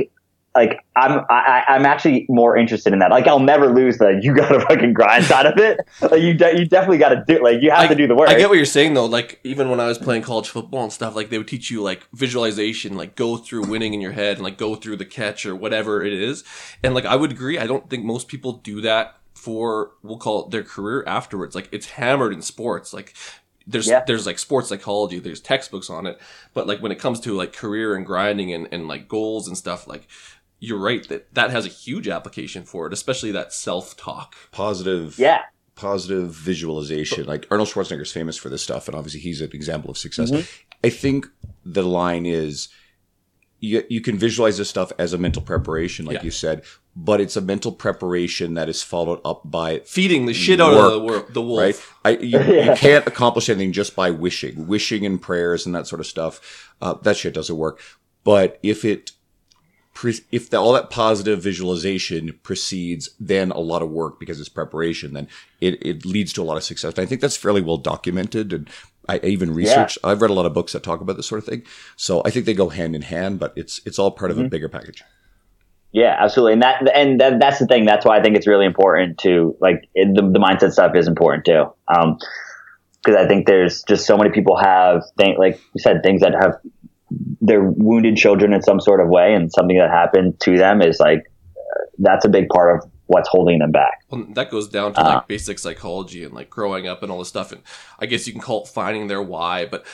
like 0.58 0.80
I'm 0.96 1.20
I, 1.30 1.64
I- 1.68 1.76
I'm 1.76 1.86
actually 1.86 2.26
more 2.28 2.58
interested 2.58 2.92
in 2.92 3.00
that. 3.00 3.12
Like 3.12 3.28
I'll 3.28 3.40
never 3.40 3.68
lose 3.74 3.98
the 4.00 4.20
you 4.22 4.36
got 4.36 4.50
to 4.50 4.60
fucking 4.68 4.92
grind 4.94 5.24
side 5.26 5.46
of 5.46 5.58
it. 5.58 5.80
Like 6.02 6.22
you 6.22 6.34
de- 6.34 6.60
you 6.60 6.66
definitely 6.66 6.98
got 6.98 7.10
to 7.10 7.24
do 7.28 7.42
like 7.44 7.62
you 7.62 7.70
have 7.72 7.80
I, 7.86 7.88
to 7.88 7.96
do 7.96 8.08
the 8.08 8.16
work. 8.16 8.28
I 8.30 8.34
get 8.36 8.50
what 8.50 8.56
you're 8.58 8.66
saying 8.66 8.96
though. 8.96 9.06
Like 9.06 9.40
even 9.44 9.70
when 9.70 9.80
I 9.80 9.86
was 9.88 9.98
playing 9.98 10.24
college 10.24 10.50
football 10.50 10.84
and 10.84 10.92
stuff, 10.92 11.16
like 11.16 11.30
they 11.30 11.38
would 11.38 11.48
teach 11.48 11.72
you 11.72 11.82
like 11.82 12.08
visualization, 12.14 12.98
like 12.98 13.16
go 13.16 13.38
through 13.38 13.68
winning 13.68 13.94
in 13.94 14.02
your 14.02 14.12
head 14.14 14.38
and 14.38 14.44
like 14.44 14.58
go 14.58 14.76
through 14.76 14.98
the 14.98 15.06
catch 15.06 15.46
or 15.46 15.56
whatever 15.56 16.04
it 16.04 16.12
is. 16.14 16.44
And 16.84 16.94
like 16.94 17.06
I 17.06 17.16
would 17.16 17.32
agree, 17.32 17.58
I 17.60 17.68
don't 17.68 17.90
think 17.90 18.04
most 18.04 18.28
people 18.28 18.54
do 18.54 18.82
that 18.82 19.16
for 19.36 19.92
we'll 20.04 20.18
call 20.18 20.46
it 20.46 20.52
their 20.52 20.64
career 20.64 21.04
afterwards. 21.06 21.54
Like 21.56 21.70
it's 21.72 21.86
hammered 21.92 22.34
in 22.34 22.42
sports. 22.42 22.92
Like 22.94 23.14
there's 23.70 23.88
Yeah. 23.88 24.04
there's 24.08 24.26
like 24.26 24.40
sports 24.40 24.70
psychology, 24.70 25.20
there's 25.20 25.42
textbooks 25.42 25.90
on 25.90 26.06
it. 26.08 26.20
But 26.54 26.68
like 26.68 26.82
when 26.82 26.92
it 26.92 27.00
comes 27.00 27.20
to 27.22 27.34
like 27.34 27.54
career 27.54 27.96
and 27.96 28.06
grinding 28.06 28.52
and, 28.54 28.68
and 28.72 28.88
like 28.88 29.08
goals 29.08 29.48
and 29.48 29.58
stuff, 29.58 29.88
like 29.88 30.08
you're 30.60 30.80
right 30.80 31.08
that 31.10 31.34
that 31.36 31.52
has 31.52 31.66
a 31.66 31.70
huge 31.70 32.08
application 32.08 32.64
for 32.64 32.88
it, 32.88 32.94
especially 32.94 33.32
that 33.32 33.54
self 33.54 33.96
talk. 33.98 34.36
Positive, 34.52 35.18
yeah. 35.20 35.44
positive 35.76 36.32
visualization. 36.34 37.26
Like 37.26 37.46
Arnold 37.52 37.70
Schwarzenegger's 37.70 38.12
famous 38.12 38.38
for 38.38 38.50
this 38.50 38.64
stuff, 38.64 38.88
and 38.88 38.96
obviously 38.96 39.20
he's 39.22 39.42
an 39.42 39.52
example 39.54 39.92
of 39.92 39.98
success. 39.98 40.32
Mm-hmm. 40.32 40.46
I 40.84 40.90
think 40.90 41.28
the 41.66 41.84
line 41.84 42.26
is 42.26 42.70
you, 43.60 43.84
you 43.90 44.02
can 44.02 44.18
visualize 44.18 44.58
this 44.58 44.70
stuff 44.70 44.92
as 45.00 45.14
a 45.14 45.18
mental 45.18 45.42
preparation, 45.42 46.06
like 46.06 46.18
Yeah. 46.18 46.24
you 46.24 46.32
said, 46.32 46.64
but 46.96 47.20
it's 47.20 47.36
a 47.36 47.42
mental 47.42 47.72
preparation 47.72 48.54
that 48.54 48.70
is 48.70 48.84
followed 48.84 49.20
up 49.26 49.42
by 49.46 49.80
Feeding 49.80 50.28
the 50.28 50.34
shit 50.34 50.62
out 50.62 50.74
of 50.74 50.92
the, 50.92 51.00
Work, 51.00 51.24
wor- 51.26 51.34
the 51.34 51.42
wolf. 51.42 51.96
right? 52.06 52.18
I, 52.20 52.22
you, 52.24 52.40
Yeah. 52.40 52.72
you 52.72 52.76
can't 52.78 53.08
accomplish 53.08 53.50
anything 53.50 53.72
just 53.72 53.96
by 53.96 54.12
wishing, 54.12 54.68
wishing 54.68 55.06
and 55.08 55.20
prayers 55.22 55.66
and 55.66 55.74
that 55.74 55.88
sort 55.88 56.00
of 56.00 56.06
stuff. 56.08 56.72
Uh, 56.82 56.94
that 57.02 57.18
shit 57.18 57.34
doesn't 57.34 57.58
work. 57.58 57.80
But 58.24 58.60
if 58.62 58.86
it, 58.86 59.12
pre- 59.98 60.24
if 60.32 60.52
the, 60.52 60.58
all 60.58 60.74
that 60.74 60.92
positive 60.92 61.42
visualization 61.42 62.40
precedes 62.44 63.10
then 63.20 63.50
a 63.50 63.60
lot 63.60 63.82
of 63.82 63.90
work 63.90 64.20
because 64.20 64.40
it's 64.40 64.48
preparation, 64.48 65.16
then 65.16 65.28
it, 65.60 65.84
it 65.84 66.06
leads 66.06 66.32
to 66.34 66.44
a 66.44 66.46
lot 66.46 66.56
of 66.56 66.64
success. 66.64 66.94
And 66.94 67.00
I 67.00 67.08
think 67.08 67.20
that's 67.20 67.36
fairly 67.36 67.62
well 67.62 67.78
documented. 67.78 68.54
And 68.54 68.70
I 69.10 69.18
even 69.24 69.52
researched, 69.56 69.98
I've 70.04 70.22
read 70.22 70.30
a 70.30 70.36
lot 70.36 70.46
of 70.46 70.54
books 70.54 70.74
that 70.74 70.84
talk 70.84 71.02
about 71.02 71.18
this 71.18 71.26
sort 71.26 71.40
of 71.40 71.46
thing. 71.46 71.64
So 71.96 72.22
I 72.26 72.30
think 72.30 72.46
they 72.46 72.54
go 72.54 72.70
hand 72.70 72.96
in 72.96 73.02
hand, 73.02 73.40
but 73.40 73.54
it's, 73.56 73.82
it's 73.88 73.98
all 73.98 74.12
part 74.12 74.30
of 74.30 74.38
Mm-hmm. 74.38 74.46
a 74.46 74.50
bigger 74.50 74.70
package. 74.70 75.04
Yeah, 75.94 76.16
absolutely, 76.20 76.54
and 76.54 76.62
that 76.62 76.96
and 76.96 77.20
that, 77.22 77.40
that's 77.40 77.58
the 77.60 77.66
thing. 77.66 77.86
That's 77.86 78.06
why 78.06 78.20
I 78.20 78.22
think 78.22 78.36
it's 78.36 78.46
really 78.46 78.66
important 78.66 79.18
to 79.20 79.56
like 79.62 79.90
it, 79.96 80.14
the, 80.14 80.22
the 80.22 80.38
mindset 80.38 80.74
stuff 80.74 80.96
is 80.96 81.08
important 81.08 81.46
too. 81.46 81.74
Um, 81.88 82.20
because 83.02 83.16
I 83.16 83.28
think 83.28 83.48
there's 83.48 83.84
just 83.84 84.06
so 84.06 84.18
many 84.18 84.30
people 84.32 84.58
have 84.58 85.04
think 85.18 85.40
like 85.40 85.62
you 85.74 85.80
said 85.80 86.04
things 86.04 86.22
that 86.22 86.34
have 86.34 86.60
they're 87.42 87.64
wounded 87.64 88.18
children 88.18 88.54
in 88.54 88.62
some 88.62 88.80
sort 88.80 89.00
of 89.02 89.08
way, 89.10 89.34
and 89.34 89.52
something 89.52 89.78
that 89.78 89.90
happened 89.90 90.40
to 90.42 90.58
them 90.58 90.82
is 90.82 91.00
like 91.00 91.20
uh, 91.56 91.84
that's 92.00 92.26
a 92.26 92.30
big 92.30 92.50
part 92.50 92.76
of 92.78 92.90
what's 93.06 93.30
holding 93.30 93.60
them 93.60 93.72
back. 93.72 94.04
Well, 94.10 94.26
that 94.34 94.52
goes 94.52 94.68
down 94.68 94.94
to 94.96 95.02
like 95.02 95.28
basic 95.28 95.60
psychology 95.60 96.24
and 96.26 96.34
like 96.34 96.50
growing 96.50 96.88
up 96.88 97.04
and 97.04 97.12
all 97.12 97.20
this 97.20 97.30
stuff. 97.30 97.54
And 97.54 97.62
I 98.00 98.06
guess 98.06 98.28
you 98.28 98.34
can 98.34 98.42
call 98.42 98.64
it 98.64 98.68
finding 98.68 99.08
their 99.08 99.22
why, 99.22 99.66
but 99.66 99.86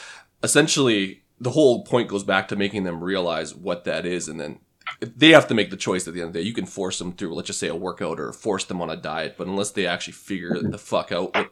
essentially 0.42 1.22
the 1.40 1.52
whole 1.52 1.84
point 1.84 2.08
goes 2.10 2.24
back 2.24 2.48
to 2.48 2.56
making 2.56 2.84
them 2.86 3.04
realize 3.04 3.54
what 3.56 3.84
that 3.84 4.06
is. 4.06 4.28
And 4.28 4.40
then 4.40 4.60
they 5.02 5.30
have 5.30 5.48
to 5.48 5.54
make 5.54 5.70
the 5.70 5.78
choice 5.78 6.08
at 6.08 6.14
the 6.14 6.22
end 6.22 6.28
of 6.30 6.34
the 6.34 6.40
day. 6.40 6.46
You 6.46 6.54
can 6.54 6.66
force 6.66 6.98
them 7.00 7.12
through, 7.14 7.34
let's 7.36 7.48
just 7.48 7.60
say 7.60 7.68
a 7.68 7.76
workout 7.76 8.20
or 8.20 8.34
force 8.34 8.66
them 8.66 8.82
on 8.82 8.90
a 8.90 8.96
diet, 8.98 9.36
but 9.38 9.48
unless 9.48 9.72
they 9.72 9.86
actually 9.86 10.14
figure 10.14 10.58
the 10.62 10.78
fuck 10.78 11.12
out 11.12 11.36
what, 11.36 11.52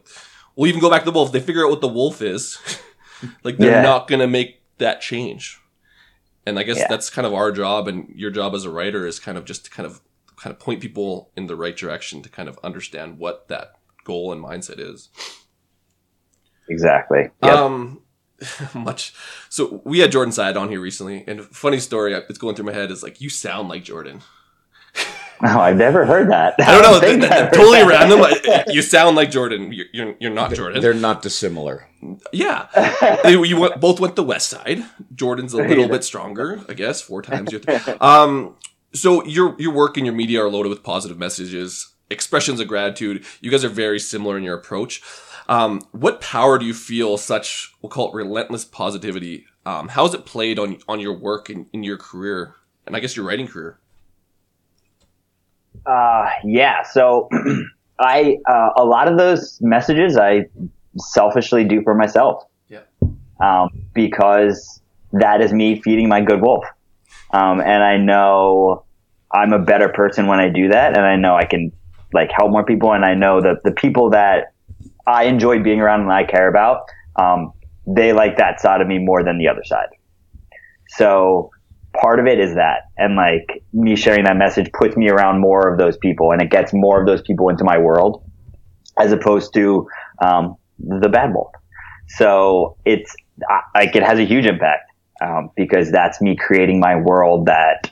we'll 0.56 0.68
even 0.68 0.80
go 0.80 0.90
back 0.90 1.02
to 1.04 1.10
the 1.10 1.14
wolf. 1.16 1.30
They 1.32 1.40
figure 1.40 1.64
out 1.64 1.70
what 1.70 1.80
the 1.80 1.88
wolf 1.88 2.22
is, 2.22 2.58
like 3.44 3.56
they're 3.58 3.70
Yeah. 3.70 3.82
not 3.82 4.08
going 4.08 4.20
to 4.20 4.26
make 4.26 4.61
that 4.82 5.00
change. 5.00 5.58
And 6.44 6.58
I 6.58 6.64
guess 6.64 6.78
Yeah. 6.78 6.88
that's 6.88 7.08
kind 7.08 7.26
of 7.26 7.32
our 7.32 7.52
job 7.52 7.88
and 7.88 8.08
your 8.14 8.30
job 8.30 8.54
as 8.54 8.64
a 8.64 8.70
writer 8.70 9.06
is 9.06 9.18
kind 9.18 9.38
of 9.38 9.44
just 9.44 9.64
to 9.66 9.70
kind 9.70 9.86
of 9.86 10.00
kind 10.36 10.52
of 10.52 10.58
point 10.58 10.80
people 10.80 11.30
in 11.36 11.46
the 11.46 11.54
right 11.56 11.76
direction 11.76 12.20
to 12.22 12.28
kind 12.28 12.48
of 12.48 12.58
understand 12.64 13.18
what 13.18 13.46
that 13.48 13.74
goal 14.04 14.32
and 14.32 14.42
mindset 14.44 14.78
is. 14.80 15.08
Exactly. 16.68 17.30
Yep. 17.42 17.52
Um, 17.52 18.02
much. 18.74 19.14
So 19.48 19.80
we 19.84 20.00
had 20.00 20.10
Jordan 20.10 20.32
Syatt 20.32 20.56
on 20.56 20.68
here 20.68 20.80
recently, 20.80 21.24
and 21.28 21.42
funny 21.44 21.78
story 21.78 22.12
it's 22.14 22.38
going 22.38 22.56
through 22.56 22.66
my 22.66 22.72
head 22.72 22.90
is 22.90 23.02
like, 23.02 23.20
you 23.20 23.30
sound 23.30 23.68
like 23.68 23.84
Jordan. 23.84 24.20
No, 25.42 25.60
I've 25.60 25.76
never 25.76 26.04
heard 26.06 26.30
that. 26.30 26.54
I 26.60 26.72
don't 26.72 26.82
know, 26.82 27.00
think 27.06 27.20
th- 27.20 27.30
th- 27.30 27.32
I've 27.32 27.48
heard 27.48 27.52
totally 27.54 27.80
that. 27.80 27.88
random. 27.88 28.20
I- 28.22 28.64
You 28.72 28.80
sound 28.80 29.16
like 29.16 29.30
Jordan. 29.30 29.72
You're 29.72 29.86
you're, 29.92 30.14
you're 30.20 30.30
not 30.30 30.54
Jordan. 30.54 30.80
They're 30.80 30.94
not 30.94 31.20
dissimilar. 31.22 31.88
Yeah, 32.32 32.66
they, 33.22 33.32
you 33.32 33.60
went, 33.60 33.80
both 33.80 34.00
went 34.00 34.16
the 34.16 34.24
Westside. 34.24 34.84
Jordan's 35.14 35.52
a 35.54 35.56
little 35.68 35.88
bit 35.88 36.04
stronger, 36.04 36.64
I 36.68 36.74
guess, 36.74 37.00
four 37.00 37.22
times. 37.22 37.52
Your 37.52 37.60
um, 38.00 38.56
so 38.94 39.24
your 39.24 39.56
your 39.60 39.72
work 39.72 39.96
and 39.96 40.06
your 40.06 40.14
media 40.14 40.42
are 40.44 40.48
loaded 40.50 40.68
with 40.68 40.82
positive 40.82 41.18
messages, 41.18 41.92
expressions 42.10 42.60
of 42.60 42.68
gratitude. 42.68 43.24
You 43.40 43.50
guys 43.50 43.64
are 43.64 43.68
very 43.68 43.98
similar 43.98 44.36
in 44.38 44.44
your 44.44 44.56
approach. 44.56 45.02
Um, 45.48 45.80
what 45.90 46.20
power 46.20 46.56
do 46.58 46.64
you 46.64 46.74
feel 46.74 47.18
such 47.18 47.74
we'll 47.82 47.90
call 47.90 48.10
it 48.12 48.14
relentless 48.14 48.64
positivity? 48.64 49.46
Um, 49.66 49.88
how 49.88 50.04
has 50.06 50.14
it 50.14 50.24
played 50.24 50.58
on 50.58 50.78
on 50.88 51.00
your 51.00 51.16
work 51.16 51.48
and 51.50 51.66
in 51.72 51.82
your 51.82 51.96
career, 51.98 52.54
and 52.86 52.94
I 52.96 53.00
guess 53.00 53.16
your 53.16 53.26
writing 53.26 53.48
career? 53.48 53.78
Uh, 55.86 56.30
yeah. 56.44 56.82
So 56.82 57.28
I, 57.98 58.36
uh, 58.48 58.70
a 58.76 58.84
lot 58.84 59.08
of 59.08 59.18
those 59.18 59.58
messages 59.60 60.16
I 60.16 60.46
selfishly 60.96 61.64
do 61.64 61.82
for 61.82 61.94
myself. 61.94 62.44
Yeah. 62.68 62.80
Um, 63.40 63.70
because 63.94 64.80
that 65.12 65.40
is 65.40 65.52
me 65.52 65.80
feeding 65.80 66.08
my 66.08 66.20
good 66.20 66.40
wolf. 66.40 66.64
Um, 67.32 67.60
and 67.60 67.82
I 67.82 67.96
know 67.96 68.84
I'm 69.32 69.52
a 69.52 69.58
better 69.58 69.88
person 69.88 70.26
when 70.26 70.38
I 70.38 70.48
do 70.48 70.68
that. 70.68 70.96
And 70.96 71.06
I 71.06 71.16
know 71.16 71.34
I 71.34 71.44
can 71.44 71.72
like 72.12 72.30
help 72.30 72.50
more 72.50 72.64
people. 72.64 72.92
And 72.92 73.04
I 73.04 73.14
know 73.14 73.40
that 73.40 73.62
the 73.64 73.72
people 73.72 74.10
that 74.10 74.52
I 75.06 75.24
enjoy 75.24 75.62
being 75.62 75.80
around 75.80 76.02
and 76.02 76.12
I 76.12 76.24
care 76.24 76.48
about, 76.48 76.82
um, 77.16 77.52
they 77.86 78.12
like 78.12 78.36
that 78.36 78.60
side 78.60 78.80
of 78.80 78.86
me 78.86 78.98
more 78.98 79.24
than 79.24 79.38
the 79.38 79.48
other 79.48 79.64
side. 79.64 79.88
So 80.88 81.50
part 82.00 82.18
of 82.20 82.26
it 82.26 82.38
is 82.40 82.54
that 82.54 82.82
and 82.96 83.16
like 83.16 83.62
me 83.72 83.94
sharing 83.96 84.24
that 84.24 84.36
message 84.36 84.70
puts 84.72 84.96
me 84.96 85.08
around 85.10 85.40
more 85.40 85.70
of 85.70 85.78
those 85.78 85.96
people 85.98 86.32
and 86.32 86.40
it 86.40 86.50
gets 86.50 86.72
more 86.72 87.00
of 87.00 87.06
those 87.06 87.20
people 87.22 87.48
into 87.48 87.64
my 87.64 87.76
world 87.78 88.22
as 88.98 89.12
opposed 89.12 89.52
to 89.54 89.86
um, 90.24 90.56
the 90.78 91.08
bad 91.08 91.32
wolf 91.34 91.50
so 92.08 92.76
it's 92.84 93.14
I- 93.48 93.80
like 93.84 93.96
it 93.96 94.02
has 94.02 94.18
a 94.18 94.24
huge 94.24 94.46
impact 94.46 94.90
um, 95.24 95.50
because 95.56 95.90
that's 95.92 96.20
me 96.20 96.36
creating 96.36 96.80
my 96.80 96.96
world 96.96 97.46
that 97.46 97.90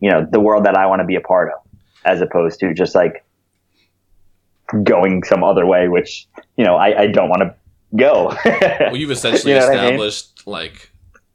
you 0.00 0.10
know 0.10 0.26
the 0.30 0.40
world 0.40 0.64
that 0.66 0.76
i 0.76 0.86
want 0.86 1.00
to 1.00 1.06
be 1.06 1.16
a 1.16 1.20
part 1.20 1.48
of 1.52 1.60
as 2.04 2.20
opposed 2.20 2.60
to 2.60 2.74
just 2.74 2.94
like 2.94 3.24
going 4.84 5.22
some 5.24 5.44
other 5.44 5.66
way 5.66 5.88
which 5.88 6.26
you 6.56 6.64
know 6.64 6.76
i, 6.76 7.02
I 7.02 7.06
don't 7.08 7.28
want 7.28 7.42
to 7.42 7.54
go 7.96 8.34
Well, 8.80 8.96
you've 8.96 9.10
essentially 9.10 9.52
You 9.52 9.58
know 9.60 9.66
what 9.68 9.78
I 9.78 9.82
mean? 9.82 9.84
established 9.94 10.46
like 10.46 10.91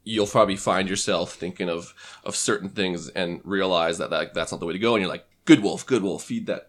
you'll 0.07 0.27
probably 0.27 0.55
find 0.55 0.89
yourself 0.89 1.33
thinking 1.33 1.69
of 1.69 1.93
of 2.23 2.35
certain 2.35 2.69
things 2.69 3.09
and 3.09 3.41
realize 3.43 3.97
that, 3.97 4.09
that 4.11 4.33
that's 4.33 4.51
not 4.51 4.59
the 4.59 4.65
way 4.65 4.73
to 4.73 4.79
go, 4.79 4.95
and 4.95 5.01
you're 5.01 5.11
like, 5.11 5.25
Good 5.45 5.61
wolf, 5.63 5.85
good 5.85 6.03
wolf. 6.03 6.23
Feed 6.25 6.47
that. 6.47 6.67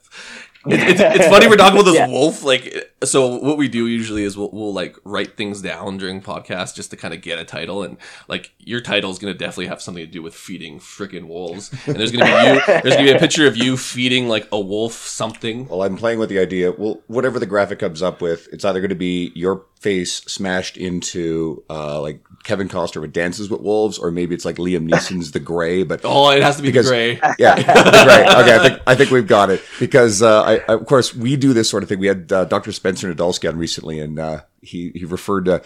It's, 0.67 1.01
it's, 1.01 1.17
it's 1.17 1.27
funny 1.29 1.47
we're 1.49 1.57
talking 1.57 1.81
about 1.81 1.91
this 1.91 1.99
Yeah. 2.03 2.09
wolf. 2.09 2.45
Like, 2.45 2.93
so 3.03 3.37
what 3.37 3.57
we 3.57 3.67
do 3.69 3.87
usually 3.89 4.23
is 4.23 4.37
we'll, 4.37 4.51
we'll 4.53 4.73
like 4.73 4.97
write 5.05 5.37
things 5.37 5.63
down 5.63 5.99
during 5.99 6.21
podcasts 6.21 6.75
just 6.77 6.91
to 6.91 6.97
kind 6.97 7.13
of 7.15 7.21
get 7.21 7.41
a 7.41 7.45
title, 7.45 7.83
and 7.83 7.97
like 8.29 8.53
your 8.59 8.81
title 8.81 9.11
is 9.11 9.19
going 9.19 9.33
to 9.33 9.39
definitely 9.39 9.67
have 9.67 9.83
something 9.83 10.05
to 10.07 10.11
do 10.11 10.23
with 10.23 10.35
feeding 10.35 10.79
freaking 10.79 11.27
wolves. 11.27 11.73
And 11.87 11.97
there's 11.97 12.13
going 12.13 12.25
to 12.25 12.31
be 12.31 12.49
you. 12.49 12.81
There's 12.83 12.95
going 12.97 13.07
to 13.07 13.13
be 13.13 13.17
a 13.17 13.19
picture 13.19 13.47
of 13.49 13.57
you 13.57 13.77
feeding 13.77 14.29
like 14.29 14.47
a 14.53 14.61
wolf 14.61 14.93
something. 14.93 15.67
Well, 15.67 15.83
I'm 15.83 15.97
playing 15.97 16.21
with 16.21 16.29
the 16.29 16.39
idea. 16.39 16.71
Well, 16.71 17.03
whatever 17.09 17.39
the 17.41 17.47
graphic 17.47 17.81
comes 17.81 18.01
up 18.03 18.21
with, 18.21 18.49
it's 18.53 18.65
either 18.65 18.81
going 18.81 18.91
to 18.91 18.95
be 18.95 19.33
your 19.35 19.65
face 19.81 20.15
smashed 20.27 20.77
into 20.77 21.63
uh, 21.71 22.01
like 22.01 22.21
Kevin 22.45 22.69
Costner 22.69 23.01
with 23.01 23.13
Dances 23.13 23.49
with 23.51 23.61
Wolves, 23.61 23.99
or 23.99 24.11
maybe 24.11 24.35
it's 24.35 24.45
like 24.45 24.57
Liam 24.57 24.89
Neeson's 24.91 25.33
The 25.33 25.41
Grey. 25.41 25.83
But 25.85 26.01
Oh, 26.05 26.31
it 26.31 26.43
has 26.43 26.57
to 26.57 26.63
be 26.63 26.69
Because- 26.69 26.89
gray. 26.89 27.21
yeah, 27.39 27.55
great. 27.55 28.27
Okay, 28.39 28.55
I 28.57 28.69
think 28.69 28.83
I 28.87 28.95
think 28.95 29.11
we've 29.11 29.27
got 29.27 29.51
it 29.51 29.63
because 29.79 30.23
uh, 30.23 30.43
I, 30.43 30.59
of 30.73 30.87
course, 30.87 31.15
we 31.15 31.37
do 31.37 31.53
this 31.53 31.69
sort 31.71 31.83
of 31.83 31.89
thing. 31.89 31.99
We 31.99 32.07
had 32.09 32.33
uh, 32.33 32.45
Dr. 32.45 32.73
Spencer 32.73 33.13
Nadolsky 33.13 33.49
on 33.49 33.57
recently, 33.59 34.01
and 34.01 34.19
uh, 34.19 34.41
he 34.63 34.91
he 34.95 35.05
referred 35.05 35.45
to 35.47 35.63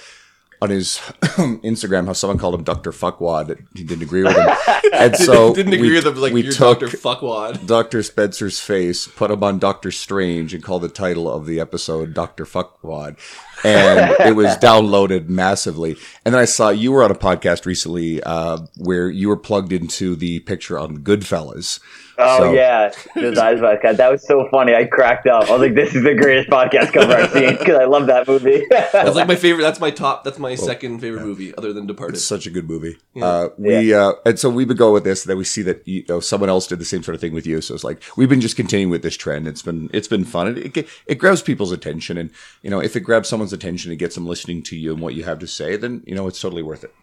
on 0.61 0.71
his 0.71 0.99
Instagram 1.65 2.07
how 2.07 2.13
someone 2.13 2.39
called 2.39 2.55
him 2.55 2.63
Dr. 2.63 2.93
Fuckwad. 2.93 3.49
that 3.49 3.59
He 3.75 3.83
didn't 3.83 4.03
agree 4.05 4.23
with 4.23 4.37
him, 4.37 4.49
and 4.93 5.17
so 5.17 5.53
didn't 5.55 5.73
agree 5.73 5.89
we, 5.89 5.95
with 5.97 6.05
them. 6.05 6.15
Like 6.17 6.33
we 6.33 6.43
you're 6.45 6.53
took 6.53 6.81
Doctor 6.81 6.97
Fuckwad. 6.97 7.67
Dr. 7.67 8.03
Spencer's 8.03 8.61
face, 8.61 9.09
put 9.09 9.31
him 9.33 9.43
on 9.43 9.59
Doctor 9.59 9.91
Strange, 9.91 10.55
and 10.55 10.63
called 10.63 10.83
the 10.83 10.89
title 10.89 11.29
of 11.31 11.47
the 11.47 11.59
episode 11.59 12.15
Dr. 12.15 12.45
Fuckwad. 12.45 13.19
And 13.65 14.15
it 14.29 14.37
was 14.37 14.57
downloaded 14.59 15.29
massively. 15.29 15.97
And 16.25 16.35
then 16.35 16.41
I 16.41 16.45
saw 16.47 16.71
you 16.71 16.93
were 16.93 17.03
on 17.03 17.11
a 17.11 17.15
podcast 17.17 17.67
recently 17.67 18.23
uh, 18.23 18.59
where 18.77 19.09
you 19.11 19.29
were 19.29 19.37
plugged 19.37 19.73
into 19.73 20.15
the 20.17 20.41
picture 20.41 20.79
on 20.79 20.99
Goodfellas. 20.99 21.81
Oh 22.19 22.39
So- 22.39 22.53
yeah, 22.53 22.93
this 23.15 23.39
eyes 23.39 23.59
podcast. 23.59 23.97
That 23.97 24.13
was 24.13 24.25
so 24.27 24.47
funny. 24.51 24.75
I 24.75 24.85
cracked 24.85 25.27
up. 25.27 25.49
I 25.49 25.53
was 25.53 25.63
like, 25.63 25.75
"This 25.75 25.95
is 25.95 26.03
the 26.05 26.15
greatest 26.15 26.51
podcast 26.51 26.93
cover 26.93 27.11
I've 27.11 27.31
seen" 27.33 27.57
because 27.57 27.77
I 27.81 27.85
love 27.87 28.07
that 28.09 28.29
movie. 28.29 28.67
That's 28.71 29.17
like 29.17 29.27
my 29.27 29.35
favorite. 29.47 29.63
That's 29.63 29.81
my 29.81 29.91
top. 29.91 30.23
That's 30.23 30.39
my 30.39 30.55
second 30.55 31.01
favorite 31.01 31.23
movie, 31.25 31.55
other 31.57 31.73
than 31.73 31.87
Departed. 31.87 32.17
It's 32.17 32.25
such 32.25 32.47
a 32.47 32.51
good 32.51 32.69
movie. 32.69 32.99
Uh, 33.21 33.49
we 33.57 33.95
uh, 33.95 34.13
and 34.27 34.39
so 34.39 34.51
we 34.51 34.67
would 34.67 34.77
go 34.77 34.93
with 34.93 35.05
this. 35.05 35.25
and 35.25 35.31
Then 35.31 35.39
we 35.39 35.45
see 35.45 35.63
that 35.63 35.89
you 35.89 36.05
know 36.07 36.21
someone 36.21 36.51
else 36.51 36.67
did 36.67 36.81
the 36.81 36.85
same 36.85 37.03
sort 37.03 37.15
of 37.15 37.21
thing 37.23 37.33
with 37.33 37.47
you. 37.47 37.63
So 37.63 37.75
it's 37.75 37.83
like 37.83 38.03
we've 38.15 38.29
been 38.29 38.43
just 38.43 38.57
continuing 38.57 38.91
with 38.91 39.03
this 39.03 39.17
trend. 39.17 39.49
It's 39.49 39.63
been 39.63 39.89
it's 39.95 40.07
been 40.09 40.27
fun. 40.27 40.59
It, 40.59 40.77
it 40.77 40.89
it 41.07 41.15
grabs 41.15 41.41
people's 41.41 41.73
attention, 41.73 42.19
and 42.19 42.29
you 42.61 42.69
know 42.69 42.79
if 42.81 42.95
it 42.95 43.01
grabs 43.01 43.27
someone's 43.31 43.52
attention 43.53 43.91
and 43.91 43.99
gets 43.99 44.15
them 44.15 44.27
listening 44.27 44.63
to 44.65 44.77
you 44.77 44.93
and 44.93 45.01
what 45.01 45.15
you 45.15 45.25
have 45.25 45.39
to 45.41 45.47
say, 45.47 45.77
then 45.77 46.03
you 46.07 46.15
know 46.15 46.27
it's 46.27 46.41
totally 46.41 46.63
worth 46.63 46.85
it. 46.85 46.95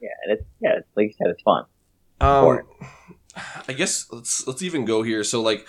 yeah, 0.00 0.08
and 0.24 0.38
it's 0.38 0.44
yeah, 0.60 0.76
it's, 0.78 0.88
like 0.96 1.08
you 1.08 1.14
said, 1.18 1.28
it's 1.28 1.42
fun. 1.42 1.64
Um, 2.20 2.60
I 3.68 3.72
guess 3.72 4.06
let's 4.10 4.46
let's 4.46 4.62
even 4.62 4.84
go 4.84 5.02
here. 5.02 5.24
So 5.24 5.40
like, 5.40 5.66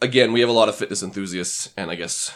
again, 0.00 0.32
we 0.32 0.40
have 0.40 0.48
a 0.48 0.52
lot 0.52 0.68
of 0.68 0.76
fitness 0.76 1.02
enthusiasts 1.02 1.72
and 1.76 1.90
I 1.90 1.94
guess 1.94 2.34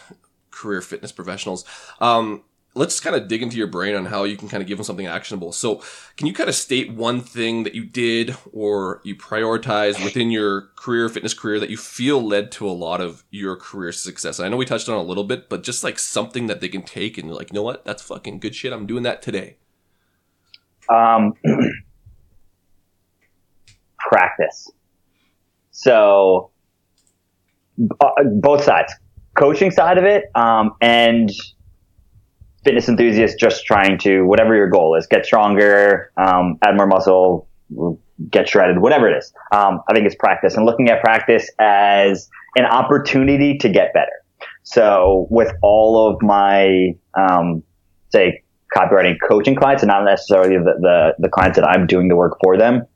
career 0.51 0.81
fitness 0.81 1.13
professionals. 1.13 1.65
Um, 2.01 2.45
let's 2.75 3.01
kind 3.01 3.15
of 3.15 3.29
dig 3.29 3.43
into 3.43 3.57
your 3.57 3.67
brain 3.67 3.95
on 3.95 4.07
how 4.07 4.25
you 4.25 4.37
can 4.37 4.49
kind 4.49 4.63
of 4.63 4.67
give 4.67 4.79
them 4.79 4.85
something 4.85 5.07
actionable. 5.07 5.53
So, 5.53 5.83
can 6.17 6.27
you 6.27 6.33
kind 6.33 6.49
of 6.49 6.55
state 6.55 6.93
one 6.93 7.21
thing 7.21 7.65
that 7.65 7.75
you 7.75 7.85
did 7.85 8.37
or 8.53 9.01
you 9.05 9.15
prioritized 9.15 10.03
within 10.03 10.31
your 10.31 10.69
career, 10.77 11.09
fitness 11.09 11.35
career, 11.35 11.61
that 11.61 11.71
you 11.71 11.77
feel 11.77 12.23
led 12.23 12.51
to 12.53 12.67
a 12.67 12.73
lot 12.73 13.01
of 13.01 13.25
your 13.31 13.57
career 13.57 13.93
success? 13.93 14.41
I 14.41 14.49
know 14.49 14.57
we 14.57 14.65
touched 14.65 14.89
on 14.89 14.97
a 14.97 15.03
little 15.03 15.25
bit, 15.25 15.49
but 15.49 15.63
just 15.63 15.85
like 15.85 15.99
something 15.99 16.47
that 16.47 16.61
they 16.61 16.69
can 16.69 16.83
take 16.83 17.19
and 17.19 17.31
like, 17.33 17.51
you 17.51 17.55
know 17.55 17.63
what, 17.63 17.85
that's 17.85 18.03
fucking 18.03 18.41
good 18.41 18.55
shit. 18.55 18.73
I'm 18.73 18.87
doing 18.87 19.03
that 19.03 19.23
today. 19.23 19.57
Um, 20.89 21.35
practice. 23.99 24.71
So 25.71 26.51
uh, 28.01 28.11
both 28.35 28.65
sides, 28.65 28.93
coaching 29.35 29.71
side 29.71 29.99
of 29.99 30.05
it, 30.05 30.25
um, 30.35 30.73
and 30.81 31.31
fitness 32.65 32.89
enthusiasts 32.89 33.37
just 33.39 33.65
trying 33.65 33.99
to 33.99 34.23
whatever 34.23 34.55
your 34.55 34.69
goal 34.69 34.97
is, 34.97 35.07
get 35.07 35.27
stronger, 35.27 36.13
um, 36.17 36.59
add 36.63 36.77
more 36.77 36.87
muscle, 36.87 37.49
get 38.31 38.49
shredded, 38.49 38.81
whatever 38.81 39.09
it 39.09 39.17
is. 39.17 39.33
Um, 39.53 39.81
I 39.89 39.95
think 39.95 40.07
it's 40.07 40.15
practice 40.15 40.55
and 40.57 40.65
looking 40.65 40.89
at 40.89 41.03
practice 41.03 41.51
as 41.59 42.29
an 42.57 42.65
opportunity 42.65 43.59
to 43.59 43.69
get 43.69 43.93
better. 43.93 44.13
So 44.63 45.27
with 45.31 45.53
all 45.63 46.09
of 46.09 46.23
my, 46.23 46.95
um, 47.19 47.63
say 48.11 48.43
copywriting 48.75 49.17
coaching 49.27 49.55
clients 49.55 49.83
and 49.83 49.89
not 49.89 50.05
necessarily 50.05 50.57
the, 50.57 50.75
the, 50.81 51.15
the 51.19 51.29
clients 51.29 51.59
that 51.59 51.67
I'm 51.67 51.87
doing 51.87 52.09
the 52.09 52.17
work 52.17 52.39
for 52.43 52.57
them, 52.57 52.87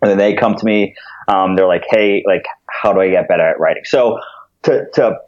and 0.00 0.10
then 0.10 0.18
they 0.18 0.34
come 0.34 0.54
to 0.54 0.64
me, 0.64 0.94
um, 1.28 1.56
they're 1.56 1.66
like, 1.66 1.84
Hey, 1.88 2.22
like, 2.26 2.44
how 2.70 2.92
do 2.92 3.00
I 3.00 3.10
get 3.10 3.26
better 3.26 3.48
at 3.48 3.58
writing? 3.58 3.82
So 3.84 4.20
to, 4.64 4.86
to 4.94 5.18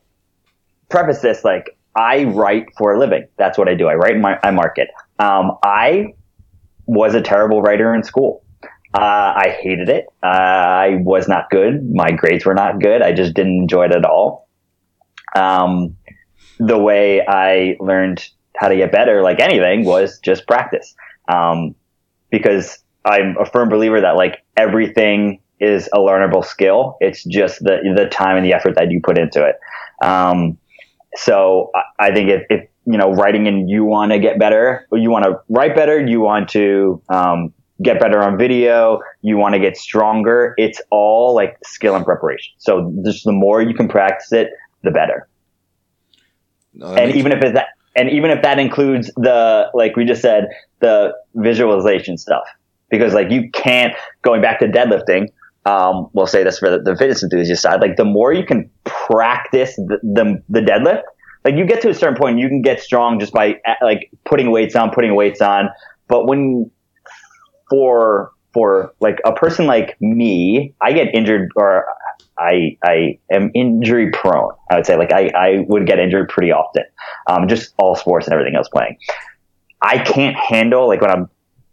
preface 0.89 1.21
this, 1.21 1.45
like, 1.45 1.77
I 1.95 2.25
write 2.25 2.67
for 2.79 2.95
a 2.95 2.99
living. 2.99 3.27
That's 3.37 3.59
what 3.59 3.69
I 3.69 3.75
do. 3.75 3.89
I 3.89 3.95
write 3.95 4.15
and 4.15 4.27
I 4.27 4.51
market. 4.51 4.89
Um, 5.19 5.59
I 5.63 6.15
was 6.87 7.15
a 7.15 7.21
terrible 7.21 7.63
writer 7.63 7.95
in 7.95 8.03
school. 8.03 8.45
Uh, 8.93 9.35
I 9.37 9.57
hated 9.63 9.89
it. 9.89 10.07
Uh, 10.23 10.27
I 10.27 10.97
was 11.01 11.29
not 11.29 11.51
good. 11.51 11.89
My 11.95 12.11
grades 12.11 12.45
were 12.45 12.55
not 12.55 12.81
good. 12.81 13.03
I 13.03 13.13
just 13.13 13.35
didn't 13.35 13.63
enjoy 13.63 13.87
it 13.87 13.93
at 13.93 14.05
all. 14.05 14.49
Um, 15.37 15.97
the 16.59 16.79
way 16.79 17.25
I 17.27 17.77
learned 17.79 18.27
how 18.57 18.69
to 18.69 18.77
get 18.77 18.91
better, 18.91 19.23
like 19.23 19.41
anything, 19.41 19.85
was 19.85 20.19
just 20.19 20.47
practice. 20.47 20.95
Um, 21.33 21.75
because 22.31 22.79
I'm 23.05 23.37
a 23.39 23.47
firm 23.47 23.69
believer 23.69 24.01
that 24.01 24.17
like 24.17 24.43
everything 24.57 25.41
is 25.61 25.89
a 25.93 25.99
learnable 25.99 26.45
skill. 26.45 26.97
It's 27.01 27.23
just 27.25 27.63
the 27.63 27.79
the 27.95 28.07
time 28.07 28.37
and 28.37 28.45
the 28.45 28.55
effort 28.55 28.75
that 28.77 28.91
you 28.91 29.01
put 29.03 29.19
into 29.19 29.45
it. 29.45 29.57
Um, 30.05 30.59
so 31.17 31.71
I, 31.75 32.09
I 32.09 32.15
think 32.15 32.31
if, 32.31 32.43
if 32.51 32.69
you 32.87 32.99
know 32.99 33.13
writing 33.13 33.47
and 33.47 33.69
you 33.69 33.85
want 33.85 34.13
to 34.13 34.19
get 34.19 34.39
better, 34.39 34.87
you 34.93 35.11
want 35.11 35.25
to 35.25 35.41
write 35.49 35.75
better, 35.75 36.05
you 36.05 36.21
want 36.21 36.49
to 36.51 37.03
um, 37.09 37.53
get 37.83 38.01
better 38.01 38.23
on 38.23 38.39
video, 38.39 39.01
you 39.23 39.37
want 39.37 39.55
to 39.55 39.61
get 39.61 39.77
stronger. 39.77 40.55
It's 40.57 40.81
all 40.91 41.35
like 41.35 41.57
skill 41.65 41.97
and 41.97 42.05
preparation. 42.05 42.53
So 42.59 42.93
just 43.05 43.25
the 43.25 43.33
more 43.33 43.63
you 43.63 43.75
can 43.75 43.89
practice 43.89 44.33
it, 44.33 44.51
the 44.83 44.91
better. 44.91 45.29
No, 46.75 46.95
And 46.95 47.15
even 47.15 47.33
if 47.33 47.43
it's 47.43 47.55
that, 47.55 47.69
and 47.97 48.11
even 48.11 48.31
if 48.31 48.43
that 48.43 48.59
includes 48.59 49.11
the 49.17 49.71
like 49.75 49.97
we 49.97 50.05
just 50.05 50.23
said, 50.23 50.49
the 50.81 51.13
visualization 51.35 52.17
stuff, 52.17 52.45
because 52.89 53.13
like 53.15 53.31
you 53.31 53.51
can't 53.51 53.95
going 54.23 54.41
back 54.41 54.61
to 54.61 54.67
deadlifting. 54.67 55.29
Um, 55.67 56.09
we'll 56.13 56.27
say 56.27 56.43
this 56.43 56.59
for 56.59 56.71
the, 56.71 56.79
the 56.79 56.97
fitness 56.97 57.23
enthusiast 57.23 57.63
side. 57.63 57.81
Like 57.81 57.97
the 57.97 58.05
more 58.05 58.33
you 58.33 58.45
can 58.45 58.71
practice 58.85 59.77
the, 59.77 59.99
the 60.03 60.43
the 60.49 60.61
deadlift, 60.61 61.03
like 61.45 61.55
you 61.57 61.67
get 61.67 61.81
to 61.83 61.91
a 61.91 61.95
certain 61.95 62.17
point, 62.17 62.39
you 62.39 62.49
can 62.49 62.63
get 62.63 62.81
strong 62.81 63.19
just 63.21 63.33
by 63.33 63.57
uh, 63.67 63.75
like 63.83 64.11
putting 64.25 64.51
weights 64.51 64.75
on, 64.75 64.91
putting 64.91 65.15
weights 65.15 65.41
on. 65.41 65.69
But 66.09 66.27
when 66.27 66.71
for 67.69 68.33
for 68.53 68.93
like 69.01 69.21
a 69.25 69.33
person 69.33 69.67
like 69.67 69.97
me, 70.01 70.75
I 70.83 70.93
get 70.93 71.15
injured 71.15 71.51
or 71.57 71.87
I 72.39 72.77
I 72.85 73.19
am 73.31 73.51
injury 73.55 74.11
prone. 74.11 74.53
I 74.71 74.77
would 74.77 74.87
say 74.87 74.97
like 74.97 75.13
I 75.13 75.31
I 75.35 75.65
would 75.69 75.87
get 75.87 75.99
injured 75.99 76.29
pretty 76.29 76.53
often. 76.53 76.85
Um, 77.29 77.49
just 77.49 77.75
all 77.79 77.95
sports 77.95 78.27
and 78.27 78.35
everything 78.35 78.57
else 78.57 78.69
playing. 78.69 78.99
I 79.83 79.99
can't 79.99 80.37
handle 80.37 80.89
like 80.89 81.01
when 81.01 81.11
I'm 81.11 81.31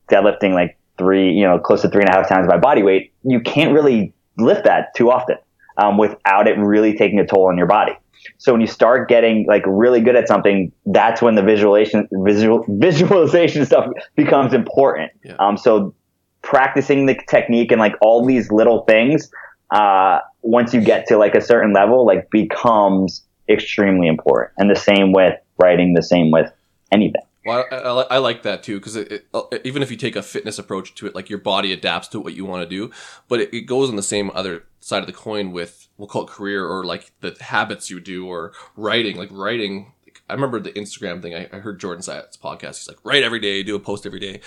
deadlifting 0.10 0.54
like 0.54 0.77
three, 0.98 1.32
you 1.32 1.44
know, 1.44 1.60
close 1.60 1.82
to 1.82 1.90
three 1.90 2.02
and 2.02 2.10
a 2.10 2.14
half 2.14 2.28
times 2.28 2.48
my 2.48 2.58
body 2.58 2.84
weight. 2.84 3.14
You 3.24 3.40
can't 3.40 3.74
really 3.74 4.14
lift 4.38 4.66
that 4.66 4.94
too 4.96 5.12
often 5.12 5.38
um, 5.78 5.98
without 5.98 6.48
it 6.48 6.58
really 6.58 6.98
taking 6.98 7.20
a 7.20 7.26
toll 7.26 7.48
on 7.48 7.58
your 7.58 7.68
body. 7.68 7.94
So 8.40 8.52
when 8.52 8.62
you 8.62 8.68
start 8.68 9.08
getting 9.08 9.46
like 9.48 9.64
really 9.66 10.02
good 10.02 10.16
at 10.16 10.28
something, 10.28 10.72
that's 10.86 11.22
when 11.22 11.36
the 11.36 11.44
visualization, 11.44 12.08
visual, 12.12 12.66
visualization 12.70 13.66
stuff 13.66 13.90
becomes 14.16 14.54
important. 14.54 15.12
Yeah. 15.24 15.36
Um, 15.40 15.58
so 15.58 15.94
practicing 16.42 17.06
the 17.06 17.18
technique 17.30 17.72
and 17.72 17.80
like 17.80 17.96
all 18.02 18.26
these 18.26 18.52
little 18.52 18.84
things, 18.84 19.30
uh, 19.72 20.20
once 20.42 20.74
you 20.74 20.82
get 20.82 21.08
to 21.08 21.18
like 21.18 21.36
a 21.36 21.42
certain 21.42 21.74
level, 21.74 22.06
like 22.06 22.30
becomes 22.32 23.24
extremely 23.50 24.08
important. 24.08 24.52
And 24.58 24.70
the 24.70 24.76
same 24.76 25.12
with 25.12 25.36
writing, 25.58 25.94
the 25.94 26.04
same 26.04 26.32
with 26.32 26.52
anything. 26.92 27.22
Well, 27.48 27.66
I, 27.72 27.76
I, 27.76 28.02
I 28.02 28.18
like 28.18 28.44
that 28.44 28.62
too 28.62 28.78
because 28.78 28.98
uh, 28.98 29.42
even 29.64 29.82
if 29.82 29.90
you 29.90 29.96
take 29.96 30.18
a 30.18 30.22
fitness 30.22 30.60
approach 30.60 30.94
to 30.96 31.08
it, 31.08 31.16
like 31.16 31.30
your 31.30 31.40
body 31.40 31.72
adapts 31.72 32.10
to 32.10 32.20
what 32.20 32.34
you 32.34 32.44
want 32.44 32.62
to 32.64 32.70
do, 32.70 32.92
but 33.30 33.40
it, 33.40 33.54
it 33.54 33.62
goes 33.62 33.90
on 33.90 33.96
the 33.96 34.04
same 34.04 34.30
other 34.34 34.66
side 34.82 35.00
of 35.00 35.08
the 35.08 35.14
coin 35.14 35.54
with 35.54 35.88
we'll 35.98 36.10
call 36.10 36.24
it 36.24 36.30
career 36.30 36.68
or 36.68 36.84
like 36.84 37.14
the 37.22 37.38
habits 37.40 37.90
you 37.90 38.02
do 38.02 38.28
or 38.28 38.52
writing. 38.76 39.16
Like 39.16 39.30
writing, 39.32 39.94
I 40.30 40.34
remember 40.34 40.60
the 40.60 40.72
Instagram 40.72 41.22
thing. 41.22 41.34
I, 41.34 41.48
I 41.54 41.60
heard 41.60 41.80
Jordan 41.80 42.02
Syatt's 42.04 42.36
podcast. 42.36 42.80
He's 42.80 42.88
like, 42.88 42.98
write 43.04 43.24
every 43.24 43.40
day, 43.40 43.64
do 43.64 43.76
a 43.76 43.80
post 43.80 44.06
every 44.06 44.20
day, 44.20 44.42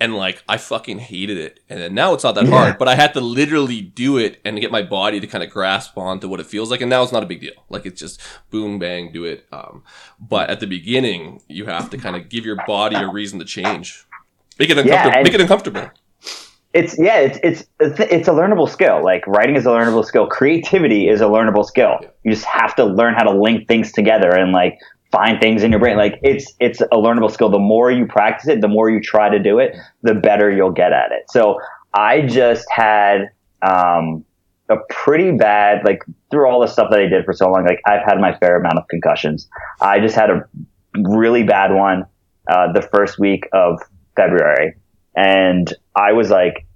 and 0.00 0.16
like 0.16 0.42
I 0.48 0.56
fucking 0.56 0.98
hated 0.98 1.38
it. 1.38 1.60
And 1.68 1.80
then 1.80 1.94
now 1.94 2.14
it's 2.14 2.24
not 2.24 2.34
that 2.34 2.48
hard, 2.48 2.78
but 2.78 2.88
I 2.88 2.96
had 2.96 3.14
to 3.14 3.20
literally 3.20 3.80
do 3.80 4.16
it 4.18 4.40
and 4.44 4.60
get 4.60 4.72
my 4.72 4.82
body 4.82 5.20
to 5.20 5.26
kind 5.26 5.44
of 5.44 5.50
grasp 5.50 5.96
onto 5.96 6.28
what 6.28 6.40
it 6.40 6.46
feels 6.46 6.70
like. 6.70 6.80
And 6.80 6.90
now 6.90 7.02
it's 7.02 7.12
not 7.12 7.22
a 7.22 7.26
big 7.26 7.40
deal. 7.40 7.52
Like 7.68 7.86
it's 7.86 8.00
just 8.00 8.20
boom, 8.50 8.78
bang, 8.78 9.12
do 9.12 9.24
it. 9.24 9.46
Um, 9.52 9.84
but 10.18 10.50
at 10.50 10.58
the 10.60 10.66
beginning, 10.66 11.42
you 11.48 11.66
have 11.66 11.90
to 11.90 11.98
kind 11.98 12.16
of 12.16 12.28
give 12.28 12.44
your 12.44 12.56
body 12.66 12.96
a 12.96 13.08
reason 13.08 13.38
to 13.38 13.44
change. 13.44 14.04
Make 14.58 14.70
it 14.70 14.78
uncomfortable. 14.78 15.16
and- 15.16 15.24
make 15.24 15.34
it 15.34 15.40
uncomfortable. 15.40 15.90
it's 16.74 16.98
yeah, 16.98 17.18
it's 17.18 17.38
it's 17.42 17.64
it's 17.80 18.28
a 18.28 18.32
learnable 18.32 18.68
skill. 18.68 19.02
Like 19.02 19.26
writing 19.26 19.56
is 19.56 19.64
a 19.64 19.70
learnable 19.70 20.04
skill. 20.04 20.26
Creativity 20.26 21.08
is 21.08 21.20
a 21.20 21.24
learnable 21.24 21.64
skill. 21.64 21.98
Yeah. 22.02 22.08
You 22.24 22.32
just 22.32 22.46
have 22.46 22.74
to 22.76 22.84
learn 22.84 23.14
how 23.14 23.22
to 23.24 23.30
link 23.32 23.68
things 23.68 23.92
together 23.92 24.30
and 24.30 24.52
like 24.52 24.78
find 25.10 25.40
things 25.40 25.62
in 25.62 25.70
your 25.70 25.80
brain. 25.80 25.96
Like 25.96 26.18
it's 26.22 26.54
it's 26.60 26.80
a 26.80 26.96
learnable 26.96 27.30
skill. 27.30 27.50
The 27.50 27.58
more 27.58 27.90
you 27.90 28.06
practice 28.06 28.48
it, 28.48 28.60
the 28.60 28.68
more 28.68 28.90
you 28.90 29.00
try 29.00 29.28
to 29.28 29.38
do 29.38 29.58
it, 29.58 29.76
the 30.02 30.14
better 30.14 30.50
you'll 30.50 30.72
get 30.72 30.92
at 30.92 31.12
it. 31.12 31.30
So 31.30 31.58
I 31.94 32.22
just 32.22 32.66
had 32.70 33.30
um, 33.62 34.24
a 34.68 34.76
pretty 34.88 35.32
bad 35.32 35.84
like 35.84 36.04
through 36.30 36.48
all 36.48 36.60
the 36.60 36.68
stuff 36.68 36.90
that 36.90 37.00
I 37.00 37.06
did 37.06 37.24
for 37.24 37.32
so 37.32 37.50
long. 37.50 37.64
Like 37.64 37.80
I've 37.86 38.04
had 38.04 38.20
my 38.20 38.36
fair 38.38 38.56
amount 38.56 38.78
of 38.78 38.86
concussions. 38.88 39.48
I 39.80 40.00
just 40.00 40.14
had 40.14 40.30
a 40.30 40.48
really 40.96 41.42
bad 41.42 41.74
one 41.74 42.06
uh, 42.48 42.72
the 42.72 42.82
first 42.82 43.18
week 43.18 43.48
of 43.52 43.80
February, 44.16 44.76
and 45.16 45.72
I 45.96 46.12
was 46.12 46.30
like 46.30 46.66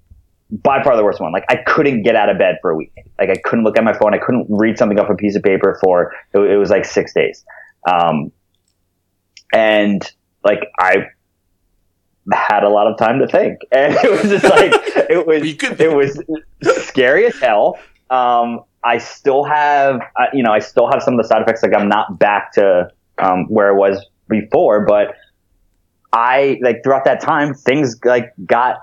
by 0.50 0.82
far 0.82 0.96
the 0.96 1.04
worst 1.04 1.20
one. 1.20 1.32
Like 1.32 1.44
I 1.48 1.56
couldn't 1.56 2.02
get 2.02 2.16
out 2.16 2.28
of 2.28 2.38
bed 2.38 2.58
for 2.60 2.70
a 2.70 2.76
week. 2.76 2.92
Like 3.18 3.30
I 3.30 3.36
couldn't 3.36 3.64
look 3.64 3.78
at 3.78 3.84
my 3.84 3.96
phone. 3.96 4.12
I 4.12 4.18
couldn't 4.18 4.46
read 4.48 4.76
something 4.76 4.98
off 4.98 5.08
a 5.08 5.14
piece 5.14 5.36
of 5.36 5.42
paper 5.42 5.78
for 5.82 6.12
it, 6.32 6.38
it 6.38 6.56
was 6.56 6.70
like 6.70 6.84
six 6.84 7.14
days. 7.14 7.44
Um, 7.90 8.32
and 9.52 10.02
like 10.42 10.60
I 10.78 11.06
had 12.32 12.64
a 12.64 12.68
lot 12.68 12.86
of 12.86 12.98
time 12.98 13.18
to 13.20 13.26
think, 13.26 13.60
and 13.72 13.94
it 13.94 14.10
was 14.10 14.30
just 14.30 14.44
like 14.44 14.72
it 15.10 15.26
was 15.26 15.42
it 15.44 15.92
was 15.94 16.86
scary 16.86 17.26
as 17.26 17.38
hell. 17.38 17.78
Um, 18.10 18.60
I 18.82 18.98
still 18.98 19.44
have 19.44 20.00
uh, 20.16 20.26
you 20.32 20.42
know 20.42 20.52
I 20.52 20.58
still 20.58 20.90
have 20.90 21.02
some 21.02 21.14
of 21.14 21.22
the 21.22 21.28
side 21.28 21.42
effects. 21.42 21.62
Like 21.62 21.74
I'm 21.74 21.88
not 21.88 22.18
back 22.18 22.52
to 22.52 22.90
um, 23.18 23.46
where 23.46 23.68
I 23.68 23.76
was 23.76 24.04
before, 24.28 24.84
but 24.84 25.14
I 26.12 26.58
like 26.62 26.82
throughout 26.82 27.04
that 27.04 27.20
time 27.20 27.54
things 27.54 27.96
like 28.04 28.32
got 28.46 28.78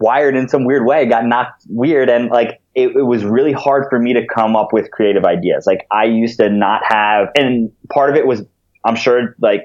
wired 0.00 0.36
in 0.36 0.48
some 0.48 0.64
weird 0.64 0.86
way, 0.86 1.06
got 1.06 1.24
knocked 1.24 1.64
weird, 1.68 2.08
and 2.08 2.30
like 2.30 2.60
it, 2.78 2.96
it 2.96 3.02
was 3.02 3.24
really 3.24 3.52
hard 3.52 3.86
for 3.90 3.98
me 3.98 4.12
to 4.14 4.26
come 4.26 4.54
up 4.54 4.72
with 4.72 4.90
creative 4.90 5.24
ideas. 5.24 5.66
Like 5.66 5.86
I 5.90 6.04
used 6.04 6.38
to 6.38 6.48
not 6.48 6.82
have, 6.84 7.28
and 7.34 7.72
part 7.88 8.10
of 8.10 8.16
it 8.16 8.26
was 8.26 8.42
I'm 8.84 8.96
sure 8.96 9.34
like 9.40 9.64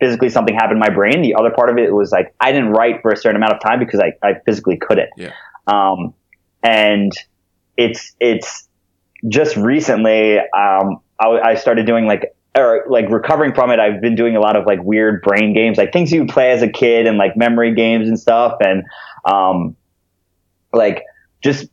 physically 0.00 0.30
something 0.30 0.54
happened 0.54 0.72
in 0.72 0.78
my 0.78 0.88
brain. 0.88 1.20
The 1.20 1.34
other 1.34 1.50
part 1.50 1.68
of 1.68 1.78
it 1.78 1.92
was 1.92 2.10
like 2.10 2.34
I 2.40 2.52
didn't 2.52 2.70
write 2.70 3.02
for 3.02 3.10
a 3.10 3.16
certain 3.16 3.36
amount 3.36 3.52
of 3.52 3.60
time 3.60 3.78
because 3.78 4.00
I, 4.00 4.12
I 4.26 4.34
physically 4.46 4.78
couldn't. 4.78 5.10
Yeah. 5.16 5.32
Um, 5.66 6.14
and 6.62 7.12
it's 7.76 8.14
it's 8.20 8.68
just 9.28 9.56
recently 9.56 10.38
um, 10.38 11.00
I, 11.20 11.28
I 11.44 11.54
started 11.56 11.86
doing 11.86 12.06
like 12.06 12.34
or 12.56 12.84
like 12.88 13.10
recovering 13.10 13.54
from 13.54 13.70
it. 13.70 13.78
I've 13.78 14.00
been 14.00 14.14
doing 14.14 14.36
a 14.36 14.40
lot 14.40 14.56
of 14.56 14.64
like 14.66 14.82
weird 14.82 15.22
brain 15.22 15.52
games, 15.52 15.76
like 15.76 15.92
things 15.92 16.10
you 16.10 16.26
play 16.26 16.50
as 16.50 16.62
a 16.62 16.68
kid 16.68 17.06
and 17.06 17.18
like 17.18 17.36
memory 17.36 17.74
games 17.74 18.08
and 18.08 18.18
stuff, 18.18 18.56
and 18.60 18.84
um, 19.26 19.76
like 20.72 21.04
just 21.42 21.68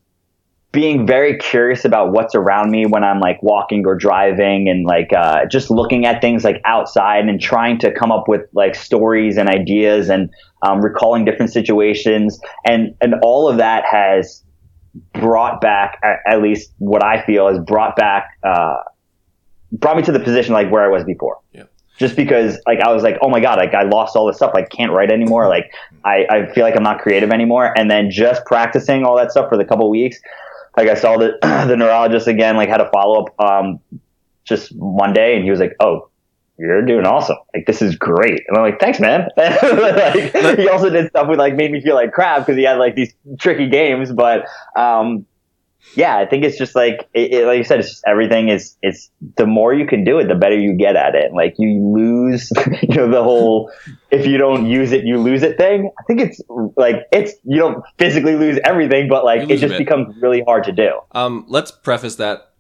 being 0.72 1.07
very 1.07 1.38
curious 1.38 1.86
about 1.86 2.11
what's 2.11 2.36
around 2.36 2.72
me 2.72 2.86
when 2.86 3.03
I'm 3.03 3.20
like 3.20 3.41
walking 3.41 3.86
or 3.86 3.95
driving 3.95 4.68
and 4.68 4.86
like 4.86 5.13
uh, 5.13 5.45
just 5.45 5.70
looking 5.72 6.05
at 6.05 6.22
things 6.22 6.43
like 6.43 6.61
outside 6.65 7.26
and 7.26 7.39
trying 7.39 7.80
to 7.80 7.91
come 7.91 8.11
up 8.11 8.28
with 8.28 8.41
like 8.53 8.76
stories 8.76 9.38
and 9.38 9.49
ideas 9.49 10.09
and 10.09 10.30
um, 10.61 10.82
recalling 10.82 11.24
different 11.26 11.53
situations 11.53 12.39
and 12.65 12.93
and 13.01 13.15
all 13.24 13.47
of 13.47 13.57
that 13.57 13.86
has 13.86 14.43
brought 15.13 15.61
back 15.61 16.01
at, 16.28 16.41
least 16.41 16.74
what 16.80 17.03
I 17.03 17.24
feel 17.26 17.47
has 17.47 17.59
brought 17.59 17.95
back 17.95 18.30
uh, 18.43 18.78
brought 19.72 19.97
me 19.97 20.03
to 20.03 20.11
the 20.11 20.20
position 20.20 20.53
like 20.53 20.72
where 20.72 20.84
I 20.84 20.88
was 20.88 21.03
before. 21.03 21.39
Yeah. 21.53 21.63
Just 21.97 22.15
because 22.15 22.59
like 22.68 22.80
I 22.80 22.93
was 22.93 23.03
like, 23.03 23.18
oh 23.22 23.30
my 23.30 23.39
god, 23.39 23.57
like 23.57 23.74
I 23.74 23.84
lost 23.84 24.15
all 24.15 24.28
this 24.28 24.36
stuff, 24.38 24.51
like 24.53 24.70
can't 24.70 24.91
write 24.91 25.11
anymore. 25.11 25.47
Like 25.49 25.72
I, 26.05 26.26
I 26.30 26.53
feel 26.53 26.63
like 26.63 26.76
I'm 26.76 26.84
not 26.84 26.99
creative 26.99 27.32
anymore. 27.32 27.74
And 27.78 27.89
then 27.89 28.11
just 28.11 28.45
practicing 28.45 29.03
all 29.03 29.18
that 29.18 29.32
stuff 29.32 29.49
for 29.49 29.57
the 29.57 29.65
couple 29.65 29.89
weeks, 29.89 30.20
like 30.78 30.88
I 30.88 30.93
saw 30.93 31.17
the 31.17 31.38
the 31.41 31.75
neurologist 31.75 32.28
again, 32.28 32.55
like 32.55 32.69
had 32.69 32.82
a 32.82 32.89
follow 32.91 33.25
up 33.25 33.39
um 33.39 33.80
just 34.45 34.71
one 34.78 35.13
day, 35.13 35.36
and 35.36 35.43
he 35.43 35.51
was 35.51 35.59
like, 35.59 35.75
oh. 35.80 36.09
You're 36.59 36.82
doing 36.82 37.05
awesome. 37.05 37.38
Like 37.53 37.67
this 37.67 37.84
is 37.84 37.95
great, 37.95 38.41
and 38.47 38.57
I'm 38.57 38.63
like, 38.63 38.80
thanks, 38.80 38.99
man. 38.99 39.30
like, 39.38 40.57
he 40.57 40.67
also 40.67 40.89
did 40.89 41.07
stuff 41.09 41.28
with 41.28 41.38
like 41.38 41.53
made 41.55 41.71
me 41.71 41.82
feel 41.82 41.93
like 41.93 42.11
crap 42.13 42.39
because 42.39 42.57
he 42.57 42.63
had 42.63 42.80
like 42.80 42.95
these 42.95 43.13
tricky 43.38 43.69
games. 43.69 44.11
But 44.11 44.47
um, 44.75 45.28
yeah, 45.95 46.17
I 46.17 46.25
think 46.25 46.43
it's 46.43 46.57
just 46.57 46.75
like 46.75 47.07
it, 47.13 47.34
it, 47.34 47.45
like 47.45 47.57
you 47.57 47.63
said, 47.63 47.80
it's 47.80 47.89
just 47.89 48.03
everything 48.07 48.49
is 48.49 48.75
it's 48.82 49.09
the 49.36 49.45
more 49.45 49.73
you 49.73 49.86
can 49.86 50.03
do 50.03 50.19
it, 50.19 50.28
the 50.28 50.36
better 50.36 50.57
you 50.57 50.73
get 50.73 50.95
at 50.95 51.15
it. 51.15 51.34
Like 51.34 51.55
you 51.57 51.80
lose, 51.80 52.51
you 52.82 52.95
know, 52.95 53.09
the 53.09 53.23
whole 53.23 53.71
if 54.12 54.26
you 54.26 54.38
don't 54.38 54.66
use 54.68 54.91
it, 54.91 55.03
you 55.03 55.20
lose 55.20 55.43
it 55.43 55.58
thing. 55.58 55.91
I 55.99 56.03
think 56.03 56.22
it's 56.22 56.41
like 56.76 57.08
it's 57.12 57.34
you 57.43 57.58
don't 57.58 57.84
physically 57.97 58.36
lose 58.36 58.60
everything, 58.64 59.08
but 59.10 59.26
like 59.26 59.49
it 59.49 59.58
just 59.58 59.78
becomes 59.78 60.16
really 60.22 60.41
hard 60.41 60.64
to 60.66 60.72
do. 60.72 60.99
Um, 61.12 61.45
let's 61.47 61.72
preface 61.72 62.16
that. 62.16 62.53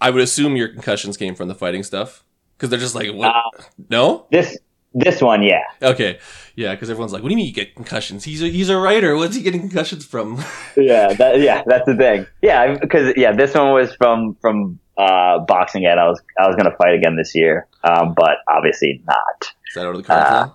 I 0.00 0.10
would 0.10 0.22
assume 0.22 0.56
your 0.56 0.68
concussions 0.68 1.16
came 1.16 1.34
from 1.34 1.48
the 1.48 1.54
fighting 1.54 1.82
stuff 1.82 2.24
because 2.56 2.70
they're 2.70 2.78
just 2.78 2.94
like, 2.94 3.12
what? 3.12 3.34
Uh, 3.34 3.62
no, 3.90 4.26
This 4.30 4.56
this 4.94 5.22
one, 5.22 5.42
yeah, 5.42 5.62
okay, 5.80 6.18
yeah, 6.54 6.74
because 6.74 6.90
everyone's 6.90 7.12
like, 7.12 7.22
what 7.22 7.28
do 7.28 7.32
you 7.32 7.36
mean 7.36 7.46
you 7.46 7.52
get 7.52 7.74
concussions? 7.74 8.24
He's 8.24 8.42
a 8.42 8.48
he's 8.48 8.68
a 8.68 8.76
writer. 8.76 9.16
What's 9.16 9.36
he 9.36 9.42
getting 9.42 9.60
concussions 9.60 10.04
from? 10.04 10.36
yeah, 10.76 11.12
that, 11.14 11.40
yeah, 11.40 11.62
that's 11.66 11.86
the 11.86 11.96
thing. 11.96 12.26
Yeah, 12.42 12.76
because 12.78 13.14
yeah, 13.16 13.32
this 13.32 13.54
one 13.54 13.72
was 13.72 13.94
from 13.94 14.36
from 14.40 14.78
uh, 14.96 15.38
boxing. 15.40 15.86
And 15.86 15.98
I 15.98 16.08
was 16.08 16.20
I 16.38 16.46
was 16.46 16.56
gonna 16.56 16.76
fight 16.76 16.94
again 16.94 17.16
this 17.16 17.34
year, 17.34 17.66
um, 17.84 18.14
but 18.14 18.36
obviously 18.54 19.02
not. 19.06 19.52
Is 19.68 19.74
that 19.74 19.86
out 19.86 19.94
of 19.94 19.96
the 19.96 20.02
cards 20.02 20.30
Uh? 20.30 20.52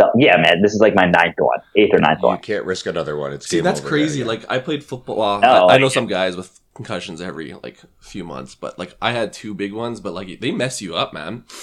So, 0.00 0.10
yeah, 0.16 0.36
man, 0.36 0.62
this 0.62 0.72
is 0.74 0.80
like 0.80 0.94
my 0.94 1.06
ninth 1.06 1.34
one, 1.38 1.58
eighth 1.76 1.92
or 1.92 1.98
ninth 1.98 2.20
You 2.22 2.28
one. 2.28 2.36
You 2.36 2.42
can't 2.42 2.64
risk 2.64 2.86
another 2.86 3.16
one. 3.16 3.32
It's 3.32 3.48
See, 3.48 3.56
game 3.56 3.64
that's 3.64 3.80
over. 3.80 3.88
crazy. 3.88 4.20
Yeah, 4.20 4.24
yeah. 4.24 4.28
Like 4.28 4.50
I 4.50 4.58
played 4.58 4.84
football. 4.84 5.16
Well, 5.16 5.40
No, 5.40 5.66
I, 5.66 5.74
I 5.74 5.78
know 5.78 5.86
like- 5.86 5.94
some 5.94 6.06
guys 6.06 6.36
with 6.36 6.60
concussions 6.74 7.20
every 7.20 7.52
like 7.54 7.78
few 7.98 8.22
months, 8.22 8.54
but 8.54 8.78
like 8.78 8.94
I 9.02 9.10
had 9.12 9.32
two 9.32 9.54
big 9.54 9.72
ones, 9.72 10.00
but 10.00 10.14
like 10.14 10.38
they 10.40 10.52
mess 10.52 10.80
you 10.80 10.94
up, 10.94 11.12
man. 11.12 11.44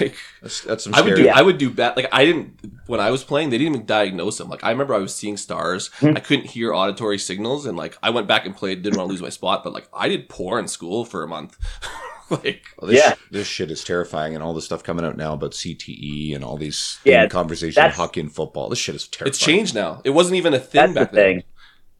Like 0.00 0.16
that's, 0.42 0.60
that's 0.62 0.84
some 0.84 0.94
I 0.94 1.00
would 1.00 1.12
scary. 1.14 1.22
do 1.28 1.32
I 1.34 1.40
would 1.40 1.56
do 1.56 1.70
bad. 1.70 1.96
Like 1.96 2.08
I 2.12 2.26
didn't 2.26 2.60
when 2.88 3.00
I 3.00 3.10
was 3.10 3.24
playing, 3.24 3.48
they 3.48 3.56
didn't 3.56 3.74
even 3.76 3.86
diagnose 3.86 4.36
them. 4.36 4.50
Like 4.50 4.62
I 4.62 4.70
remember 4.70 4.92
I 4.92 4.98
was 4.98 5.14
seeing 5.14 5.38
stars. 5.38 5.88
Hmm. 6.00 6.12
I 6.14 6.20
couldn't 6.20 6.44
hear 6.46 6.74
auditory 6.74 7.16
signals, 7.16 7.64
and 7.64 7.74
like 7.78 7.96
I 8.02 8.10
went 8.10 8.26
back 8.26 8.44
and 8.44 8.54
played. 8.54 8.82
Didn't 8.82 8.98
want 8.98 9.08
to 9.08 9.12
lose 9.12 9.22
my 9.22 9.30
spot, 9.30 9.64
but 9.64 9.72
like 9.72 9.88
I 9.94 10.08
did 10.08 10.28
poor 10.28 10.58
in 10.58 10.68
school 10.68 11.06
for 11.06 11.22
a 11.22 11.28
month. 11.28 11.56
like 12.44 12.62
Well, 12.78 12.90
this, 12.90 13.02
Yeah. 13.04 13.14
this 13.30 13.46
shit 13.46 13.70
is 13.70 13.82
terrifying, 13.84 14.34
and 14.34 14.42
all 14.42 14.54
the 14.54 14.62
stuff 14.62 14.82
coming 14.82 15.04
out 15.04 15.16
now 15.16 15.32
about 15.34 15.52
CTE 15.52 16.34
and 16.34 16.44
all 16.44 16.56
these 16.56 16.98
Yeah, 17.04 17.26
conversations, 17.26 17.76
that's- 17.76 17.96
hockey 17.96 18.20
and 18.20 18.32
football. 18.32 18.68
This 18.68 18.78
shit 18.78 18.94
is 18.94 19.06
terrifying. 19.08 19.28
it's 19.30 19.38
changed 19.38 19.74
now. 19.74 20.00
It 20.04 20.10
wasn't 20.10 20.36
even 20.36 20.54
a 20.54 20.58
thing 20.58 20.80
That's 20.80 20.92
the 20.94 21.00
back 21.00 21.12
then. 21.12 21.24
thing. 21.36 21.42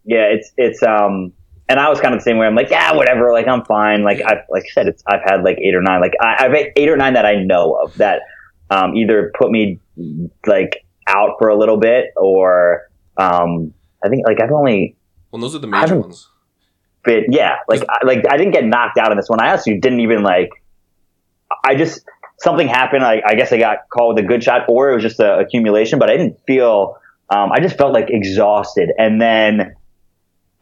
Yeah, 0.04 0.24
it's 0.30 0.52
it's 0.56 0.82
um, 0.82 1.32
and 1.68 1.78
I 1.78 1.88
was 1.90 2.00
kind 2.00 2.14
of 2.14 2.20
the 2.20 2.24
same 2.24 2.38
way. 2.38 2.46
I'm 2.46 2.54
like, 2.54 2.70
yeah, 2.70 2.94
whatever. 2.94 3.32
Like 3.32 3.46
I'm 3.46 3.64
fine. 3.66 4.02
Like 4.04 4.22
I 4.22 4.42
like 4.48 4.62
I 4.64 4.72
said, 4.72 4.86
it's 4.88 5.02
I've 5.06 5.20
had 5.22 5.42
like 5.44 5.58
eight 5.58 5.74
or 5.74 5.82
nine. 5.82 6.00
Like 6.00 6.12
I, 6.20 6.36
I've 6.46 6.52
had 6.52 6.72
eight 6.76 6.88
or 6.88 6.96
nine 6.96 7.12
that 7.14 7.26
I 7.26 7.34
know 7.44 7.74
of 7.74 7.94
that 7.98 8.22
um, 8.70 8.94
either 8.96 9.32
put 9.38 9.50
me 9.50 9.78
like 10.46 10.84
out 11.06 11.32
for 11.38 11.48
a 11.48 11.58
little 11.58 11.76
bit 11.78 12.06
or 12.16 12.88
um, 13.18 13.74
I 14.04 14.08
think 14.08 14.26
like 14.26 14.40
I've 14.40 14.52
only 14.52 14.96
Well, 15.30 15.42
those 15.42 15.54
are 15.54 15.58
the 15.58 15.68
I 15.68 15.82
major 15.82 15.96
ones. 15.96 16.28
Been 17.04 17.26
yeah 17.30 17.56
like 17.68 17.82
I, 17.88 18.04
like 18.04 18.24
I 18.30 18.36
didn't 18.36 18.52
get 18.52 18.64
knocked 18.64 18.98
out 18.98 19.10
in 19.10 19.16
this 19.16 19.28
one. 19.28 19.40
I 19.40 19.48
actually 19.48 19.78
didn't 19.78 20.00
even 20.00 20.22
like. 20.22 20.50
I 21.64 21.74
just 21.74 22.04
something 22.38 22.68
happened. 22.68 23.04
I, 23.04 23.22
I 23.26 23.34
guess 23.34 23.52
I 23.52 23.58
got 23.58 23.88
called 23.90 24.16
with 24.16 24.24
a 24.24 24.28
good 24.28 24.42
shot, 24.42 24.62
or 24.68 24.90
it 24.90 24.94
was 24.94 25.02
just 25.02 25.20
an 25.20 25.40
accumulation. 25.40 25.98
But 25.98 26.10
I 26.10 26.16
didn't 26.16 26.38
feel. 26.46 26.98
Um, 27.30 27.50
I 27.52 27.60
just 27.60 27.76
felt 27.76 27.92
like 27.92 28.08
exhausted, 28.08 28.90
and 28.98 29.20
then 29.20 29.74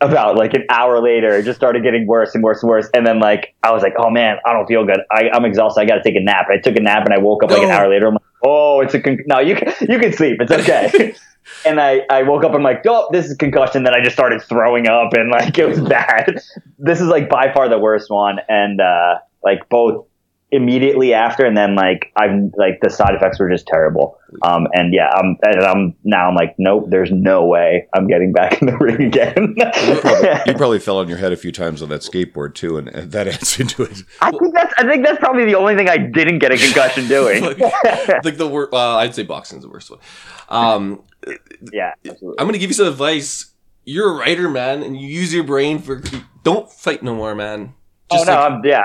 about 0.01 0.37
like 0.37 0.53
an 0.55 0.65
hour 0.69 1.01
later, 1.01 1.37
it 1.37 1.45
just 1.45 1.59
started 1.59 1.83
getting 1.83 2.07
worse 2.07 2.35
and 2.35 2.45
worse 2.45 2.63
and 2.63 2.69
worse. 2.69 2.89
And 2.93 3.07
then 3.07 3.19
like 3.21 3.55
I 3.63 3.73
was 3.73 3.83
like, 3.83 3.95
oh 3.99 4.11
man, 4.11 4.39
I 4.45 4.53
don't 4.53 4.67
feel 4.67 4.85
good. 4.85 5.01
I, 5.11 5.31
I'm 5.33 5.45
exhausted. 5.45 5.81
I 5.81 5.85
got 5.87 5.97
to 5.97 6.03
take 6.03 6.17
a 6.17 6.21
nap. 6.21 6.47
And 6.49 6.59
I 6.59 6.63
took 6.63 6.77
a 6.77 6.81
nap, 6.81 7.05
and 7.05 7.15
I 7.15 7.19
woke 7.19 7.43
up 7.43 7.51
like 7.51 7.63
an 7.63 7.71
hour 7.71 7.89
later. 7.89 8.09
I'm 8.09 8.15
like, 8.15 8.23
oh, 8.45 8.81
it's 8.81 8.95
a 8.95 9.01
con- 9.01 9.21
no. 9.27 9.39
You 9.41 9.57
can 9.57 9.73
you 9.89 9.99
can 9.99 10.13
sleep. 10.13 10.39
It's 10.41 10.53
okay. 10.53 11.15
and 11.65 11.81
I, 11.81 12.03
I 12.11 12.23
woke 12.23 12.45
up. 12.45 12.53
I'm 12.53 12.63
like, 12.63 12.83
oh, 12.87 13.09
this 13.13 13.27
is 13.27 13.37
concussion. 13.37 13.83
Then 13.83 13.95
I 13.95 14.03
just 14.03 14.15
started 14.15 14.43
throwing 14.43 14.89
up, 14.89 15.13
and 15.13 15.31
like 15.31 15.59
it 15.59 15.67
was 15.67 15.81
bad. 15.81 16.41
this 16.79 17.01
is 17.01 17.09
like 17.09 17.29
by 17.29 17.53
far 17.53 17.69
the 17.69 17.79
worst 17.79 18.11
one, 18.11 18.39
and 18.49 18.81
uh, 18.81 19.19
like 19.43 19.69
both 19.69 20.07
immediately 20.53 21.13
after, 21.13 21.45
and 21.45 21.57
then 21.57 21.75
like 21.75 22.13
I'm 22.17 22.53
like 22.57 22.81
the 22.81 22.91
side 22.91 23.15
effects 23.15 23.39
were 23.39 23.51
just 23.51 23.67
terrible. 23.67 24.19
Um, 24.43 24.67
and 24.73 24.93
yeah, 24.95 25.11
I'm 25.15 25.37
and 25.43 25.61
I'm 25.63 25.95
now 26.05 26.29
I'm 26.29 26.35
like, 26.35 26.55
nope, 26.59 26.87
there's 26.89 27.11
no 27.11 27.45
way 27.45 27.87
I'm 27.95 28.07
getting 28.07 28.33
back 28.33 28.61
in 28.61 28.67
the 28.67 28.77
ring 28.81 29.03
again. 29.03 29.55
You 29.57 30.01
probably, 30.01 30.29
you 30.47 30.55
probably 30.57 30.79
fell 30.79 30.99
on 30.99 31.09
your 31.09 31.19
head 31.19 31.33
a 31.33 31.37
few 31.37 31.53
times 31.53 31.83
on 31.83 31.89
that 31.89 32.03
skateboard 32.03 32.55
too, 32.55 32.77
and, 32.77 32.89
and 32.89 33.13
that 33.13 33.27
adds 33.29 33.59
into 33.59 33.83
it. 33.83 34.03
I 34.21 34.31
think 34.31 34.55
that's 34.55 34.75
I 34.79 34.85
think 34.85 35.05
that's 35.05 35.19
probably 35.19 35.45
the 35.45 35.57
only 35.57 35.77
thing 35.77 35.89
I 35.89 35.99
didn't 35.99 36.39
get 36.39 36.53
a 36.53 36.57
concussion 36.57 37.09
doing. 37.09 37.43
like, 37.43 37.59
like 38.25 38.37
the 38.37 38.49
worst. 38.49 38.73
Uh, 38.73 38.97
I'd 38.97 39.15
say 39.15 39.23
boxing's 39.23 39.63
the 39.63 39.71
worst 39.71 39.91
one. 39.91 40.01
Um, 40.49 41.03
yeah, 41.73 41.95
absolutely. 42.09 42.39
I'm 42.39 42.47
gonna 42.47 42.59
give 42.59 42.71
you 42.71 42.75
some 42.75 42.87
advice. 42.89 43.53
You're 43.85 44.11
a 44.13 44.17
writer, 44.17 44.49
man, 44.49 44.83
and 44.83 45.01
you 45.01 45.07
use 45.09 45.33
your 45.33 45.45
brain 45.45 45.79
for. 45.79 46.03
Don't 46.43 46.71
fight 46.71 47.03
no 47.03 47.15
more, 47.15 47.35
man. 47.35 47.75
oh 48.11 48.17
Just 48.17 48.27
no, 48.27 48.35
like, 48.35 48.53
I'm, 48.53 48.65
yeah, 48.65 48.83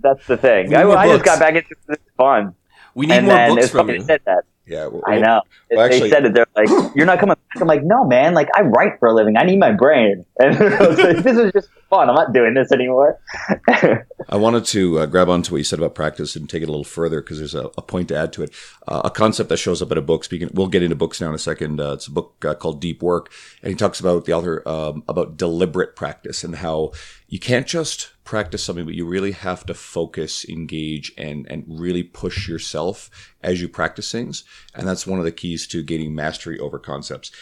that's 0.00 0.26
the 0.26 0.36
thing. 0.36 0.68
We 0.70 0.76
I, 0.76 0.84
I 0.88 1.06
just 1.08 1.24
got 1.24 1.38
back 1.38 1.54
into 1.54 1.68
it. 1.70 1.78
It's 1.88 2.02
fun. 2.16 2.54
we 2.94 3.06
need 3.06 3.14
and 3.14 3.26
more 3.26 3.34
then 3.34 3.50
books 3.50 3.62
it's 3.64 3.72
from 3.72 3.88
you. 3.88 3.96
you 3.96 4.02
said 4.02 4.20
that. 4.26 4.44
Yeah, 4.64 4.86
well, 4.86 5.02
I 5.06 5.18
know. 5.18 5.42
well, 5.70 5.88
they 5.88 6.08
said 6.08 6.24
it. 6.24 6.34
They're 6.34 6.46
like, 6.54 6.68
"You're 6.94 7.06
not 7.06 7.18
coming 7.18 7.34
back." 7.34 7.60
I'm 7.62 7.66
like, 7.66 7.82
"No, 7.82 8.04
man. 8.04 8.32
Like, 8.34 8.48
I 8.54 8.62
write 8.62 8.98
for 9.00 9.08
a 9.08 9.12
living. 9.14 9.36
I 9.36 9.42
need 9.42 9.58
my 9.58 9.72
brain." 9.72 10.24
And 10.38 10.56
I 10.56 10.86
was 10.86 10.98
like, 10.98 11.16
this 11.18 11.36
is 11.36 11.52
just 11.52 11.68
fun. 11.92 12.08
I'm 12.08 12.14
not 12.14 12.32
doing 12.32 12.54
this 12.54 12.72
anymore. 12.72 13.20
I 14.28 14.36
wanted 14.36 14.64
to 14.66 15.00
uh, 15.00 15.06
grab 15.06 15.28
onto 15.28 15.52
what 15.52 15.58
you 15.58 15.64
said 15.64 15.78
about 15.78 15.94
practice 15.94 16.34
and 16.34 16.48
take 16.48 16.62
it 16.62 16.68
a 16.68 16.72
little 16.72 16.84
further 16.84 17.20
because 17.20 17.38
there's 17.38 17.54
a, 17.54 17.70
a 17.76 17.82
point 17.82 18.08
to 18.08 18.16
add 18.16 18.32
to 18.32 18.42
it. 18.42 18.54
Uh, 18.88 19.02
a 19.04 19.10
concept 19.10 19.50
that 19.50 19.58
shows 19.58 19.82
up 19.82 19.92
in 19.92 19.98
a 19.98 20.02
book. 20.02 20.24
Speaking, 20.24 20.48
we'll 20.54 20.68
get 20.68 20.82
into 20.82 20.96
books 20.96 21.20
now 21.20 21.28
in 21.28 21.34
a 21.34 21.38
second. 21.38 21.80
Uh, 21.80 21.92
it's 21.92 22.06
a 22.06 22.10
book 22.10 22.42
uh, 22.44 22.54
called 22.54 22.80
Deep 22.80 23.02
Work, 23.02 23.30
and 23.62 23.70
he 23.70 23.76
talks 23.76 24.00
about 24.00 24.24
the 24.24 24.32
author 24.32 24.66
um, 24.66 25.04
about 25.06 25.36
deliberate 25.36 25.94
practice 25.94 26.42
and 26.42 26.56
how 26.56 26.92
you 27.28 27.38
can't 27.38 27.66
just 27.66 28.12
practice 28.24 28.62
something, 28.62 28.84
but 28.84 28.94
you 28.94 29.06
really 29.06 29.32
have 29.32 29.66
to 29.66 29.74
focus, 29.74 30.48
engage, 30.48 31.12
and 31.18 31.46
and 31.50 31.64
really 31.66 32.02
push 32.02 32.48
yourself 32.48 33.10
as 33.42 33.60
you 33.60 33.68
practice 33.68 34.10
things. 34.10 34.44
And 34.74 34.88
that's 34.88 35.06
one 35.06 35.18
of 35.18 35.24
the 35.24 35.32
keys 35.32 35.66
to 35.68 35.82
gaining 35.82 36.14
mastery 36.14 36.58
over 36.58 36.78
concepts. 36.78 37.32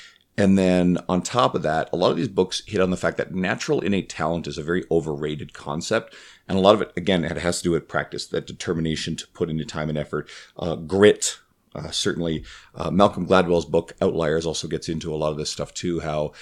And 0.40 0.56
then 0.56 0.96
on 1.06 1.20
top 1.20 1.54
of 1.54 1.60
that, 1.64 1.90
a 1.92 1.96
lot 1.96 2.10
of 2.10 2.16
these 2.16 2.26
books 2.26 2.62
hit 2.66 2.80
on 2.80 2.88
the 2.88 2.96
fact 2.96 3.18
that 3.18 3.34
natural 3.34 3.80
innate 3.80 4.08
talent 4.08 4.46
is 4.46 4.56
a 4.56 4.62
very 4.62 4.84
overrated 4.90 5.52
concept. 5.52 6.14
And 6.48 6.56
a 6.56 6.62
lot 6.62 6.74
of 6.74 6.80
it, 6.80 6.92
again, 6.96 7.26
it 7.26 7.36
has 7.36 7.58
to 7.58 7.64
do 7.64 7.72
with 7.72 7.86
practice, 7.86 8.26
that 8.28 8.46
determination 8.46 9.16
to 9.16 9.28
put 9.28 9.50
into 9.50 9.66
time 9.66 9.90
and 9.90 9.98
effort, 9.98 10.30
uh, 10.56 10.76
grit. 10.76 11.36
Uh, 11.74 11.90
certainly, 11.90 12.42
uh, 12.74 12.90
Malcolm 12.90 13.26
Gladwell's 13.26 13.66
book 13.66 13.92
Outliers 14.00 14.46
also 14.46 14.66
gets 14.66 14.88
into 14.88 15.12
a 15.12 15.16
lot 15.16 15.30
of 15.30 15.36
this 15.36 15.50
stuff 15.50 15.74
too. 15.74 16.00
How 16.00 16.32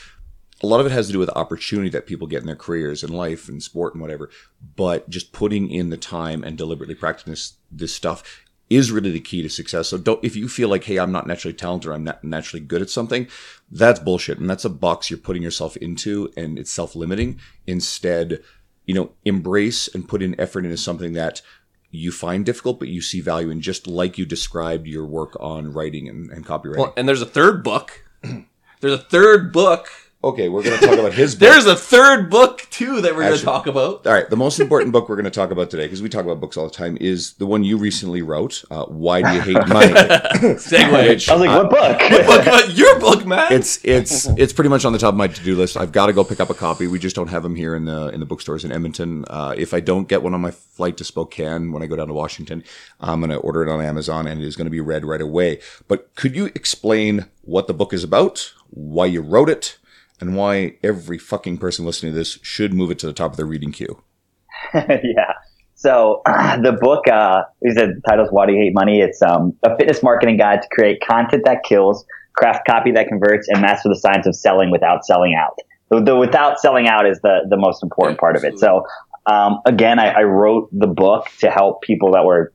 a 0.63 0.69
lot 0.69 0.79
of 0.79 0.87
it 0.87 0.93
has 0.93 1.09
to 1.09 1.13
do 1.13 1.19
with 1.19 1.31
opportunity 1.31 1.89
that 1.89 2.07
people 2.07 2.29
get 2.29 2.41
in 2.41 2.47
their 2.47 2.55
careers 2.55 3.03
and 3.03 3.13
life 3.13 3.49
and 3.49 3.61
sport 3.61 3.95
and 3.95 4.01
whatever. 4.01 4.31
But 4.77 5.11
just 5.11 5.33
putting 5.33 5.73
in 5.73 5.91
the 5.91 5.97
time 5.97 6.45
and 6.45 6.57
deliberately 6.57 6.95
practicing 6.95 7.33
this, 7.33 7.55
this 7.69 7.93
stuff 7.93 8.45
is 8.71 8.93
really 8.93 9.11
the 9.11 9.21
key 9.21 9.43
to 9.43 9.49
success. 9.49 9.89
So 9.89 9.99
don't, 9.99 10.23
if 10.25 10.37
you 10.37 10.49
feel 10.49 10.69
like, 10.69 10.85
hey, 10.85 10.99
I'm 10.99 11.13
not 11.13 11.27
naturally 11.27 11.55
talented 11.55 11.91
or 11.91 11.95
I'm 11.95 12.05
not 12.05 12.23
naturally 12.23 12.65
good 12.65 12.83
at 12.83 12.91
something, 12.91 13.27
that's 13.71 14.01
bullshit. 14.01 14.39
And 14.39 14.49
that's 14.49 14.65
a 14.65 14.71
box 14.71 15.11
you're 15.11 15.19
putting 15.19 15.43
yourself 15.43 15.77
into 15.79 16.33
and 16.37 16.59
it's 16.59 16.73
self 16.73 16.95
limiting. 16.95 17.41
Instead, 17.67 18.43
you 18.85 18.95
know, 18.95 19.13
embrace 19.25 19.89
and 19.89 20.09
put 20.09 20.23
in 20.23 20.39
effort 20.41 20.65
into 20.65 20.77
something 20.77 21.15
that 21.15 21.43
you 21.91 22.13
find 22.13 22.45
difficult, 22.45 22.79
but 22.79 22.89
you 22.89 23.01
see 23.01 23.21
value 23.21 23.51
in, 23.51 23.61
just 23.61 23.87
like 23.87 24.19
you 24.19 24.27
described 24.27 24.87
your 24.87 25.07
work 25.07 25.37
on 25.41 25.73
writing 25.73 26.09
and, 26.09 26.31
and 26.31 26.45
copywriting. 26.45 26.79
Well, 26.79 26.95
and 26.97 27.09
there's 27.09 27.23
a 27.23 27.27
third 27.27 27.63
book. 27.63 28.05
There's 28.81 28.95
a 28.95 28.99
third 28.99 29.53
book. 29.53 29.89
Okay, 30.23 30.49
we're 30.49 30.63
going 30.63 30.79
to 30.79 30.87
talk 30.87 30.99
about 30.99 31.13
his 31.13 31.35
book. 31.37 31.41
There's 31.41 31.67
a 31.67 31.77
third 31.77 32.31
book 32.31 32.67
too 32.71 33.01
that 33.01 33.15
we're 33.15 33.23
going 33.23 33.39
to 33.39 33.45
talk 33.45 33.67
about. 33.67 34.07
All 34.07 34.13
right, 34.13 34.29
the 34.29 34.37
most 34.37 34.61
important 34.61 34.93
book 34.93 35.09
we're 35.09 35.17
going 35.17 35.25
to 35.25 35.31
talk 35.31 35.51
about 35.51 35.71
today, 35.71 35.85
because 35.85 36.03
we 36.03 36.09
talk 36.09 36.25
about 36.25 36.41
books 36.41 36.57
all 36.57 36.65
the 36.65 36.75
time, 36.75 36.99
is 37.01 37.35
the 37.35 37.47
one 37.47 37.65
you 37.65 37.77
recently 37.77 38.23
wrote. 38.23 38.65
Uh, 38.71 38.85
Why 38.87 39.23
do 39.23 39.33
you 39.33 39.41
hate 39.41 39.69
money? 39.69 39.93
Segue. 39.93 41.09
Which, 41.09 41.29
I 41.29 41.35
was 41.35 41.41
like, 41.47 41.51
uh, 41.51 41.69
"What 41.69 41.71
book?" 41.71 42.45
book, 42.45 42.77
your 42.77 42.99
book, 42.99 43.27
man. 43.27 43.53
it's 43.53 43.79
it's 43.85 44.27
it's 44.27 44.53
pretty 44.53 44.71
much 44.71 44.85
on 44.85 44.93
the 44.93 44.99
top 44.99 45.15
of 45.15 45.19
my 45.19 45.29
to 45.29 45.45
do 45.45 45.57
list. 45.57 45.77
I've 45.77 45.93
got 45.93 46.07
to 46.07 46.13
go 46.13 46.25
pick 46.25 46.41
up 46.41 46.51
a 46.51 46.55
copy. 46.55 46.87
We 46.87 46.99
just 46.99 47.17
don't 47.17 47.29
have 47.29 47.43
them 47.43 47.55
here 47.55 47.75
in 47.75 47.85
the 47.85 48.09
in 48.09 48.21
the 48.21 48.27
bookstores 48.27 48.65
in 48.65 48.73
Edmonton. 48.73 49.25
Uh, 49.29 49.55
if 49.57 49.73
I 49.73 49.81
don't 49.81 50.09
get 50.09 50.23
one 50.23 50.35
on 50.35 50.41
my 50.41 50.51
flight 50.51 50.97
to 50.99 51.05
Spokane 51.05 51.73
when 51.73 51.83
I 51.83 51.87
go 51.87 51.97
down 51.97 52.09
to 52.09 52.15
Washington, 52.15 52.65
I'm 53.01 53.21
going 53.21 53.31
to 53.31 53.37
order 53.37 53.63
it 53.63 53.71
on 53.71 53.81
Amazon, 53.81 54.27
and 54.27 54.41
it 54.41 54.47
is 54.47 54.57
going 54.57 54.67
to 54.67 54.71
be 54.71 54.81
read 54.81 55.05
right 55.05 55.21
away. 55.21 55.61
But 55.87 56.15
could 56.15 56.35
you 56.35 56.47
explain 56.47 57.27
what 57.43 57.67
the 57.67 57.75
book 57.75 57.93
is 57.93 58.05
about, 58.05 58.53
why 58.71 59.07
you 59.07 59.21
wrote 59.23 59.49
it, 59.49 59.79
and 60.21 60.37
why 60.37 60.77
every 60.83 61.19
fucking 61.19 61.59
person 61.59 61.85
listening 61.85 62.13
to 62.13 62.19
this 62.19 62.39
should 62.43 62.75
move 62.75 62.91
it 62.91 62.99
to 63.01 63.07
the 63.07 63.13
top 63.13 63.33
of 63.33 63.37
their 63.37 63.47
reading 63.47 63.73
queue? 63.73 64.03
yeah. 64.75 65.35
So 65.75 66.23
the 66.27 66.77
book, 66.81 67.07
uh, 67.09 67.43
you 67.63 67.73
said 67.73 67.91
the 67.97 68.01
title's 68.09 68.31
"Why 68.31 68.47
Do 68.47 68.53
You 68.53 68.59
Hate 68.59 68.75
Money?" 68.75 69.01
It's 69.01 69.23
um, 69.23 69.55
a 69.63 69.77
fitness 69.77 70.03
marketing 70.03 70.37
guide 70.37 70.63
to 70.63 70.69
create 70.71 71.01
content 71.01 71.45
that 71.45 71.63
kills, 71.63 72.05
craft 72.35 72.67
copy 72.67 72.93
that 72.93 73.09
converts, 73.09 73.49
and 73.49 73.61
master 73.61 73.89
the 73.89 73.97
science 73.97 74.27
of 74.27 74.35
selling 74.35 74.71
without 74.71 75.05
selling 75.05 75.37
out. 75.39 75.57
The, 75.91 76.03
the 76.03 76.17
without 76.17 76.59
selling 76.59 76.89
out 76.89 77.07
is 77.07 77.21
the 77.21 77.47
the 77.49 77.57
most 77.57 77.83
important 77.83 78.19
part 78.19 78.37
of 78.37 78.45
it. 78.45 78.59
So 78.59 78.85
um, 79.27 79.61
again, 79.67 79.99
I, 79.99 80.09
I 80.09 80.23
wrote 80.23 80.69
the 80.73 80.87
book 80.87 81.29
to 81.41 81.51
help 81.51 81.83
people 81.83 82.13
that 82.13 82.25
were 82.25 82.53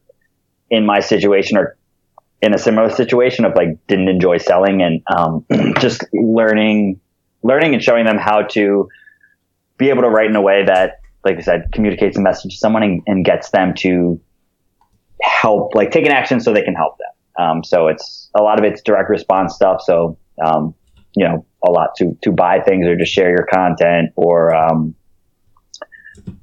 in 0.70 0.86
my 0.86 1.00
situation 1.00 1.58
or 1.58 1.78
in 2.42 2.54
a 2.54 2.58
similar 2.58 2.90
situation 2.90 3.46
of 3.46 3.56
like 3.56 3.70
didn't 3.88 4.10
enjoy 4.10 4.38
selling 4.38 4.82
and 4.82 5.02
um, 5.16 5.46
just 5.80 6.04
learning 6.14 7.00
learning 7.44 7.74
and 7.74 7.84
showing 7.84 8.06
them 8.06 8.18
how 8.18 8.42
to 8.42 8.90
be 9.78 9.90
able 9.90 10.02
to 10.04 10.10
write 10.10 10.30
in 10.30 10.36
a 10.36 10.42
way 10.42 10.64
that 10.66 11.00
like 11.24 11.38
I 11.38 11.42
said, 11.42 11.72
communicates 11.72 12.18
a 12.18 12.22
message 12.22 12.52
to 12.52 12.58
someone 12.58 12.84
and, 12.84 13.02
and 13.08 13.26
gets 13.26 13.50
them 13.52 13.74
to 13.78 14.20
help, 15.22 15.74
like 15.74 15.92
take 15.92 16.06
an 16.06 16.12
action 16.12 16.40
so 16.40 16.54
they 16.54 16.64
can 16.64 16.76
help 16.76 16.98
them. 16.98 17.46
Um, 17.46 17.64
so 17.64 17.88
it's 17.88 18.30
a 18.38 18.44
lot 18.44 18.60
of 18.60 18.66
it's 18.66 18.82
direct 18.82 19.10
response 19.10 19.56
stuff. 19.56 19.82
So, 19.84 20.18
um, 20.44 20.76
you 21.16 21.26
know, 21.26 21.46
a 21.66 21.72
lot 21.72 21.96
to, 21.98 22.18
to 22.24 22.32
buy 22.32 22.60
things 22.60 22.86
or 22.88 22.98
to 22.98 23.06
share 23.06 23.30
your 23.30 23.46
content 23.46 24.12
or, 24.16 24.54
um, 24.54 24.96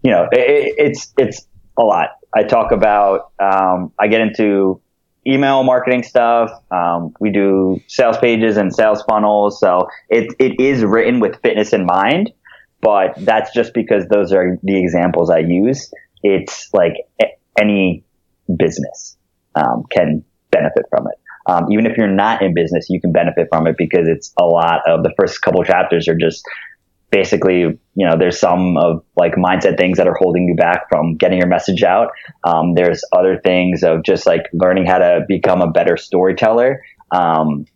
you 0.03 0.11
know, 0.11 0.29
it, 0.33 0.75
it's, 0.79 1.13
it's 1.19 1.47
a 1.77 1.83
lot. 1.83 2.11
I 2.35 2.45
talk 2.45 2.73
about, 2.73 3.33
um, 3.39 3.93
I 3.99 4.09
get 4.09 4.21
into 4.21 4.81
email 5.27 5.63
marketing 5.63 6.03
stuff. 6.03 6.51
Um, 6.71 7.15
we 7.21 7.31
do 7.31 7.81
sales 7.87 8.19
pages 8.19 8.57
and 8.57 8.75
sales 8.75 9.03
funnels. 9.09 9.61
So 9.61 9.89
it, 10.09 10.35
it 10.39 10.61
is 10.61 10.83
written 10.83 11.21
with 11.21 11.41
fitness 11.43 11.73
in 11.73 11.87
mind 11.87 12.33
but 12.81 13.15
that's 13.19 13.53
just 13.53 13.75
because 13.75 14.07
those 14.09 14.33
are 14.33 14.59
the 14.63 14.79
examples 14.79 15.31
I 15.31 15.39
use. 15.39 15.93
It's 16.23 16.71
like 16.73 16.95
any 17.59 18.05
business 18.57 19.17
um, 19.55 19.85
can 19.91 20.25
benefit 20.51 20.87
from 20.91 21.07
it. 21.07 21.19
Um, 21.47 21.67
even 21.73 21.87
if 21.87 21.97
you're 21.97 22.07
not 22.07 22.43
in 22.43 22.55
business, 22.55 22.89
you 22.89 23.01
can 23.01 23.13
benefit 23.13 23.49
from 23.51 23.67
it 23.67 23.77
because 23.77 24.07
it's 24.09 24.33
a 24.39 24.45
lot 24.45 24.81
of 24.87 25.03
the 25.03 25.13
first 25.19 25.43
couple 25.43 25.63
chapters 25.65 26.09
are 26.09 26.17
just 26.17 26.45
basically, 27.11 27.61
you 27.61 28.07
know, 28.07 28.17
there's 28.19 28.39
some 28.39 28.77
of 28.77 29.05
like 29.17 29.35
mindset 29.35 29.77
things 29.77 29.99
that 29.99 30.07
are 30.07 30.17
holding 30.19 30.47
you 30.49 30.55
back 30.55 30.89
from 30.89 31.17
getting 31.17 31.39
your 31.39 31.49
message 31.49 31.83
out. 31.83 32.09
Um, 32.45 32.75
there's 32.75 33.03
other 33.13 33.39
things 33.39 33.83
of 33.83 34.05
just 34.05 34.27
like 34.27 34.43
learning 34.53 34.87
how 34.87 34.99
to 34.99 35.25
become 35.27 35.61
a 35.61 35.71
better 35.71 35.97
storyteller. 35.97 36.83
Um, 37.11 37.67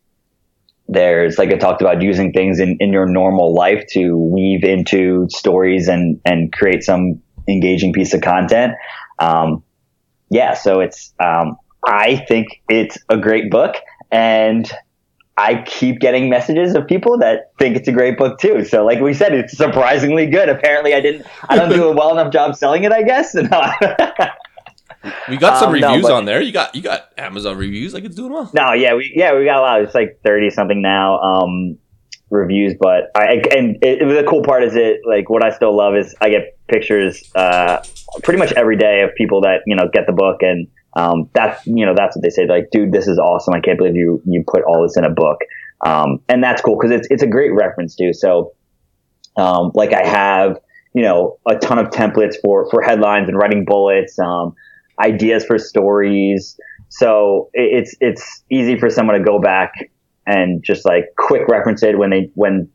there's 0.87 1.39
like 1.39 1.51
I 1.51 1.57
talked 1.57 1.81
about 1.81 2.03
using 2.03 2.33
things 2.33 2.61
in, 2.61 2.77
in 2.79 2.93
your 2.93 3.07
normal 3.07 3.55
life 3.55 3.85
to 3.91 4.17
weave 4.17 4.65
into 4.65 5.27
stories 5.31 5.89
and, 5.89 6.21
and 6.25 6.53
create 6.53 6.85
some 6.85 7.21
engaging 7.49 7.93
piece 7.93 8.15
of 8.15 8.21
content. 8.21 8.75
Um, 9.19 9.65
yeah, 10.31 10.55
so 10.55 10.81
it's, 10.81 11.13
um, 11.19 11.57
I 11.87 12.17
think 12.17 12.63
it's 12.69 12.99
a 13.09 13.17
great 13.17 13.51
book 13.51 13.77
and 14.11 14.71
I 15.37 15.63
keep 15.63 15.99
getting 15.99 16.31
messages 16.31 16.75
of 16.75 16.87
people 16.87 17.19
that 17.19 17.53
think 17.59 17.77
it's 17.77 17.89
a 17.89 17.93
great 17.93 18.17
book 18.17 18.39
too. 18.39 18.65
So 18.65 18.85
like 18.85 19.01
we 19.01 19.13
said, 19.13 19.35
it's 19.35 19.57
surprisingly 19.57 20.27
good. 20.27 20.49
Apparently 20.49 20.95
I 20.95 21.01
didn't, 21.01 21.27
I 21.49 21.57
don't 21.57 21.71
do 21.71 21.89
a 21.89 21.93
well 21.93 22.13
enough 22.13 22.33
job 22.33 22.55
selling 22.55 22.85
it, 22.85 22.93
I 22.93 23.03
guess. 23.03 23.35
we 25.29 25.37
got 25.37 25.59
some 25.59 25.75
um, 25.75 25.81
no, 25.81 25.89
reviews 25.89 26.03
but- 26.03 26.13
on 26.13 26.25
there. 26.25 26.41
You 26.41 26.53
got 26.53 26.75
you 26.75 26.83
got 26.83 27.13
Amazon 27.19 27.57
reviews. 27.57 27.95
Like 27.95 28.05
it's 28.05 28.15
doing 28.15 28.33
well. 28.33 28.51
No, 28.55 28.73
yeah, 28.73 28.95
we 28.95 29.13
yeah 29.15 29.37
we 29.37 29.45
got 29.45 29.59
a 29.59 29.61
lot. 29.61 29.83
It's 29.83 29.95
like 29.95 30.21
thirty 30.25 30.51
something 30.51 30.81
now 30.81 31.19
um, 31.19 31.79
reviews, 32.31 32.75
but 32.79 33.11
I 33.17 33.43
and 33.57 33.77
it, 33.83 34.03
it, 34.03 34.23
the 34.23 34.25
cool 34.29 34.43
part 34.43 34.63
is 34.63 34.77
it 34.77 35.01
like 35.05 35.29
what 35.29 35.45
I 35.45 35.51
still 35.51 35.77
love 35.77 35.97
is 35.97 36.15
I 36.21 36.31
get 36.31 36.57
pictures 36.69 37.29
uh, 37.35 37.83
pretty 38.23 38.39
much 38.39 38.53
every 38.53 38.77
day 38.77 39.03
of 39.03 39.11
people 39.17 39.41
that 39.43 39.63
you 39.67 39.75
know 39.75 39.89
get 39.93 40.07
the 40.07 40.13
book 40.13 40.43
and 40.43 40.69
um, 40.97 41.29
that's 41.35 41.67
you 41.67 41.85
know 41.85 41.95
that's 41.97 42.17
what 42.17 42.23
they 42.23 42.31
say 42.31 42.47
like 42.47 42.71
dude 42.71 42.93
this 42.93 43.09
is 43.09 43.19
awesome. 43.19 43.55
I 43.55 43.61
can't 43.61 43.79
believe 43.79 43.97
you 43.97 44.23
you 44.27 44.45
put 44.47 44.63
all 44.63 44.83
this 44.83 44.97
in 44.97 45.05
a 45.05 45.11
book. 45.11 45.39
Um, 45.85 46.21
and 46.29 46.43
that's 46.43 46.63
cool 46.63 46.79
because 46.79 46.93
it's 46.93 47.09
it's 47.11 47.23
a 47.23 47.27
great 47.27 47.53
reference 47.53 47.95
too. 47.95 48.13
So 48.13 48.53
um, 49.37 49.73
like 49.75 49.93
I 49.93 50.07
have 50.07 50.59
you 50.95 51.03
know 51.03 51.39
a 51.47 51.57
ton 51.57 51.79
of 51.79 51.89
templates 51.91 52.37
for 52.43 52.69
for 52.71 52.83
headlines 52.83 53.29
and 53.29 53.37
writing 53.37 53.65
bullets 53.65 54.19
um, 54.19 54.55
ideas 55.01 55.45
for 55.45 55.59
stories. 55.59 56.57
So 56.89 57.51
it- 57.53 57.83
it's 57.83 57.97
it's 58.01 58.45
easy 58.51 58.79
for 58.79 58.89
someone 58.91 59.19
to 59.19 59.25
go 59.25 59.41
back 59.41 59.73
and 60.27 60.63
just 60.65 60.85
like 60.87 61.07
quick 61.19 61.49
reference 61.49 61.83
it 61.83 61.99
when 61.99 62.11
they 62.11 62.31
when 62.35 62.69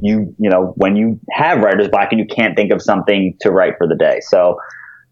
you 0.00 0.34
you 0.38 0.50
know 0.50 0.72
when 0.76 0.96
you 0.96 1.20
have 1.30 1.60
writer's 1.60 1.88
block 1.88 2.08
and 2.10 2.18
you 2.18 2.26
can't 2.26 2.56
think 2.56 2.72
of 2.72 2.82
something 2.82 3.36
to 3.40 3.50
write 3.50 3.74
for 3.78 3.86
the 3.86 3.96
day. 3.96 4.18
So 4.20 4.58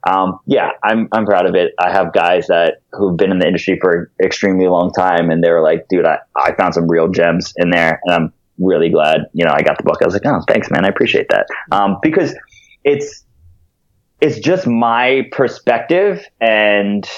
um, 0.05 0.39
yeah, 0.47 0.71
I'm 0.83 1.09
I'm 1.13 1.27
proud 1.27 1.47
of 1.47 1.55
it. 1.55 1.75
I 1.79 1.91
have 1.91 2.13
guys 2.13 2.47
that 2.47 2.83
who've 2.93 3.17
been 3.17 3.31
in 3.31 3.39
the 3.39 3.47
industry 3.47 3.79
for 3.81 4.11
extremely 4.23 4.67
long 4.67 4.93
time, 4.93 5.31
and 5.31 5.45
they 5.45 5.51
were 5.51 5.63
like, 5.63 5.87
"Dude, 5.89 6.07
I, 6.07 6.19
I 6.37 6.55
found 6.55 6.75
some 6.75 6.89
real 6.89 7.09
gems 7.09 7.53
in 7.57 7.71
there," 7.71 8.01
and 8.05 8.15
I'm 8.15 8.33
really 8.59 8.89
glad. 8.89 9.27
You 9.35 9.45
know, 9.45 9.53
I 9.55 9.63
got 9.63 9.77
the 9.77 9.85
book. 9.85 9.99
I 10.03 10.07
was 10.07 10.15
like, 10.15 10.25
"Oh, 10.25 10.41
thanks, 10.49 10.71
man. 10.71 10.85
I 10.85 10.89
appreciate 10.89 11.29
that." 11.29 11.47
Um, 11.71 11.99
because 12.03 12.35
it's 12.83 13.25
it's 14.21 14.39
just 14.39 14.67
my 14.67 15.29
perspective, 15.33 16.25
and 16.41 17.09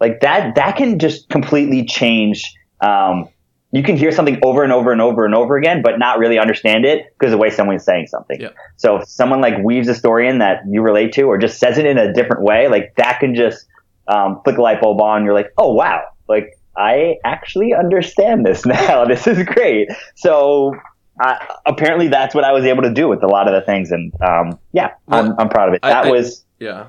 like 0.00 0.20
that 0.20 0.54
that 0.54 0.76
can 0.76 0.98
just 0.98 1.28
completely 1.28 1.84
change. 1.84 2.50
Um, 2.80 3.28
you 3.72 3.82
can 3.82 3.96
hear 3.96 4.12
something 4.12 4.38
over 4.44 4.62
and 4.62 4.72
over 4.72 4.92
and 4.92 5.00
over 5.00 5.24
and 5.24 5.34
over 5.34 5.56
again, 5.56 5.80
but 5.82 5.98
not 5.98 6.18
really 6.18 6.38
understand 6.38 6.84
it 6.84 7.06
because 7.18 7.32
of 7.32 7.38
the 7.38 7.42
way 7.42 7.48
someone's 7.50 7.84
saying 7.84 8.06
something. 8.06 8.40
Yeah. 8.40 8.50
So 8.76 8.96
if 8.98 9.08
someone 9.08 9.40
like 9.40 9.58
weaves 9.64 9.88
a 9.88 9.94
story 9.94 10.28
in 10.28 10.38
that 10.38 10.60
you 10.68 10.82
relate 10.82 11.12
to, 11.14 11.22
or 11.22 11.38
just 11.38 11.58
says 11.58 11.78
it 11.78 11.86
in 11.86 11.96
a 11.98 12.12
different 12.12 12.42
way, 12.42 12.68
like 12.68 12.94
that 12.96 13.18
can 13.20 13.34
just 13.34 13.66
um, 14.08 14.40
flick 14.44 14.58
a 14.58 14.62
light 14.62 14.80
bulb 14.80 15.00
on. 15.00 15.24
You're 15.24 15.34
like, 15.34 15.52
oh 15.56 15.72
wow, 15.72 16.02
like 16.28 16.58
I 16.76 17.16
actually 17.24 17.72
understand 17.74 18.44
this 18.44 18.66
now. 18.66 19.04
This 19.06 19.26
is 19.26 19.42
great. 19.44 19.88
So 20.16 20.74
uh, 21.22 21.36
apparently 21.64 22.08
that's 22.08 22.34
what 22.34 22.44
I 22.44 22.52
was 22.52 22.64
able 22.66 22.82
to 22.82 22.92
do 22.92 23.08
with 23.08 23.22
a 23.22 23.26
lot 23.26 23.48
of 23.48 23.54
the 23.54 23.62
things. 23.64 23.90
And 23.90 24.12
um, 24.22 24.58
yeah, 24.72 24.90
I'm, 25.08 25.34
I'm 25.38 25.48
proud 25.48 25.68
of 25.68 25.74
it. 25.74 25.80
I- 25.82 25.90
That 25.90 26.04
I- 26.06 26.10
was 26.10 26.44
Yeah. 26.58 26.86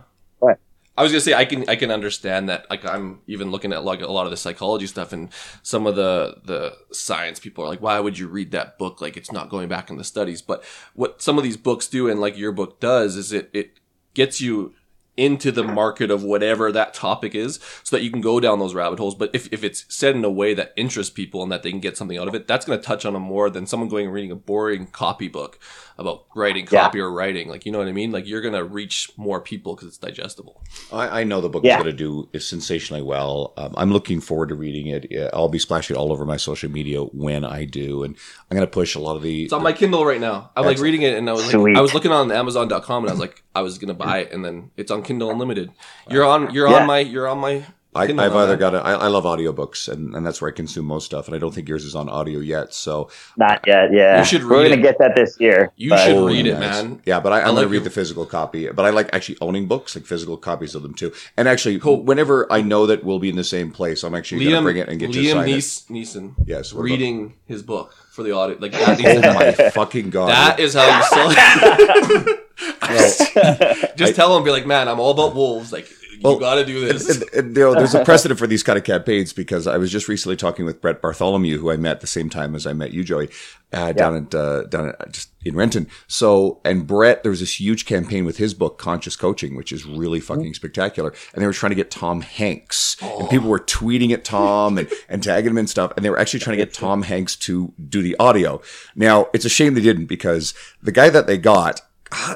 I 0.95 1.01
was 1.01 1.11
gonna 1.11 1.21
say 1.21 1.33
I 1.33 1.45
can 1.45 1.67
I 1.67 1.75
can 1.75 1.89
understand 1.89 2.49
that. 2.49 2.69
Like 2.69 2.85
I'm 2.85 3.21
even 3.25 3.49
looking 3.49 3.73
at 3.73 3.83
like 3.83 4.01
a 4.01 4.11
lot 4.11 4.25
of 4.25 4.31
the 4.31 4.37
psychology 4.37 4.85
stuff 4.85 5.11
and 5.11 5.29
some 5.63 5.87
of 5.87 5.95
the 5.95 6.37
the 6.45 6.77
science 6.91 7.39
people 7.39 7.63
are 7.63 7.67
like, 7.67 7.81
why 7.81 7.99
would 7.99 8.19
you 8.19 8.27
read 8.27 8.51
that 8.51 8.77
book? 8.77 9.01
Like 9.01 9.17
it's 9.17 9.31
not 9.31 9.49
going 9.49 9.67
back 9.67 9.89
in 9.89 9.97
the 9.97 10.03
studies. 10.03 10.41
But 10.41 10.63
what 10.93 11.21
some 11.21 11.37
of 11.37 11.43
these 11.43 11.57
books 11.57 11.87
do, 11.87 12.07
and 12.07 12.19
like 12.19 12.37
your 12.37 12.51
book 12.51 12.79
does, 12.79 13.15
is 13.15 13.31
it 13.31 13.49
it 13.53 13.79
gets 14.13 14.39
you 14.39 14.73
into 15.15 15.51
the 15.51 15.63
market 15.63 16.09
of 16.09 16.23
whatever 16.23 16.71
that 16.71 16.93
topic 16.93 17.35
is 17.35 17.59
so 17.83 17.95
that 17.95 18.03
you 18.03 18.09
can 18.09 18.21
go 18.21 18.39
down 18.39 18.57
those 18.59 18.73
rabbit 18.73 18.97
holes 18.99 19.13
but 19.15 19.29
if, 19.33 19.47
if 19.53 19.63
it's 19.63 19.85
said 19.87 20.15
in 20.15 20.25
a 20.25 20.29
way 20.31 20.53
that 20.53 20.73
interests 20.75 21.13
people 21.13 21.43
and 21.43 21.51
that 21.51 21.61
they 21.63 21.69
can 21.69 21.79
get 21.79 21.95
something 21.95 22.17
out 22.17 22.27
of 22.27 22.33
it 22.33 22.47
that's 22.47 22.65
going 22.65 22.77
to 22.79 22.83
touch 22.83 23.05
on 23.05 23.13
them 23.13 23.21
more 23.21 23.49
than 23.49 23.65
someone 23.67 23.87
going 23.89 24.05
and 24.05 24.13
reading 24.13 24.31
a 24.31 24.35
boring 24.35 24.87
copy 24.87 25.27
book 25.27 25.59
about 25.99 26.25
writing 26.35 26.67
Yeah. 26.71 26.81
copy 26.85 26.99
or 26.99 27.11
writing 27.11 27.47
like 27.47 27.65
you 27.65 27.71
know 27.71 27.77
what 27.77 27.87
i 27.87 27.91
mean 27.91 28.11
like 28.11 28.25
you're 28.27 28.41
going 28.41 28.55
to 28.55 28.63
reach 28.63 29.11
more 29.15 29.39
people 29.39 29.75
because 29.75 29.87
it's 29.89 29.97
digestible 29.99 30.61
I, 30.91 31.21
I 31.21 31.23
know 31.23 31.41
the 31.41 31.49
book 31.49 31.63
Yeah. 31.63 31.77
is 31.77 31.83
going 31.83 31.95
to 31.95 31.97
do 31.97 32.29
is 32.33 32.47
sensationally 32.47 33.03
well. 33.03 33.53
Um, 33.57 33.73
I'm 33.77 33.91
looking 33.91 34.19
forward 34.21 34.49
to 34.49 34.55
reading 34.55 34.87
it. 34.87 35.07
I'll 35.33 35.49
be 35.49 35.59
splashing 35.59 35.95
it 35.95 35.99
all 35.99 36.11
over 36.11 36.25
my 36.25 36.37
social 36.37 36.69
media 36.69 37.01
when 37.03 37.43
I 37.45 37.65
do, 37.65 38.03
and 38.03 38.15
I'm 38.49 38.57
going 38.57 38.67
to 38.67 38.71
push 38.71 38.95
a 38.95 38.99
lot 38.99 39.15
of 39.15 39.21
the. 39.21 39.43
it's 39.43 39.53
on 39.53 39.61
my 39.63 39.73
kindle 39.73 40.03
right 40.05 40.19
now 40.19 40.49
i'm 40.55 40.65
like 40.65 40.79
reading 40.79 41.03
it 41.03 41.15
and 41.17 41.29
i 41.29 41.33
was 41.33 41.43
like 41.43 41.51
Sweet. 41.51 41.77
i 41.77 41.81
was 41.81 41.93
looking 41.93 42.11
on 42.11 42.31
amazon.com 42.31 43.03
and 43.03 43.09
i 43.09 43.13
was 43.13 43.19
like 43.19 43.43
i 43.55 43.61
was 43.61 43.77
going 43.77 43.87
to 43.89 43.93
buy 43.93 44.19
it 44.19 44.31
and 44.31 44.43
then 44.43 44.71
it's 44.77 44.89
on 44.91 45.02
kindle 45.03 45.29
unlimited 45.31 45.71
you're 46.09 46.25
on 46.25 46.53
you're 46.53 46.67
Yeah. 46.69 46.77
on 46.81 46.87
my 46.87 46.99
you're 46.99 47.27
on 47.27 47.39
my 47.39 47.63
I, 47.95 48.07
Kindle 48.07 48.25
I've 48.25 48.35
either 48.35 48.53
man. 48.53 48.59
got. 48.59 48.73
A, 48.73 48.77
I, 48.79 48.93
I 48.93 49.07
love 49.07 49.23
audiobooks, 49.25 49.87
and, 49.87 50.15
and 50.15 50.25
that's 50.25 50.41
where 50.41 50.49
I 50.49 50.51
consume 50.51 50.85
most 50.85 51.05
stuff. 51.05 51.27
And 51.27 51.35
I 51.35 51.37
don't 51.37 51.53
think 51.53 51.69
yours 51.69 51.85
is 51.85 51.93
on 51.93 52.09
audio 52.09 52.39
yet. 52.39 52.73
So 52.73 53.11
not 53.37 53.59
yet. 53.67 53.93
Yeah, 53.93 54.17
You 54.17 54.25
should 54.25 54.43
we're 54.45 54.63
read 54.63 54.69
gonna 54.69 54.79
it. 54.81 54.81
get 54.81 54.97
that 54.97 55.15
this 55.15 55.37
year. 55.39 55.71
You 55.75 55.91
but- 55.91 56.03
should 56.03 56.15
Oh, 56.17 56.25
read 56.25 56.47
it, 56.47 56.53
nice. 56.55 56.81
man. 56.83 57.03
Yeah, 57.05 57.19
but 57.19 57.33
I, 57.33 57.41
I'm 57.41 57.41
I 57.41 57.45
going 57.49 57.55
like 57.57 57.63
to 57.65 57.67
read 57.69 57.75
your- 57.75 57.83
the 57.83 57.89
physical 57.91 58.25
copy. 58.25 58.67
But 58.67 58.85
I 58.85 58.89
like 58.89 59.11
actually 59.13 59.37
owning 59.41 59.67
books, 59.67 59.95
like 59.95 60.07
physical 60.07 60.37
copies 60.37 60.73
of 60.73 60.81
them 60.81 60.95
too. 60.95 61.13
And 61.37 61.47
actually, 61.47 61.77
Cool. 61.77 62.01
whenever 62.01 62.51
I 62.51 62.61
know 62.63 62.87
that 62.87 63.03
we'll 63.03 63.19
be 63.19 63.29
in 63.29 63.35
the 63.35 63.43
same 63.43 63.69
place, 63.69 64.03
I'm 64.03 64.15
actually 64.15 64.45
going 64.45 64.55
to 64.55 64.61
bring 64.63 64.77
it 64.77 64.89
and 64.89 64.99
get 64.99 65.13
you 65.13 65.21
to 65.21 65.27
Liam 65.29 65.31
sign 65.33 65.49
it. 65.49 65.51
Nees- 65.51 65.85
Neeson 66.15 66.33
Yes, 66.47 66.73
what 66.73 66.79
about- 66.79 66.85
reading 66.85 67.35
his 67.45 67.61
book 67.61 67.93
for 68.11 68.23
the 68.23 68.31
audit 68.31 68.59
like 68.59 68.71
that 68.71 68.99
Oh 69.05 69.33
my 69.35 69.51
fucking 69.69 70.09
god! 70.09 70.29
That 70.29 70.59
is 70.59 70.73
how 70.73 70.97
you 70.97 71.03
sell 71.03 71.27
it. 71.29 72.39
Just 73.95 74.13
I- 74.13 74.15
tell 74.15 74.33
them, 74.33 74.43
be 74.43 74.51
like, 74.51 74.65
man, 74.65 74.87
I'm 74.87 74.99
all 74.99 75.11
about 75.11 75.35
wolves. 75.35 75.71
Like, 75.71 75.89
you 76.23 76.39
got 76.39 76.55
to 76.55 76.65
do 76.65 76.85
this. 76.85 77.09
And, 77.09 77.33
and, 77.33 77.57
you 77.57 77.63
know, 77.63 77.73
there's 77.73 77.95
a 77.95 78.05
precedent 78.05 78.39
for 78.39 78.47
these 78.47 78.63
kind 78.63 78.77
of 78.77 78.83
campaigns 78.83 79.33
because 79.33 79.67
I 79.67 79.77
was 79.77 79.91
just 79.91 80.07
recently 80.07 80.35
talking 80.35 80.65
with 80.65 80.81
Brett 80.81 81.01
Bartholomew, 81.01 81.57
who 81.59 81.69
I 81.69 81.77
met 81.77 82.01
the 82.01 82.07
same 82.07 82.29
time 82.29 82.55
as 82.55 82.65
I 82.65 82.73
met 82.73 82.93
you, 82.93 83.03
Joey, 83.03 83.29
uh, 83.73 83.91
down 83.91 84.15
at 84.15 84.35
uh, 84.35 84.63
down 84.65 84.89
at, 84.89 85.11
just 85.11 85.29
in 85.43 85.55
Renton. 85.55 85.87
So, 86.07 86.61
and 86.63 86.87
Brett, 86.87 87.23
there 87.23 87.29
was 87.29 87.41
this 87.41 87.59
huge 87.59 87.85
campaign 87.85 88.23
with 88.23 88.37
his 88.37 88.53
book, 88.53 88.77
Conscious 88.77 89.15
Coaching, 89.15 89.55
which 89.55 89.71
is 89.71 89.85
really 89.85 90.19
fucking 90.19 90.53
spectacular. 90.53 91.13
And 91.33 91.41
they 91.41 91.47
were 91.47 91.53
trying 91.53 91.71
to 91.71 91.75
get 91.75 91.91
Tom 91.91 92.21
Hanks, 92.21 92.95
and 93.01 93.29
people 93.29 93.49
were 93.49 93.59
tweeting 93.59 94.11
at 94.11 94.23
Tom 94.23 94.77
and, 94.77 94.89
and 95.09 95.21
tagging 95.23 95.51
him 95.51 95.57
and 95.57 95.69
stuff. 95.69 95.91
And 95.97 96.05
they 96.05 96.09
were 96.09 96.19
actually 96.19 96.39
trying 96.39 96.57
to 96.57 96.63
get 96.63 96.73
Tom 96.73 97.01
Hanks 97.03 97.35
to 97.37 97.73
do 97.89 98.01
the 98.01 98.15
audio. 98.17 98.61
Now, 98.95 99.27
it's 99.33 99.45
a 99.45 99.49
shame 99.49 99.73
they 99.73 99.81
didn't 99.81 100.05
because 100.05 100.53
the 100.81 100.91
guy 100.91 101.09
that 101.09 101.27
they 101.27 101.37
got. 101.37 101.81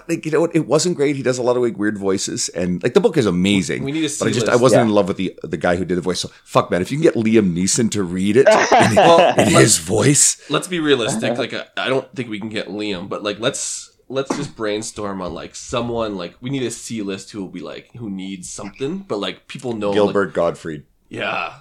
Like, 0.07 0.25
you 0.25 0.32
know 0.32 0.41
what? 0.41 0.55
It 0.55 0.65
wasn't 0.67 0.95
great. 0.97 1.15
He 1.15 1.23
does 1.23 1.38
a 1.38 1.43
lot 1.43 1.55
of 1.57 1.63
like, 1.63 1.78
weird 1.78 1.97
voices, 1.97 2.49
and 2.49 2.82
like 2.84 2.93
the 2.93 2.99
book 3.01 3.17
is 3.17 3.25
amazing. 3.25 3.84
We 3.84 3.91
need 3.91 4.05
a 4.05 4.09
but 4.19 4.28
I 4.28 4.32
just 4.32 4.45
I 4.47 4.51
C-list. 4.53 4.61
wasn't 4.61 4.80
Yeah. 4.80 4.86
in 4.86 4.89
love 4.93 5.07
with 5.09 5.17
the 5.17 5.38
the 5.43 5.57
guy 5.57 5.75
who 5.75 5.86
did 5.86 5.97
the 5.97 6.01
voice. 6.01 6.19
So 6.19 6.30
fuck, 6.43 6.71
man. 6.71 6.82
If 6.82 6.91
you 6.91 6.97
can 6.97 7.03
get 7.03 7.15
Liam 7.15 7.53
Neeson 7.55 7.91
to 7.91 8.03
read 8.03 8.38
it 8.38 8.47
in, 8.47 8.55
Well, 8.95 9.38
in 9.39 9.49
his 9.49 9.78
voice, 9.78 10.41
let's 10.49 10.67
be 10.67 10.80
realistic. 10.80 11.38
Like, 11.38 11.53
I, 11.53 11.65
I 11.78 11.89
don't 11.89 12.09
think 12.15 12.30
we 12.30 12.39
can 12.39 12.49
get 12.49 12.67
Liam, 12.69 13.07
but 13.09 13.23
like, 13.23 13.39
let's 13.39 13.91
let's 14.09 14.36
just 14.38 14.55
brainstorm 14.55 15.21
on 15.21 15.34
like 15.34 15.53
someone 15.55 16.15
like 16.15 16.36
we 16.41 16.49
need 16.49 16.63
a 16.63 16.71
C 16.71 17.01
list 17.01 17.32
who 17.32 17.41
will 17.41 17.49
be 17.51 17.59
like 17.61 17.91
who 17.97 18.09
needs 18.09 18.49
something, 18.49 18.99
but 18.99 19.19
like 19.19 19.47
people 19.47 19.73
know. 19.73 19.89
like- 19.89 19.95
Gilbert 19.95 20.34
Gottfried. 20.34 20.84
yeah. 21.09 21.59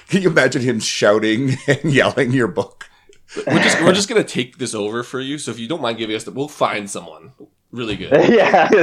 Can 0.10 0.22
you 0.22 0.30
imagine 0.30 0.62
him 0.62 0.80
shouting 0.80 1.58
and 1.68 1.92
yelling 1.92 2.32
your 2.32 2.48
book? 2.48 2.90
We're 3.36 3.62
just 3.62 3.82
we're 3.82 3.94
just 3.94 4.10
gonna 4.10 4.24
take 4.24 4.58
this 4.58 4.74
over 4.74 5.04
for 5.04 5.20
you. 5.20 5.38
So 5.38 5.52
if 5.52 5.60
you 5.60 5.68
don't 5.68 5.82
mind 5.82 5.98
giving 5.98 6.16
us 6.16 6.24
the, 6.24 6.32
we'll 6.32 6.48
find 6.48 6.90
someone 6.90 7.34
really 7.72 7.96
good. 7.96 8.12
yeah. 8.30 8.70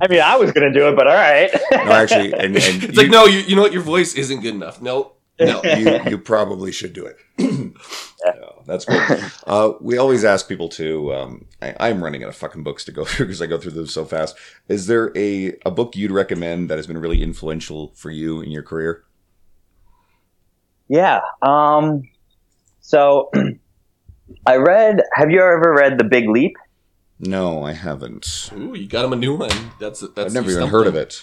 I 0.00 0.08
mean, 0.08 0.20
I 0.20 0.36
was 0.36 0.52
gonna 0.52 0.72
do 0.72 0.88
it, 0.88 0.96
but 0.96 1.06
all 1.06 1.14
right. 1.14 1.50
No, 1.72 1.92
actually, 1.92 2.32
and, 2.32 2.44
and 2.44 2.56
It's 2.56 2.82
you, 2.82 2.92
like 2.92 3.10
no, 3.10 3.26
you 3.26 3.38
you 3.40 3.56
know 3.56 3.62
what, 3.62 3.72
your 3.72 3.82
voice 3.82 4.14
isn't 4.14 4.40
good 4.40 4.54
enough. 4.54 4.82
No, 4.82 5.12
no. 5.40 5.62
you 5.62 6.00
you 6.10 6.18
probably 6.18 6.72
should 6.72 6.92
do 6.92 7.06
it. 7.06 7.16
No, 8.24 8.62
that's 8.66 8.84
good. 8.84 9.22
Uh, 9.46 9.74
we 9.80 9.98
always 9.98 10.24
ask 10.24 10.48
people 10.48 10.68
to. 10.70 11.14
Um, 11.14 11.46
I, 11.62 11.76
I'm 11.78 12.02
running 12.02 12.24
out 12.24 12.28
of 12.30 12.34
fucking 12.34 12.64
books 12.64 12.84
to 12.86 12.92
go 12.92 13.04
through 13.04 13.26
because 13.26 13.40
I 13.40 13.46
go 13.46 13.56
through 13.56 13.72
them 13.72 13.86
so 13.86 14.04
fast. 14.04 14.36
Is 14.68 14.88
there 14.88 15.12
a 15.16 15.56
a 15.64 15.70
book 15.70 15.94
you'd 15.94 16.10
recommend 16.10 16.68
that 16.68 16.76
has 16.76 16.88
been 16.88 16.98
really 16.98 17.22
influential 17.22 17.92
for 17.94 18.10
you 18.10 18.40
in 18.40 18.50
your 18.50 18.64
career? 18.64 19.04
Yeah. 20.88 21.20
Um. 21.40 22.02
So, 22.86 23.32
I 24.46 24.56
read. 24.58 25.02
Have 25.14 25.32
you 25.32 25.40
ever 25.40 25.74
read 25.76 25.98
The 25.98 26.04
Big 26.04 26.28
Leap? 26.28 26.52
No, 27.18 27.64
I 27.64 27.72
haven't. 27.72 28.52
Ooh, 28.56 28.76
you 28.76 28.86
got 28.86 29.04
him 29.04 29.12
a 29.12 29.16
new 29.16 29.34
one. 29.34 29.50
That's 29.80 30.02
that's. 30.14 30.18
I've 30.18 30.32
never 30.32 30.52
even 30.52 30.68
heard 30.68 30.86
of 30.86 30.94
it. 30.94 31.20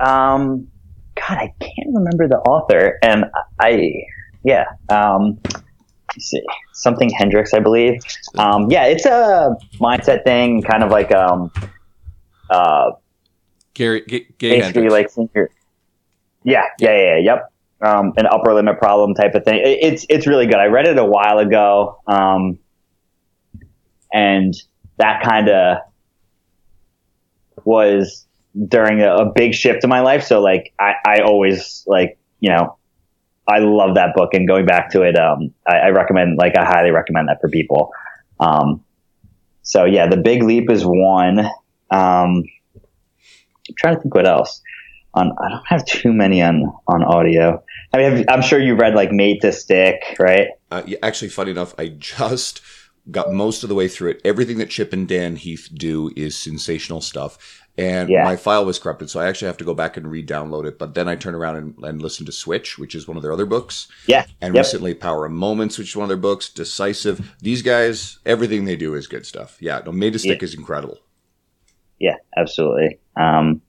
Um. 0.00 0.66
God, 1.14 1.38
I 1.38 1.54
can't 1.60 1.94
remember 1.94 2.26
the 2.26 2.38
author, 2.38 2.98
and 3.04 3.26
I. 3.60 4.02
Yeah. 4.42 4.64
Um. 4.88 5.38
let's 5.44 6.24
see, 6.24 6.42
something 6.72 7.08
Hendricks, 7.10 7.54
I 7.54 7.60
believe. 7.60 8.00
Um. 8.36 8.68
Yeah, 8.68 8.86
it's 8.86 9.06
a 9.06 9.56
mindset 9.74 10.24
thing, 10.24 10.60
kind 10.60 10.82
of 10.82 10.90
like 10.90 11.14
um. 11.14 11.52
Uh. 12.50 12.90
Gary, 13.74 14.02
G- 14.08 14.26
Gay 14.38 14.58
basically 14.58 14.82
Hendricks. 14.82 14.92
like 14.92 15.10
senior. 15.10 15.50
Yeah, 16.42 16.64
yeah, 16.80 16.90
yeah, 16.90 16.96
yeah, 16.96 17.18
yep. 17.18 17.52
Um, 17.82 18.12
an 18.18 18.26
upper 18.26 18.52
limit 18.52 18.78
problem 18.78 19.14
type 19.14 19.34
of 19.34 19.44
thing. 19.44 19.56
It, 19.56 19.78
it's 19.80 20.06
it's 20.10 20.26
really 20.26 20.46
good. 20.46 20.56
I 20.56 20.66
read 20.66 20.86
it 20.86 20.98
a 20.98 21.04
while 21.04 21.38
ago, 21.38 21.98
um, 22.06 22.58
and 24.12 24.54
that 24.98 25.22
kind 25.22 25.48
of 25.48 25.78
was 27.64 28.26
during 28.68 29.00
a, 29.00 29.14
a 29.14 29.32
big 29.32 29.54
shift 29.54 29.82
in 29.82 29.88
my 29.88 30.00
life. 30.00 30.24
So 30.24 30.42
like, 30.42 30.74
I, 30.78 30.92
I 31.06 31.20
always 31.20 31.84
like 31.86 32.18
you 32.40 32.50
know, 32.50 32.76
I 33.46 33.58
love 33.60 33.94
that 33.94 34.14
book, 34.14 34.34
and 34.34 34.46
going 34.46 34.66
back 34.66 34.90
to 34.90 35.02
it, 35.02 35.18
um, 35.18 35.54
I, 35.66 35.76
I 35.76 35.88
recommend 35.90 36.38
like 36.38 36.56
I 36.58 36.64
highly 36.64 36.90
recommend 36.90 37.28
that 37.28 37.40
for 37.40 37.48
people. 37.48 37.92
Um, 38.38 38.84
so 39.62 39.84
yeah, 39.84 40.06
the 40.08 40.16
Big 40.16 40.42
Leap 40.42 40.70
is 40.70 40.82
one. 40.84 41.40
Um, 41.90 42.44
I'm 43.68 43.74
trying 43.78 43.96
to 43.96 44.00
think 44.00 44.14
what 44.14 44.26
else. 44.26 44.60
On 45.14 45.32
I 45.44 45.48
don't 45.48 45.66
have 45.66 45.84
too 45.86 46.12
many 46.12 46.40
on 46.42 46.72
on 46.86 47.02
audio. 47.02 47.62
I 47.92 47.98
mean, 47.98 48.24
I'm 48.28 48.42
sure 48.42 48.60
you 48.60 48.74
read 48.76 48.94
like 48.94 49.10
Made 49.10 49.40
to 49.40 49.50
Stick, 49.52 50.00
right? 50.20 50.48
Uh, 50.70 50.82
yeah, 50.86 50.98
actually, 51.02 51.28
funny 51.30 51.50
enough, 51.50 51.74
I 51.78 51.88
just 51.88 52.60
got 53.10 53.32
most 53.32 53.62
of 53.64 53.68
the 53.68 53.74
way 53.74 53.88
through 53.88 54.10
it. 54.10 54.20
Everything 54.24 54.58
that 54.58 54.70
Chip 54.70 54.92
and 54.92 55.08
Dan 55.08 55.34
Heath 55.34 55.68
do 55.74 56.12
is 56.16 56.36
sensational 56.36 57.00
stuff. 57.00 57.56
And 57.76 58.08
Yeah. 58.10 58.24
my 58.24 58.36
file 58.36 58.64
was 58.64 58.78
corrupted, 58.78 59.10
so 59.10 59.18
I 59.20 59.26
actually 59.26 59.46
have 59.46 59.56
to 59.56 59.64
go 59.64 59.74
back 59.74 59.96
and 59.96 60.08
re-download 60.08 60.66
it. 60.66 60.78
But 60.78 60.94
then 60.94 61.08
I 61.08 61.16
turn 61.16 61.34
around 61.34 61.56
and, 61.56 61.74
and 61.82 62.02
listen 62.02 62.26
to 62.26 62.32
Switch, 62.32 62.78
which 62.78 62.94
is 62.94 63.08
one 63.08 63.16
of 63.16 63.22
their 63.22 63.32
other 63.32 63.46
books. 63.46 63.88
Yeah. 64.06 64.26
And 64.40 64.54
Yep. 64.54 64.60
recently, 64.64 64.94
Power 64.94 65.24
of 65.26 65.32
Moments, 65.32 65.78
which 65.78 65.88
is 65.88 65.96
one 65.96 66.04
of 66.04 66.08
their 66.08 66.16
books. 66.18 66.48
Decisive. 66.50 67.34
These 67.40 67.62
guys, 67.62 68.18
everything 68.26 68.64
they 68.64 68.76
do 68.76 68.94
is 68.94 69.06
good 69.08 69.24
stuff. 69.26 69.56
Yeah, 69.60 69.80
no, 69.84 69.92
Made 69.92 70.12
to 70.12 70.18
Stick 70.20 70.42
is 70.42 70.54
incredible. 70.54 70.98
Yeah, 71.98 72.16
absolutely. 72.36 72.98
Um, 73.18 73.62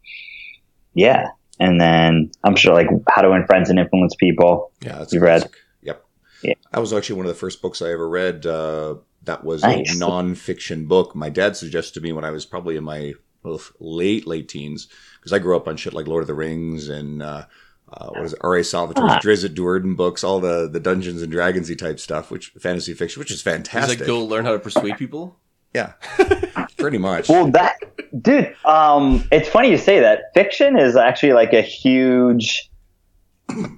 yeah, 0.93 1.27
and 1.59 1.79
then 1.79 2.31
I'm 2.43 2.55
sure 2.55 2.73
like 2.73 2.87
How 3.09 3.21
to 3.21 3.29
Win 3.31 3.45
Friends 3.45 3.69
and 3.69 3.79
Influence 3.79 4.15
People. 4.15 4.71
Yeah, 4.81 4.97
that's 4.99 5.13
You 5.13 5.19
a 5.21 5.23
read? 5.23 5.49
Yep. 5.83 6.05
Yeah. 6.43 6.53
That 6.71 6.79
was 6.79 6.93
actually 6.93 7.17
one 7.17 7.25
of 7.25 7.31
the 7.33 7.39
first 7.39 7.61
books 7.61 7.81
I 7.81 7.91
ever 7.91 8.07
read. 8.09 8.45
Uh, 8.45 8.95
that 9.23 9.43
was 9.43 9.61
Nice. 9.61 9.95
a 9.95 9.99
non-fiction 9.99 10.87
book. 10.87 11.15
My 11.15 11.29
dad 11.29 11.55
suggested 11.55 11.93
to 11.95 12.01
me 12.01 12.11
when 12.11 12.25
I 12.25 12.31
was 12.31 12.45
probably 12.45 12.75
in 12.77 12.83
my 12.83 13.13
well, 13.43 13.61
late 13.79 14.25
late 14.27 14.49
teens 14.49 14.87
because 15.19 15.33
I 15.33 15.39
grew 15.39 15.55
up 15.55 15.67
on 15.67 15.77
shit 15.77 15.93
like 15.93 16.07
Lord 16.07 16.21
of 16.23 16.27
the 16.27 16.33
Rings 16.33 16.89
and 16.89 17.21
uh, 17.21 17.45
uh, 17.91 18.07
what 18.07 18.23
is 18.25 18.33
it, 18.33 18.39
R.A. 18.43 18.61
Salvatore's 18.61 19.11
Ah. 19.11 19.19
Drizzt 19.21 19.53
Do'Urden 19.53 19.95
books, 19.95 20.23
all 20.23 20.39
the 20.39 20.67
the 20.67 20.79
Dungeons 20.79 21.21
and 21.21 21.31
Dragonsy 21.31 21.77
type 21.77 21.99
stuff, 21.99 22.31
which 22.31 22.47
fantasy 22.59 22.93
fiction, 22.93 23.19
which 23.19 23.29
is 23.31 23.37
He's 23.37 23.41
fantastic. 23.43 23.99
like, 23.99 24.07
go 24.07 24.23
learn 24.23 24.45
how 24.45 24.53
to 24.53 24.59
persuade 24.59 24.97
people. 24.97 25.37
yeah, 25.73 25.93
pretty 26.81 26.97
much. 26.97 27.29
Well, 27.29 27.51
that 27.51 27.77
dude, 28.21 28.55
um, 28.65 29.23
it's 29.31 29.47
funny 29.47 29.69
you 29.71 29.77
say 29.77 29.99
that. 29.99 30.33
Fiction 30.33 30.77
is 30.77 30.95
actually 30.95 31.33
like 31.33 31.53
a 31.53 31.61
huge, 31.61 32.69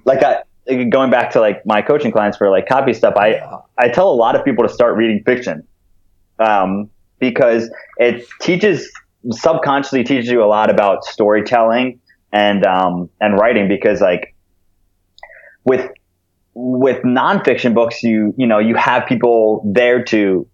like 0.04 0.22
I 0.22 0.42
going 0.88 1.10
back 1.10 1.30
to 1.32 1.40
like 1.40 1.64
my 1.66 1.82
coaching 1.82 2.10
clients 2.10 2.38
for 2.38 2.50
like 2.50 2.66
copy 2.66 2.92
stuff. 2.92 3.14
I 3.16 3.40
I 3.78 3.88
tell 3.88 4.10
a 4.10 4.14
lot 4.14 4.34
of 4.34 4.44
people 4.44 4.66
to 4.66 4.72
start 4.72 4.96
reading 4.96 5.22
fiction, 5.24 5.66
um, 6.38 6.90
because 7.18 7.70
it 7.98 8.26
teaches 8.40 8.90
subconsciously 9.30 10.04
teaches 10.04 10.28
you 10.28 10.42
a 10.42 10.46
lot 10.46 10.70
about 10.70 11.04
storytelling 11.04 12.00
and 12.32 12.64
um, 12.64 13.08
and 13.20 13.38
writing 13.38 13.68
because 13.68 14.00
like 14.00 14.34
with 15.64 15.88
with 16.54 17.02
nonfiction 17.02 17.74
books, 17.74 18.02
you 18.02 18.34
you 18.36 18.46
know 18.46 18.58
you 18.58 18.74
have 18.74 19.06
people 19.06 19.62
there 19.72 20.02
to 20.04 20.46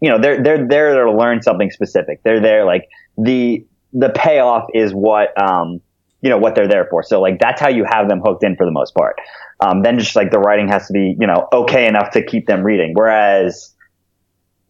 you 0.00 0.10
know 0.10 0.18
they're 0.18 0.42
they're 0.42 0.66
there 0.66 1.04
to 1.04 1.12
learn 1.12 1.42
something 1.42 1.70
specific. 1.70 2.22
They're 2.22 2.40
there 2.40 2.64
like 2.64 2.88
the 3.16 3.66
the 3.92 4.10
payoff 4.10 4.66
is 4.74 4.92
what 4.92 5.40
um, 5.40 5.80
you 6.20 6.30
know 6.30 6.38
what 6.38 6.54
they're 6.54 6.68
there 6.68 6.86
for. 6.90 7.02
So 7.02 7.20
like 7.20 7.38
that's 7.38 7.60
how 7.60 7.68
you 7.68 7.84
have 7.84 8.08
them 8.08 8.20
hooked 8.20 8.44
in 8.44 8.56
for 8.56 8.66
the 8.66 8.72
most 8.72 8.94
part. 8.94 9.16
Um, 9.60 9.82
then 9.82 9.98
just 9.98 10.14
like 10.14 10.30
the 10.30 10.38
writing 10.38 10.68
has 10.68 10.86
to 10.86 10.92
be 10.92 11.16
you 11.18 11.26
know 11.26 11.48
okay 11.52 11.86
enough 11.86 12.10
to 12.12 12.24
keep 12.24 12.46
them 12.46 12.62
reading. 12.62 12.92
Whereas 12.94 13.74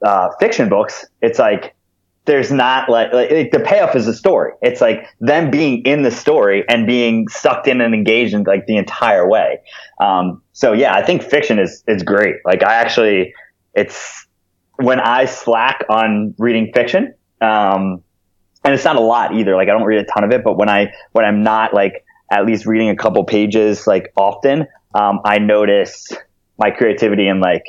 uh, 0.03 0.31
fiction 0.39 0.69
books, 0.69 1.05
it's 1.21 1.39
like 1.39 1.75
there's 2.29 2.53
not 2.53 2.91
like, 2.91 3.11
like, 3.13 3.51
the 3.53 3.61
payoff 3.61 3.97
is 3.97 4.05
the 4.05 4.13
story. 4.13 4.53
It's 4.61 4.83
like 4.83 5.07
them 5.19 5.51
being 5.51 5.83
in 5.85 6.03
the 6.03 6.11
story 6.11 6.63
and 6.69 6.87
being 6.87 7.27
sucked 7.29 7.67
in 7.67 7.81
and 7.81 7.95
engaged 7.95 8.35
in 8.35 8.43
like 8.43 8.67
the 8.67 8.77
entire 8.77 9.27
way. 9.27 9.61
Um, 9.99 10.43
so 10.53 10.75
yeah, 10.75 10.95
I 10.95 11.03
think 11.03 11.23
fiction 11.23 11.59
is 11.59 11.83
is 11.89 12.03
great. 12.03 12.37
Like 12.45 12.63
I 12.63 12.75
actually, 12.75 13.33
it's 13.75 14.27
when 14.79 15.01
I 15.01 15.27
slack 15.27 15.85
on 15.89 16.35
reading 16.39 16.73
fiction. 16.75 17.15
Um, 17.41 18.03
and 18.65 18.75
it's 18.75 18.85
not 18.85 18.97
a 18.97 19.01
lot 19.01 19.35
either. 19.35 19.55
Like 19.55 19.69
I 19.69 19.73
don't 19.73 19.85
read 19.85 20.01
a 20.01 20.05
ton 20.05 20.25
of 20.25 20.33
it, 20.33 20.43
but 20.43 20.57
when 20.59 20.69
I 20.69 20.93
when 21.13 21.25
I'm 21.25 21.43
not 21.43 21.73
like 21.73 22.05
at 22.31 22.45
least 22.45 22.67
reading 22.67 22.91
a 22.91 22.97
couple 22.97 23.25
pages 23.25 23.87
like 23.87 24.13
often, 24.17 24.67
um, 24.95 25.21
I 25.25 25.39
notice 25.39 26.13
my 26.59 26.71
creativity 26.71 27.29
and 27.29 27.41
like 27.41 27.63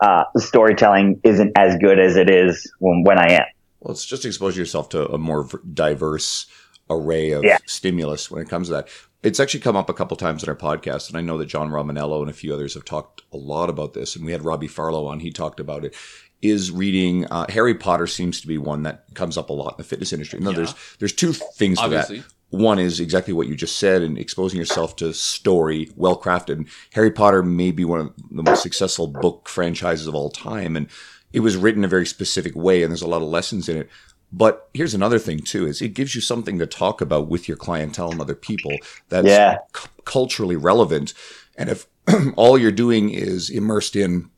uh, 0.00 0.24
storytelling 0.38 1.20
isn't 1.22 1.52
as 1.56 1.76
good 1.76 1.98
as 2.00 2.16
it 2.16 2.28
is 2.30 2.72
when, 2.78 3.04
when 3.04 3.18
I 3.18 3.32
am. 3.34 3.44
Well, 3.80 3.92
it's 3.92 4.04
just 4.04 4.24
expose 4.24 4.56
yourself 4.56 4.88
to 4.90 5.06
a 5.08 5.18
more 5.18 5.46
diverse 5.74 6.46
array 6.90 7.30
of 7.32 7.44
Yeah. 7.44 7.58
stimulus 7.66 8.30
when 8.30 8.42
it 8.42 8.48
comes 8.48 8.68
to 8.68 8.74
that. 8.74 8.88
It's 9.22 9.38
actually 9.38 9.60
come 9.60 9.76
up 9.76 9.88
a 9.88 9.94
couple 9.94 10.16
times 10.16 10.42
in 10.42 10.48
our 10.48 10.56
podcast, 10.56 11.08
and 11.08 11.16
I 11.16 11.20
know 11.20 11.38
that 11.38 11.46
John 11.46 11.70
Romaniello 11.70 12.20
and 12.22 12.30
a 12.30 12.32
few 12.32 12.52
others 12.52 12.74
have 12.74 12.84
talked 12.84 13.22
a 13.32 13.36
lot 13.36 13.70
about 13.70 13.92
this. 13.92 14.16
And 14.16 14.24
we 14.24 14.32
had 14.32 14.44
Robbie 14.44 14.66
Farlow 14.66 15.06
on; 15.06 15.20
he 15.20 15.30
talked 15.30 15.60
about 15.60 15.84
it. 15.84 15.94
Is 16.42 16.70
reading 16.72 17.24
uh, 17.26 17.46
Harry 17.48 17.74
Potter 17.74 18.06
seems 18.08 18.40
to 18.40 18.48
be 18.48 18.58
one 18.58 18.82
that 18.82 19.04
comes 19.14 19.38
up 19.38 19.48
a 19.48 19.52
lot 19.52 19.74
in 19.74 19.76
the 19.78 19.84
fitness 19.84 20.12
industry. 20.12 20.40
No, 20.40 20.52
there's 20.52 20.74
there's 20.98 21.12
two 21.12 21.32
things 21.32 21.78
to 21.78 21.88
that. 21.88 22.08
One 22.50 22.78
is 22.78 23.00
exactly 23.00 23.32
what 23.32 23.46
you 23.46 23.54
just 23.54 23.76
said, 23.76 24.02
and 24.02 24.18
exposing 24.18 24.58
yourself 24.58 24.96
to 24.96 25.14
story, 25.14 25.90
well 25.96 26.20
crafted. 26.20 26.68
Harry 26.92 27.10
Potter 27.10 27.42
may 27.42 27.70
be 27.70 27.84
one 27.84 28.00
of 28.00 28.12
the 28.30 28.42
most 28.42 28.62
successful 28.62 29.06
book 29.06 29.48
franchises 29.48 30.06
of 30.06 30.14
all 30.14 30.28
time, 30.30 30.76
and 30.76 30.88
it 31.32 31.40
was 31.40 31.56
written 31.56 31.80
in 31.80 31.84
a 31.86 31.88
very 31.88 32.04
specific 32.04 32.54
way, 32.54 32.82
and 32.82 32.90
there's 32.90 33.00
a 33.02 33.06
lot 33.08 33.22
of 33.22 33.28
lessons 33.28 33.68
in 33.70 33.76
it. 33.78 33.88
But 34.32 34.68
here's 34.74 34.94
another 34.94 35.18
thing 35.18 35.38
too: 35.38 35.66
is 35.66 35.80
it 35.80 35.94
gives 35.94 36.14
you 36.14 36.20
something 36.20 36.58
to 36.58 36.66
talk 36.66 37.00
about 37.00 37.28
with 37.28 37.46
your 37.48 37.56
clientele 37.56 38.10
and 38.10 38.20
other 38.20 38.34
people 38.34 38.72
that's 39.08 39.28
Yeah. 39.28 39.58
cu- 39.72 39.88
culturally 40.04 40.56
relevant. 40.56 41.14
And 41.56 41.70
if 41.70 41.86
all 42.36 42.58
you're 42.58 42.70
doing 42.72 43.10
is 43.10 43.48
immersed 43.48 43.94
in 43.94 44.30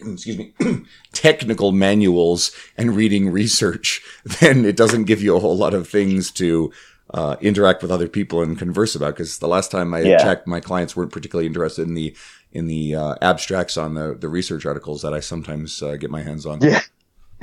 excuse 0.12 0.36
me, 0.38 0.52
technical 1.12 1.72
manuals 1.72 2.52
and 2.76 2.96
reading 2.96 3.30
research, 3.30 4.02
then 4.40 4.64
it 4.64 4.76
doesn't 4.76 5.04
give 5.04 5.22
you 5.22 5.36
a 5.36 5.40
whole 5.40 5.56
lot 5.56 5.74
of 5.74 5.88
things 5.88 6.30
to 6.32 6.72
uh, 7.14 7.36
interact 7.40 7.82
with 7.82 7.90
other 7.92 8.08
people 8.08 8.42
and 8.42 8.58
converse 8.58 8.94
about. 8.94 9.14
Because 9.14 9.38
the 9.38 9.48
last 9.48 9.70
time 9.70 9.94
I 9.94 10.00
Yeah. 10.00 10.18
checked, 10.18 10.46
my 10.46 10.60
clients 10.60 10.96
weren't 10.96 11.12
particularly 11.12 11.46
interested 11.46 11.86
in 11.86 11.94
the 11.94 12.14
in 12.52 12.66
the 12.66 12.94
uh, 12.94 13.14
abstracts 13.22 13.76
on 13.76 13.94
the 13.94 14.14
the 14.18 14.28
research 14.28 14.66
articles 14.66 15.02
that 15.02 15.12
I 15.14 15.20
sometimes 15.20 15.82
uh, 15.82 15.96
get 15.96 16.10
my 16.10 16.22
hands 16.22 16.46
on. 16.46 16.60
Yeah. 16.62 16.80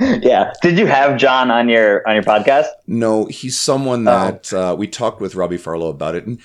yeah. 0.00 0.52
Did 0.60 0.76
you 0.78 0.86
have 0.86 1.16
John 1.16 1.50
on 1.50 1.68
your 1.68 2.06
on 2.08 2.14
your 2.14 2.24
podcast? 2.24 2.66
No, 2.86 3.26
he's 3.26 3.58
someone 3.58 4.04
that 4.04 4.52
uh, 4.52 4.74
we 4.78 4.86
talked 4.88 5.20
with 5.20 5.34
Robbie 5.34 5.56
Farlow 5.56 5.88
about 5.88 6.14
it, 6.16 6.26
and 6.26 6.40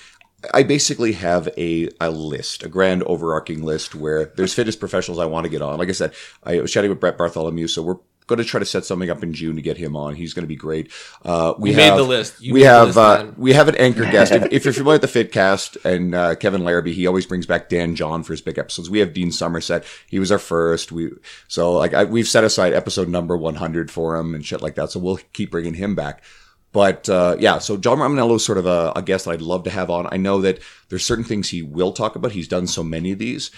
I 0.53 0.63
basically 0.63 1.13
have 1.13 1.49
a 1.57 1.89
a 1.99 2.11
list, 2.11 2.63
a 2.63 2.69
grand 2.69 3.03
overarching 3.03 3.63
list 3.63 3.95
where 3.95 4.25
there's 4.35 4.53
fitness 4.53 4.75
professionals 4.75 5.19
I 5.19 5.25
want 5.25 5.45
to 5.45 5.49
get 5.49 5.61
on. 5.61 5.77
Like 5.77 5.89
I 5.89 5.93
said, 5.93 6.13
I 6.43 6.59
was 6.61 6.71
chatting 6.71 6.89
with 6.89 6.99
Brett 6.99 7.17
Bartholomew, 7.17 7.67
so 7.67 7.81
we're 7.81 7.97
going 8.29 8.37
to 8.37 8.45
try 8.45 8.59
to 8.59 8.65
set 8.65 8.85
something 8.85 9.09
up 9.09 9.23
in 9.23 9.33
June 9.33 9.55
to 9.57 9.61
get 9.61 9.75
him 9.75 9.95
on. 9.95 10.15
He's 10.15 10.33
going 10.33 10.43
to 10.43 10.47
be 10.47 10.55
great. 10.55 10.91
Uh, 11.25 11.55
we 11.57 11.71
You 11.71 11.77
made 11.77 11.97
the 11.97 12.03
list. 12.03 12.39
You 12.39 12.53
we 12.53 12.61
have 12.61 12.95
list, 12.95 12.97
uh, 12.97 13.31
we 13.35 13.53
have 13.53 13.67
an 13.67 13.75
anchor 13.75 14.03
guest. 14.11 14.31
if, 14.31 14.47
if 14.51 14.63
you're 14.63 14.73
familiar 14.73 14.99
with 14.99 15.11
the 15.11 15.23
Fitcast 15.23 15.83
and 15.83 16.15
uh, 16.15 16.35
Kevin 16.35 16.63
Larrabee, 16.63 16.93
he 16.93 17.07
always 17.07 17.25
brings 17.25 17.45
back 17.45 17.67
Dan 17.67 17.95
John 17.95 18.23
for 18.23 18.31
his 18.33 18.41
big 18.41 18.57
episodes. 18.57 18.89
We 18.89 18.99
have 18.99 19.13
Dean 19.13 19.31
Somerset. 19.31 19.83
He 20.07 20.19
was 20.19 20.31
our 20.31 20.39
first. 20.39 20.91
We 20.91 21.09
so 21.47 21.73
like 21.73 21.93
I, 21.93 22.03
we've 22.05 22.27
set 22.27 22.43
aside 22.43 22.71
episode 22.73 23.09
number 23.09 23.35
100 23.35 23.91
for 23.91 24.15
him 24.15 24.35
and 24.35 24.45
shit 24.45 24.61
like 24.61 24.75
that. 24.75 24.91
So 24.91 24.99
we'll 24.99 25.19
keep 25.33 25.51
bringing 25.51 25.73
him 25.73 25.95
back. 25.95 26.23
But 26.71 27.09
uh, 27.09 27.35
yeah, 27.39 27.57
so 27.57 27.77
John 27.77 27.97
Romaniello 27.97 28.35
is 28.35 28.45
sort 28.45 28.57
of 28.59 28.65
a, 28.65 28.93
a 28.95 29.01
guest 29.01 29.25
that 29.25 29.31
I'd 29.31 29.41
love 29.41 29.63
to 29.63 29.69
have 29.71 29.89
on. 29.89 30.07
I 30.11 30.17
know 30.17 30.39
that 30.41 30.59
there's 30.89 31.05
certain 31.05 31.23
things 31.23 31.49
he 31.49 31.61
will 31.63 31.91
talk 31.91 32.15
about. 32.15 32.33
He's 32.33 32.47
done 32.47 32.67
so 32.67 32.83
many 32.83 33.11
of 33.11 33.19
these, 33.19 33.49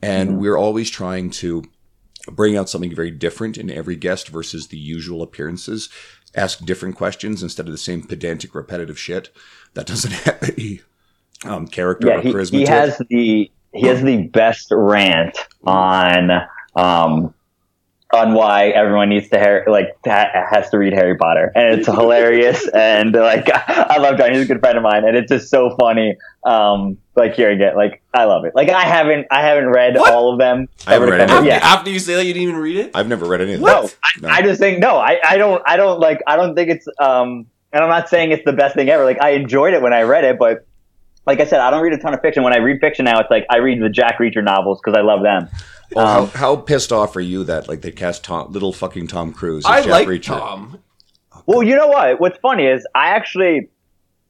and 0.00 0.38
we're 0.38 0.56
always 0.56 0.88
trying 0.90 1.30
to 1.30 1.64
bring 2.30 2.56
out 2.56 2.68
something 2.68 2.94
very 2.94 3.10
different 3.10 3.58
in 3.58 3.70
every 3.70 3.96
guest 3.96 4.28
versus 4.28 4.68
the 4.68 4.78
usual 4.78 5.20
appearances. 5.22 5.88
Ask 6.36 6.64
different 6.64 6.94
questions 6.96 7.42
instead 7.42 7.66
of 7.66 7.72
the 7.72 7.78
same 7.78 8.02
pedantic, 8.02 8.54
repetitive 8.54 8.98
shit 8.98 9.30
that 9.74 9.86
doesn't 9.86 10.12
have 10.24 10.42
any 10.56 10.80
um, 11.44 11.66
character 11.66 12.06
Yeah, 12.06 12.18
or 12.18 12.22
he, 12.22 12.32
charisma 12.32 12.52
he 12.58 12.66
has 12.66 13.00
it. 13.00 13.08
the 13.08 13.50
he 13.72 13.86
has 13.86 14.02
the 14.02 14.26
best 14.28 14.68
rant 14.70 15.36
on 15.64 16.30
um 16.76 17.34
on 18.12 18.34
why 18.34 18.68
everyone 18.70 19.08
needs 19.08 19.28
to 19.28 19.38
Harry, 19.38 19.70
like 19.70 19.96
ha- 20.04 20.30
has 20.50 20.68
to 20.70 20.78
read 20.78 20.92
Harry 20.92 21.16
Potter, 21.16 21.52
and 21.54 21.78
it's 21.78 21.86
hilarious. 22.00 22.66
and 22.68 23.12
like 23.14 23.48
I 23.54 23.98
love 23.98 24.18
John; 24.18 24.32
he's 24.32 24.42
a 24.42 24.46
good 24.46 24.60
friend 24.60 24.76
of 24.76 24.82
mine, 24.82 25.04
and 25.04 25.16
it's 25.16 25.30
just 25.30 25.48
so 25.50 25.74
funny. 25.78 26.16
Um, 26.44 26.96
like 27.16 27.34
hearing 27.34 27.60
it, 27.60 27.76
like 27.76 28.02
I 28.14 28.24
love 28.24 28.44
it. 28.44 28.54
Like 28.54 28.68
I 28.70 28.82
haven't 28.82 29.26
I 29.30 29.42
haven't 29.42 29.68
read 29.68 29.96
What? 29.96 30.12
all 30.12 30.32
of 30.32 30.38
them. 30.38 30.68
I 30.86 30.94
haven't 30.94 31.10
read 31.10 31.28
come- 31.28 31.44
any. 31.44 31.50
After, 31.52 31.66
Yeah, 31.66 31.72
after 31.74 31.90
you 31.90 31.98
say 31.98 32.14
that, 32.14 32.24
you 32.24 32.32
didn't 32.32 32.48
even 32.48 32.60
read 32.60 32.76
it. 32.76 32.90
I've 32.94 33.08
never 33.08 33.26
read 33.26 33.40
any 33.42 33.54
of 33.54 33.60
no, 33.60 33.82
that. 33.82 33.96
I, 34.24 34.38
I 34.38 34.42
just 34.42 34.58
think 34.58 34.78
no. 34.80 34.96
I, 34.96 35.18
I 35.24 35.36
don't 35.36 35.62
I 35.66 35.76
don't 35.76 36.00
like 36.00 36.20
I 36.26 36.36
don't 36.36 36.54
think 36.54 36.70
it's 36.70 36.88
um 36.98 37.46
and 37.72 37.84
I'm 37.84 37.90
not 37.90 38.08
saying 38.08 38.32
it's 38.32 38.44
the 38.44 38.52
best 38.54 38.74
thing 38.74 38.88
ever. 38.88 39.04
Like 39.04 39.20
I 39.22 39.30
enjoyed 39.30 39.74
it 39.74 39.82
when 39.82 39.92
I 39.92 40.02
read 40.02 40.24
it, 40.24 40.38
but 40.38 40.66
like 41.26 41.38
I 41.40 41.44
said, 41.44 41.60
I 41.60 41.70
don't 41.70 41.82
read 41.82 41.92
a 41.92 41.98
ton 41.98 42.14
of 42.14 42.20
fiction. 42.22 42.42
When 42.42 42.54
I 42.54 42.56
read 42.56 42.80
fiction 42.80 43.04
now, 43.04 43.20
it's 43.20 43.30
like 43.30 43.44
I 43.50 43.58
read 43.58 43.80
the 43.82 43.90
Jack 43.90 44.18
Reacher 44.18 44.42
novels 44.42 44.80
because 44.82 44.98
I 44.98 45.02
love 45.02 45.22
them. 45.22 45.48
Well, 45.94 46.06
Um, 46.06 46.28
how, 46.28 46.38
how 46.38 46.56
pissed 46.56 46.92
off 46.92 47.16
are 47.16 47.20
you 47.20 47.44
that 47.44 47.68
like 47.68 47.82
they 47.82 47.90
cast 47.90 48.24
Tom, 48.24 48.52
little 48.52 48.72
fucking 48.72 49.06
Tom 49.08 49.32
Cruise? 49.32 49.64
as 49.64 49.70
I 49.70 49.80
Jack 49.82 49.90
like 49.90 50.08
Reacher? 50.08 50.38
Tom. 50.38 50.78
Well, 51.46 51.62
you 51.62 51.74
know 51.74 51.88
what? 51.88 52.20
What's 52.20 52.38
funny 52.38 52.66
is 52.66 52.86
I 52.94 53.08
actually 53.08 53.68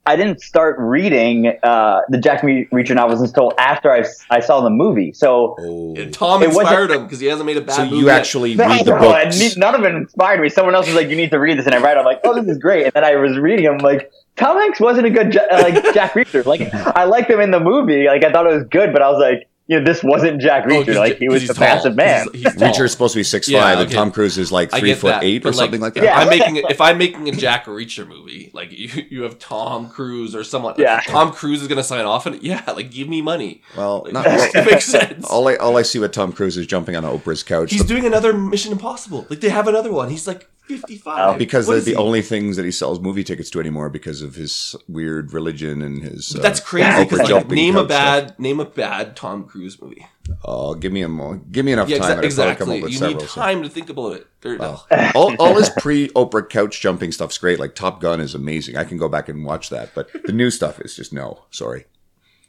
I 0.06 0.16
didn't 0.16 0.40
start 0.40 0.76
reading 0.78 1.52
uh, 1.62 2.00
the 2.08 2.16
Jack 2.18 2.40
Reacher 2.40 2.94
novels 2.94 3.20
until 3.20 3.52
after 3.58 3.92
I, 3.92 4.04
I 4.30 4.40
saw 4.40 4.62
the 4.62 4.70
movie. 4.70 5.12
So 5.12 5.56
Oh. 5.60 5.94
And 5.96 6.12
Tom 6.12 6.42
It 6.42 6.46
wasn't- 6.48 6.62
inspired 6.68 6.90
him 6.92 7.02
because 7.04 7.20
he 7.20 7.26
hasn't 7.26 7.44
made 7.46 7.58
a 7.58 7.60
bad 7.60 7.74
So 7.76 7.84
movie. 7.84 7.96
you 7.98 8.06
yet. 8.06 8.18
actually 8.20 8.54
No, 8.54 8.66
read 8.66 8.86
the 8.86 8.90
no, 8.98 9.10
I 9.10 9.24
books? 9.24 9.38
need- 9.38 9.58
none 9.58 9.74
of 9.74 9.82
it 9.84 9.94
inspired 9.94 10.40
me. 10.40 10.48
Someone 10.48 10.74
else 10.74 10.86
was 10.86 10.94
like, 10.96 11.08
"You 11.10 11.16
need 11.16 11.30
to 11.32 11.38
read 11.38 11.58
this," 11.58 11.66
and 11.66 11.74
I 11.74 11.78
read. 11.82 11.96
it. 11.96 12.00
I'm 12.00 12.06
like, 12.06 12.20
"Oh, 12.24 12.34
this 12.34 12.48
is 12.50 12.56
great." 12.58 12.84
And 12.84 12.92
then 12.94 13.04
I 13.04 13.16
was 13.16 13.36
reading. 13.38 13.66
I'm 13.68 13.78
like, 13.78 14.10
Tom 14.36 14.56
Hanks 14.58 14.80
wasn't 14.80 15.06
a 15.06 15.10
good 15.10 15.36
uh, 15.36 15.42
like 15.62 15.74
Jack 15.92 16.14
Reacher. 16.14 16.46
Like 16.46 16.72
I 16.72 17.04
liked 17.04 17.28
him 17.30 17.40
in 17.40 17.50
the 17.50 17.60
movie. 17.60 18.06
Like 18.06 18.24
I 18.24 18.32
thought 18.32 18.46
it 18.46 18.54
was 18.54 18.64
good, 18.70 18.94
but 18.94 19.02
I 19.02 19.10
was 19.10 19.20
like, 19.20 19.46
you 19.70 19.78
know, 19.78 19.84
this 19.84 20.02
wasn't 20.02 20.40
Jack 20.40 20.64
Oh, 20.68 20.80
like 20.80 21.18
he 21.18 21.28
was 21.28 21.42
he's 21.42 21.48
the 21.48 21.54
tall. 21.54 21.68
massive 21.68 21.94
man. 21.94 22.26
He's, 22.32 22.42
he's. 22.42 22.54
Reacher 22.60 22.84
is 22.86 22.90
supposed 22.90 23.12
to 23.14 23.20
be 23.20 23.22
six 23.22 23.48
Yeah, 23.48 23.60
five, 23.62 23.78
and. 23.78 23.90
Tom 23.92 24.10
Cruise 24.10 24.36
is 24.36 24.50
like 24.50 24.72
three 24.72 24.94
foot 24.94 25.10
that, 25.10 25.22
eight 25.22 25.42
or 25.42 25.50
but, 25.50 25.54
something 25.54 25.80
like 25.80 25.94
that. 25.94 26.02
Yeah. 26.02 26.18
I'm 26.18 26.28
making 26.28 26.56
if 26.56 26.80
I'm 26.80 26.98
making 26.98 27.28
a 27.28 27.32
Jack 27.32 27.66
Reacher 27.66 28.04
movie, 28.06 28.50
like 28.52 28.72
you, 28.76 29.06
you 29.08 29.22
have 29.22 29.38
Tom 29.38 29.88
Cruise 29.88 30.34
or 30.34 30.42
someone. 30.42 30.74
Yeah. 30.76 31.00
Tom 31.06 31.30
Cruise 31.32 31.62
is 31.62 31.68
gonna 31.68 31.84
sign 31.84 32.04
off 32.04 32.26
and. 32.26 32.42
Yeah, 32.42 32.64
like 32.74 32.90
give 32.90 33.08
me 33.08 33.22
money. 33.22 33.62
Well, 33.76 34.02
Like, 34.04 34.12
not, 34.12 34.24
it 34.28 34.66
makes 34.68 34.86
sense. 34.86 35.24
all 35.26 35.46
I 35.46 35.54
all 35.54 35.76
I 35.76 35.82
see 35.82 36.00
with 36.00 36.10
Tom 36.10 36.32
Cruise 36.32 36.56
is 36.56 36.66
jumping 36.66 36.96
on 36.96 37.04
Oprah's 37.04 37.44
couch. 37.44 37.70
He's 37.70 37.82
The- 37.82 37.88
doing 37.88 38.06
another 38.06 38.32
Mission 38.32 38.72
Impossible. 38.72 39.26
Like 39.30 39.40
they 39.40 39.50
have 39.50 39.68
another 39.68 39.92
one. 39.92 40.10
He's 40.10 40.26
like 40.26 40.48
55 40.78 41.38
because 41.38 41.66
What 41.66 41.74
they're 41.74 41.80
the 41.82 41.90
he? 41.92 41.96
only 41.96 42.22
things 42.22 42.56
that 42.56 42.64
he 42.64 42.70
sells 42.70 43.00
movie 43.00 43.24
tickets 43.24 43.50
to 43.50 43.60
anymore 43.60 43.88
because 43.90 44.22
of 44.22 44.34
his 44.34 44.76
weird 44.88 45.32
religion 45.32 45.82
and 45.82 46.02
his. 46.02 46.32
But 46.32 46.42
that's 46.42 46.60
uh, 46.60 46.64
crazy 46.64 46.88
Oprah 46.88 47.08
because 47.10 47.30
like, 47.30 47.48
name 47.48 47.76
a 47.76 47.80
couch 47.80 47.90
stuff. 47.90 48.28
bad 48.28 48.38
name 48.40 48.60
a 48.60 48.64
bad 48.64 49.16
Tom 49.16 49.44
Cruise 49.44 49.80
movie. 49.80 50.06
Oh, 50.44 50.74
give 50.74 50.92
me 50.92 51.02
a 51.02 51.08
mo- 51.08 51.40
give 51.50 51.64
me 51.64 51.72
enough 51.72 51.88
Yeah, 51.88 51.98
time. 51.98 52.18
exa- 52.18 52.38
and 52.42 52.50
I'd 52.50 52.58
come 52.58 52.70
exactly. 52.70 52.78
You 52.92 52.98
several, 52.98 53.20
need 53.20 53.28
so- 53.28 53.40
time 53.40 53.62
to 53.62 53.68
think 53.68 53.90
about 53.90 54.12
it. 54.14 54.26
There- 54.42 54.56
Well, 54.58 54.86
all, 55.14 55.34
all 55.40 55.56
his 55.56 55.70
pre 55.70 56.08
Oprah 56.10 56.48
couch 56.48 56.80
jumping 56.80 57.10
stuff's 57.12 57.36
great. 57.38 57.58
Like 57.58 57.74
Top 57.74 58.00
Gun 58.00 58.20
is 58.20 58.34
amazing. 58.34 58.76
I 58.76 58.84
can 58.84 58.96
go 58.96 59.08
back 59.08 59.28
and 59.28 59.44
watch 59.44 59.70
that. 59.70 59.90
But 59.94 60.08
the 60.24 60.32
new 60.32 60.50
stuff 60.50 60.80
is 60.80 60.94
just 60.94 61.12
no. 61.12 61.44
Sorry. 61.50 61.86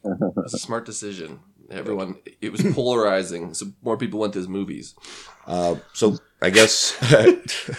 It's 0.04 0.54
a 0.54 0.60
smart 0.60 0.86
decision. 0.86 1.40
Everyone, 1.70 2.18
it 2.42 2.52
was 2.52 2.62
polarizing, 2.74 3.54
so 3.54 3.68
more 3.82 3.96
people 3.96 4.20
went 4.20 4.34
to 4.34 4.40
his 4.40 4.48
movies. 4.50 4.94
Uh, 5.48 5.76
so 5.94 6.18
I 6.42 6.50
guess 6.50 6.96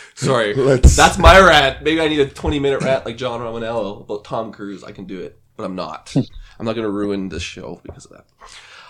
Sorry, 0.14 0.54
Let's- 0.54 0.96
that's 0.96 1.18
my 1.18 1.38
rant. 1.40 1.82
Maybe 1.82 2.00
I 2.00 2.08
need 2.08 2.20
a 2.20 2.26
twenty-minute 2.28 2.82
rant 2.82 3.04
like 3.04 3.16
John 3.16 3.40
Romaniello 3.40 4.02
about 4.02 4.24
Tom 4.24 4.52
Cruise. 4.52 4.84
I 4.84 4.92
can 4.92 5.04
do 5.04 5.20
it, 5.20 5.40
but 5.56 5.64
I'm 5.64 5.74
not. 5.74 6.14
I'm 6.58 6.66
not 6.66 6.74
going 6.74 6.84
to 6.86 6.90
ruin 6.90 7.28
this 7.28 7.42
show 7.42 7.80
because 7.82 8.04
of 8.04 8.12
that. 8.12 8.26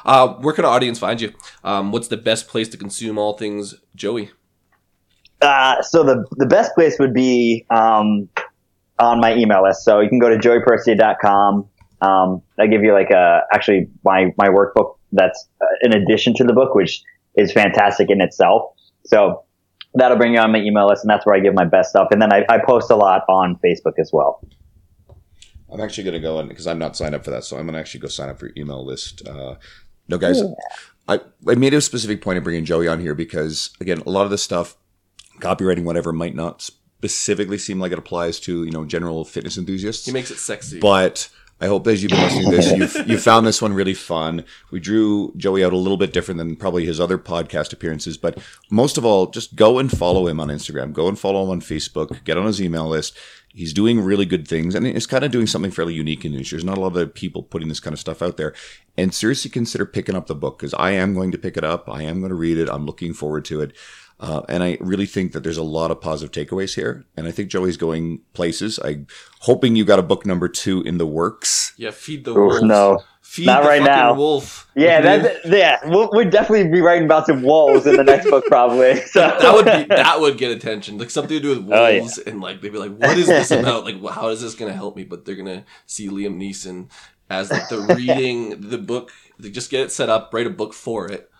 Uh, 0.04 0.34
where 0.34 0.52
can 0.52 0.64
our 0.64 0.72
audience 0.72 0.98
find 0.98 1.20
you? 1.20 1.32
Um, 1.64 1.90
what's 1.92 2.08
the 2.08 2.16
best 2.16 2.48
place 2.48 2.68
to 2.70 2.76
consume 2.76 3.16
all 3.18 3.32
things 3.38 3.74
Joey? 3.94 4.30
Uh, 5.40 5.80
so 5.82 6.02
the 6.04 6.26
the 6.32 6.46
best 6.46 6.74
place 6.74 6.98
would 6.98 7.14
be 7.14 7.64
um, 7.70 8.28
on 8.98 9.20
my 9.20 9.34
email 9.34 9.62
list. 9.62 9.84
So 9.84 10.00
you 10.00 10.08
can 10.08 10.18
go 10.18 10.28
to 10.28 10.36
joeypercia.com. 10.36 11.68
Um, 12.02 12.42
I 12.58 12.66
give 12.66 12.82
you 12.82 12.92
like 12.92 13.10
a, 13.10 13.42
actually 13.52 13.88
my, 14.04 14.32
my 14.36 14.48
workbook 14.48 14.96
that's 15.12 15.48
uh, 15.60 15.66
in 15.82 15.94
addition 15.94 16.34
to 16.34 16.44
the 16.44 16.52
book, 16.52 16.74
which 16.74 17.00
is 17.36 17.52
fantastic 17.52 18.10
in 18.10 18.20
itself. 18.20 18.72
So 19.06 19.44
that'll 19.95 20.16
bring 20.16 20.34
you 20.34 20.40
on 20.40 20.53
my 20.53 20.59
email 20.59 20.88
list 20.88 21.05
and 21.05 21.11
that's 21.11 21.26
where 21.26 21.34
I 21.34 21.40
give 21.40 21.55
my 21.55 21.64
best 21.64 21.90
stuff. 21.90 22.09
And 22.11 22.20
then 22.20 22.32
I, 22.32 22.45
I 22.49 22.59
post 22.59 22.90
a 22.90 22.97
lot 22.97 23.24
on 23.28 23.59
Facebook 23.64 23.99
as 23.99 24.11
well. 24.12 24.40
I'm 25.70 25.80
actually 25.80 26.05
going 26.05 26.14
to 26.14 26.20
go 26.20 26.38
in 26.40 26.49
because 26.49 26.66
I'm 26.66 26.78
not 26.78 26.97
signed 26.97 27.14
up 27.14 27.24
for 27.24 27.30
that. 27.30 27.45
So 27.45 27.57
I'm 27.57 27.64
going 27.64 27.74
to 27.74 27.80
actually 27.80 28.01
go 28.01 28.09
sign 28.09 28.28
up 28.28 28.38
for 28.38 28.47
your 28.47 28.55
email 28.57 28.84
list. 28.84 29.26
Uh, 29.26 29.57
no, 30.09 30.18
guys, 30.18 30.40
yeah. 30.40 30.49
I, 31.09 31.20
I 31.49 31.55
made 31.55 31.74
a 31.74 31.80
specific 31.80 32.20
point 32.20 32.38
of 32.38 32.45
bringing 32.45 32.64
Joey 32.64 32.88
on 32.88 33.01
here 33.01 33.14
because, 33.14 33.70
again, 33.80 34.03
a 34.07 34.11
lot 34.11 34.24
of 34.24 34.30
this 34.30 34.43
stuff, 34.43 34.76
copywriting, 35.38 35.84
whatever, 35.84 36.12
might 36.12 36.34
not 36.34 36.62
specifically 36.99 37.59
seem 37.59 37.80
like 37.80 37.93
it 37.93 37.99
applies 37.99 38.38
to, 38.40 38.64
you 38.64 38.70
know, 38.70 38.84
general 38.84 39.24
fitness 39.24 39.57
enthusiasts. 39.57 40.07
He 40.07 40.12
makes 40.12 40.30
it 40.30 40.38
sexy. 40.38 40.78
But 40.78 41.28
I 41.62 41.66
hope 41.66 41.86
as 41.86 42.02
you've 42.02 42.10
been 42.10 42.20
listening 42.22 42.50
to 42.50 42.56
this, 42.56 42.72
you've, 42.72 43.08
you 43.08 43.18
found 43.18 43.46
this 43.46 43.62
one 43.62 43.72
really 43.72 43.94
fun. 43.94 44.44
We 44.72 44.80
drew 44.80 45.32
Joey 45.36 45.64
out 45.64 45.72
a 45.72 45.76
little 45.76 45.96
bit 45.96 46.12
different 46.12 46.38
than 46.38 46.56
probably 46.56 46.84
his 46.84 46.98
other 46.98 47.18
podcast 47.18 47.72
appearances, 47.72 48.16
but 48.16 48.36
most 48.68 48.98
of 48.98 49.04
all, 49.04 49.28
just 49.28 49.54
go 49.54 49.78
and 49.78 49.88
follow 49.88 50.26
him 50.26 50.40
on 50.40 50.48
Instagram. 50.48 50.92
Go 50.92 51.06
and 51.06 51.16
follow 51.16 51.44
him 51.44 51.50
on 51.50 51.60
Facebook. 51.60 52.24
Get 52.24 52.36
on 52.36 52.46
his 52.46 52.60
email 52.60 52.88
list. 52.88 53.16
He's 53.54 53.72
doing 53.72 54.00
really 54.00 54.24
good 54.24 54.48
things 54.48 54.74
and 54.74 54.86
he's 54.86 55.06
kind 55.06 55.22
of 55.22 55.30
doing 55.30 55.46
something 55.46 55.70
fairly 55.70 55.94
unique 55.94 56.24
in 56.24 56.32
the 56.32 56.38
industry. 56.38 56.56
There's 56.56 56.64
not 56.64 56.78
a 56.78 56.80
lot 56.80 56.96
of 56.96 57.14
people 57.14 57.44
putting 57.44 57.68
this 57.68 57.80
kind 57.80 57.94
of 57.94 58.00
stuff 58.00 58.22
out 58.22 58.38
there. 58.38 58.54
And 58.96 59.14
seriously 59.14 59.50
consider 59.50 59.86
picking 59.86 60.16
up 60.16 60.26
the 60.26 60.34
book 60.34 60.58
because 60.58 60.74
I 60.74 60.92
am 60.92 61.14
going 61.14 61.30
to 61.30 61.38
pick 61.38 61.56
it 61.56 61.62
up. 61.62 61.88
I 61.88 62.02
am 62.02 62.18
going 62.18 62.30
to 62.30 62.34
read 62.34 62.58
it. 62.58 62.68
I'm 62.68 62.86
looking 62.86 63.14
forward 63.14 63.44
to 63.44 63.60
it. 63.60 63.72
Uh, 64.22 64.40
and 64.48 64.62
I 64.62 64.78
really 64.80 65.06
think 65.06 65.32
that 65.32 65.42
there's 65.42 65.56
a 65.56 65.64
lot 65.64 65.90
of 65.90 66.00
positive 66.00 66.30
takeaways 66.30 66.76
here. 66.76 67.04
And 67.16 67.26
I 67.26 67.32
think 67.32 67.50
Joey's 67.50 67.76
going 67.76 68.20
places. 68.34 68.78
I'm 68.84 69.08
hoping 69.40 69.74
you 69.74 69.84
got 69.84 69.98
a 69.98 70.02
book 70.02 70.24
number 70.24 70.48
two 70.48 70.80
in 70.82 70.98
the 70.98 71.06
works. 71.06 71.72
Yeah, 71.76 71.90
feed 71.90 72.24
the 72.24 72.32
wolves. 72.32 72.62
No, 72.62 73.02
feed 73.20 73.46
not 73.46 73.64
right 73.64 73.82
now. 73.82 74.14
Wolf. 74.14 74.70
Yeah, 74.76 75.00
that's, 75.00 75.44
yeah. 75.44 75.78
We'll, 75.86 76.08
we'll 76.12 76.30
definitely 76.30 76.70
be 76.70 76.80
writing 76.80 77.04
about 77.04 77.26
some 77.26 77.42
wolves 77.42 77.84
in 77.84 77.96
the 77.96 78.04
next 78.04 78.30
book, 78.30 78.44
probably. 78.46 79.02
So 79.06 79.20
that 79.20 79.54
would 79.54 79.64
be 79.64 79.94
that 79.94 80.20
would 80.20 80.38
get 80.38 80.52
attention, 80.52 80.98
like 80.98 81.10
something 81.10 81.36
to 81.36 81.42
do 81.42 81.48
with 81.48 81.58
wolves, 81.58 82.18
oh, 82.18 82.22
yeah. 82.24 82.32
and 82.32 82.40
like 82.40 82.60
they'd 82.60 82.72
be 82.72 82.78
like, 82.78 82.96
"What 82.96 83.18
is 83.18 83.26
this 83.26 83.50
about? 83.50 83.84
Like, 83.84 84.00
how 84.14 84.28
is 84.28 84.40
this 84.40 84.54
going 84.54 84.70
to 84.70 84.76
help 84.76 84.96
me?" 84.96 85.02
But 85.02 85.24
they're 85.24 85.34
gonna 85.34 85.64
see 85.86 86.08
Liam 86.08 86.36
Neeson 86.36 86.90
as 87.28 87.50
like 87.50 87.68
the 87.68 87.78
reading 87.96 88.60
the 88.60 88.78
book. 88.78 89.10
They 89.38 89.50
just 89.50 89.70
get 89.70 89.80
it 89.80 89.90
set 89.90 90.08
up, 90.08 90.32
write 90.32 90.46
a 90.46 90.50
book 90.50 90.72
for 90.72 91.10
it 91.10 91.32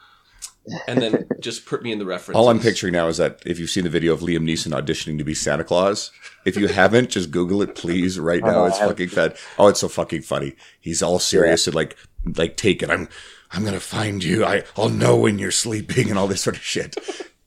and 0.87 1.03
then 1.03 1.27
just 1.41 1.67
put 1.67 1.83
me 1.83 1.93
in 1.93 1.99
the 1.99 2.05
reference. 2.05 2.37
All 2.37 2.49
I'm 2.49 2.61
picturing 2.61 2.93
now 2.93 3.09
is 3.09 3.17
that 3.17 3.43
if 3.45 3.59
you've 3.59 3.71
seen 3.71 3.85
the 3.85 3.91
video 3.91 4.13
of 4.13 4.21
Liam 4.21 4.45
Neeson 4.45 4.73
auditioning 4.73 5.19
to 5.19 5.25
be 5.25 5.35
Santa 5.35 5.65
Claus, 5.65 6.11
if 6.45 6.57
you 6.57 6.69
haven't, 6.69 7.11
just 7.11 7.31
Google 7.31 7.63
it, 7.63 7.75
please, 7.75 8.19
right 8.19 8.43
now. 8.43 8.65
It's 8.67 8.79
fucking 8.79 9.09
fed. 9.09 9.37
Oh, 9.59 9.69
it's 9.69 9.81
so 9.81 9.89
fucking 9.89 10.23
funny. 10.23 10.55
He's 10.81 11.03
all 11.03 11.19
serious 11.19 11.67
yeah. 11.67 11.71
and 11.71 11.75
like, 11.75 11.97
like, 12.37 12.57
take 12.57 12.83
it. 12.83 12.91
I'm, 12.91 13.09
I'm 13.51 13.65
gonna 13.65 13.81
find 13.81 14.23
you. 14.23 14.45
I, 14.45 14.65
I'll 14.77 14.89
know 14.89 15.17
when 15.17 15.39
you're 15.39 15.51
sleeping 15.51 16.11
and 16.11 16.19
all 16.19 16.29
this 16.29 16.43
sort 16.43 16.57
of 16.57 16.63
shit 16.63 16.97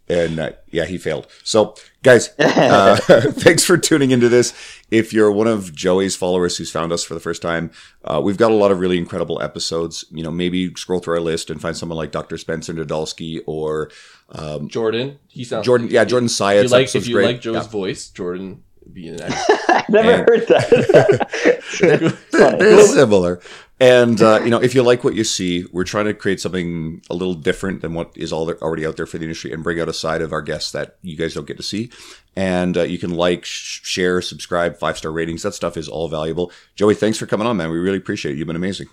and 0.08 0.40
uh, 0.40 0.52
yeah, 0.72 0.86
he 0.86 0.98
failed. 0.98 1.28
So, 1.44 1.76
guys, 2.04 2.30
uh, 2.40 2.98
thanks 3.32 3.64
for 3.64 3.78
tuning 3.78 4.12
into 4.12 4.30
this. 4.30 4.54
If 4.92 5.14
you're 5.14 5.32
one 5.32 5.48
of 5.48 5.74
Joey's 5.74 6.16
followers 6.16 6.58
who's 6.58 6.72
found 6.72 6.92
us 6.92 7.04
for 7.04 7.14
the 7.14 7.20
first 7.20 7.42
time, 7.42 7.72
uh, 8.04 8.22
we've 8.24 8.38
got 8.38 8.52
a 8.52 8.56
lot 8.56 8.72
of 8.72 8.80
really 8.80 8.98
incredible 8.98 9.42
episodes. 9.42 10.06
You 10.12 10.24
know, 10.24 10.32
maybe 10.32 10.74
scroll 10.76 11.00
through 11.00 11.16
our 11.16 11.22
list 11.22 11.50
and 11.50 11.62
find 11.62 11.76
someone 11.76 11.98
like 11.98 12.12
Dr. 12.12 12.38
Spencer 12.38 12.74
Nadolsky 12.74 13.42
or 13.46 13.90
um, 14.30 14.70
Jordan. 14.70 15.20
He 15.28 15.44
sounds 15.44 15.66
Jordan. 15.66 15.88
Yeah, 15.90 16.06
Jordan 16.06 16.30
Syatt. 16.30 16.66
If 16.66 16.72
you 16.72 16.78
like, 16.78 16.96
if 16.96 17.08
you 17.08 17.22
like 17.22 17.42
Joe's 17.42 17.56
yeah. 17.56 17.70
voice, 17.70 18.10
Jordan 18.10 18.64
be 18.94 19.10
an 19.10 19.22
I've 19.22 19.90
never 19.90 20.12
and, 20.12 20.30
heard 20.30 20.48
that. 20.48 21.68
they're, 22.32 22.52
they're 22.52 22.88
similar. 22.88 23.42
And 23.80 24.22
uh, 24.22 24.40
you 24.44 24.50
know, 24.50 24.62
if 24.62 24.74
you 24.74 24.84
like 24.84 25.04
what 25.04 25.16
you 25.16 25.26
see, 25.26 25.66
we're 25.72 25.84
trying 25.84 26.06
to 26.06 26.14
create 26.14 26.40
something 26.40 27.02
a 27.10 27.14
little 27.14 27.34
different 27.34 27.82
than 27.82 27.94
what 27.94 28.12
is 28.16 28.32
all 28.32 28.50
already 28.62 28.86
out 28.86 28.96
there 28.96 29.06
for 29.06 29.18
the 29.18 29.26
industry, 29.26 29.52
and 29.52 29.64
bring 29.64 29.82
out 29.82 29.90
a 29.90 29.94
side 29.94 30.22
of 30.22 30.32
our 30.32 30.42
guests 30.42 30.72
that 30.72 30.98
you 31.02 31.18
guys 31.18 31.34
don't 31.34 31.46
get 31.46 31.58
to 31.58 31.64
see. 31.64 31.90
And 32.38 32.78
uh, 32.78 32.84
you 32.84 32.98
can 32.98 33.12
like, 33.12 33.44
sh- 33.44 33.82
share, 33.84 34.22
subscribe, 34.22 34.78
five 34.78 34.98
star 34.98 35.12
ratings. 35.12 35.44
That 35.44 35.54
stuff 35.54 35.76
is 35.76 35.90
all 35.90 36.08
valuable. 36.08 36.52
Joey, 36.76 36.96
thanks 36.96 37.18
for 37.18 37.26
coming 37.26 37.48
on, 37.48 37.58
man. 37.58 37.70
We 37.70 37.80
really 37.80 37.98
appreciate 37.98 38.34
it. 38.34 38.38
You've 38.38 38.48
been 38.48 38.56
amazing. 38.56 38.88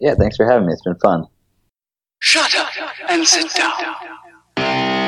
Yeah, 0.00 0.14
thanks 0.14 0.36
for 0.36 0.50
having 0.50 0.66
me. 0.66 0.72
It's 0.72 0.82
been 0.82 0.98
fun. 0.98 1.26
Shut 2.20 2.54
up 2.56 2.68
and 3.08 3.26
sit 3.26 3.52
down. 3.54 4.99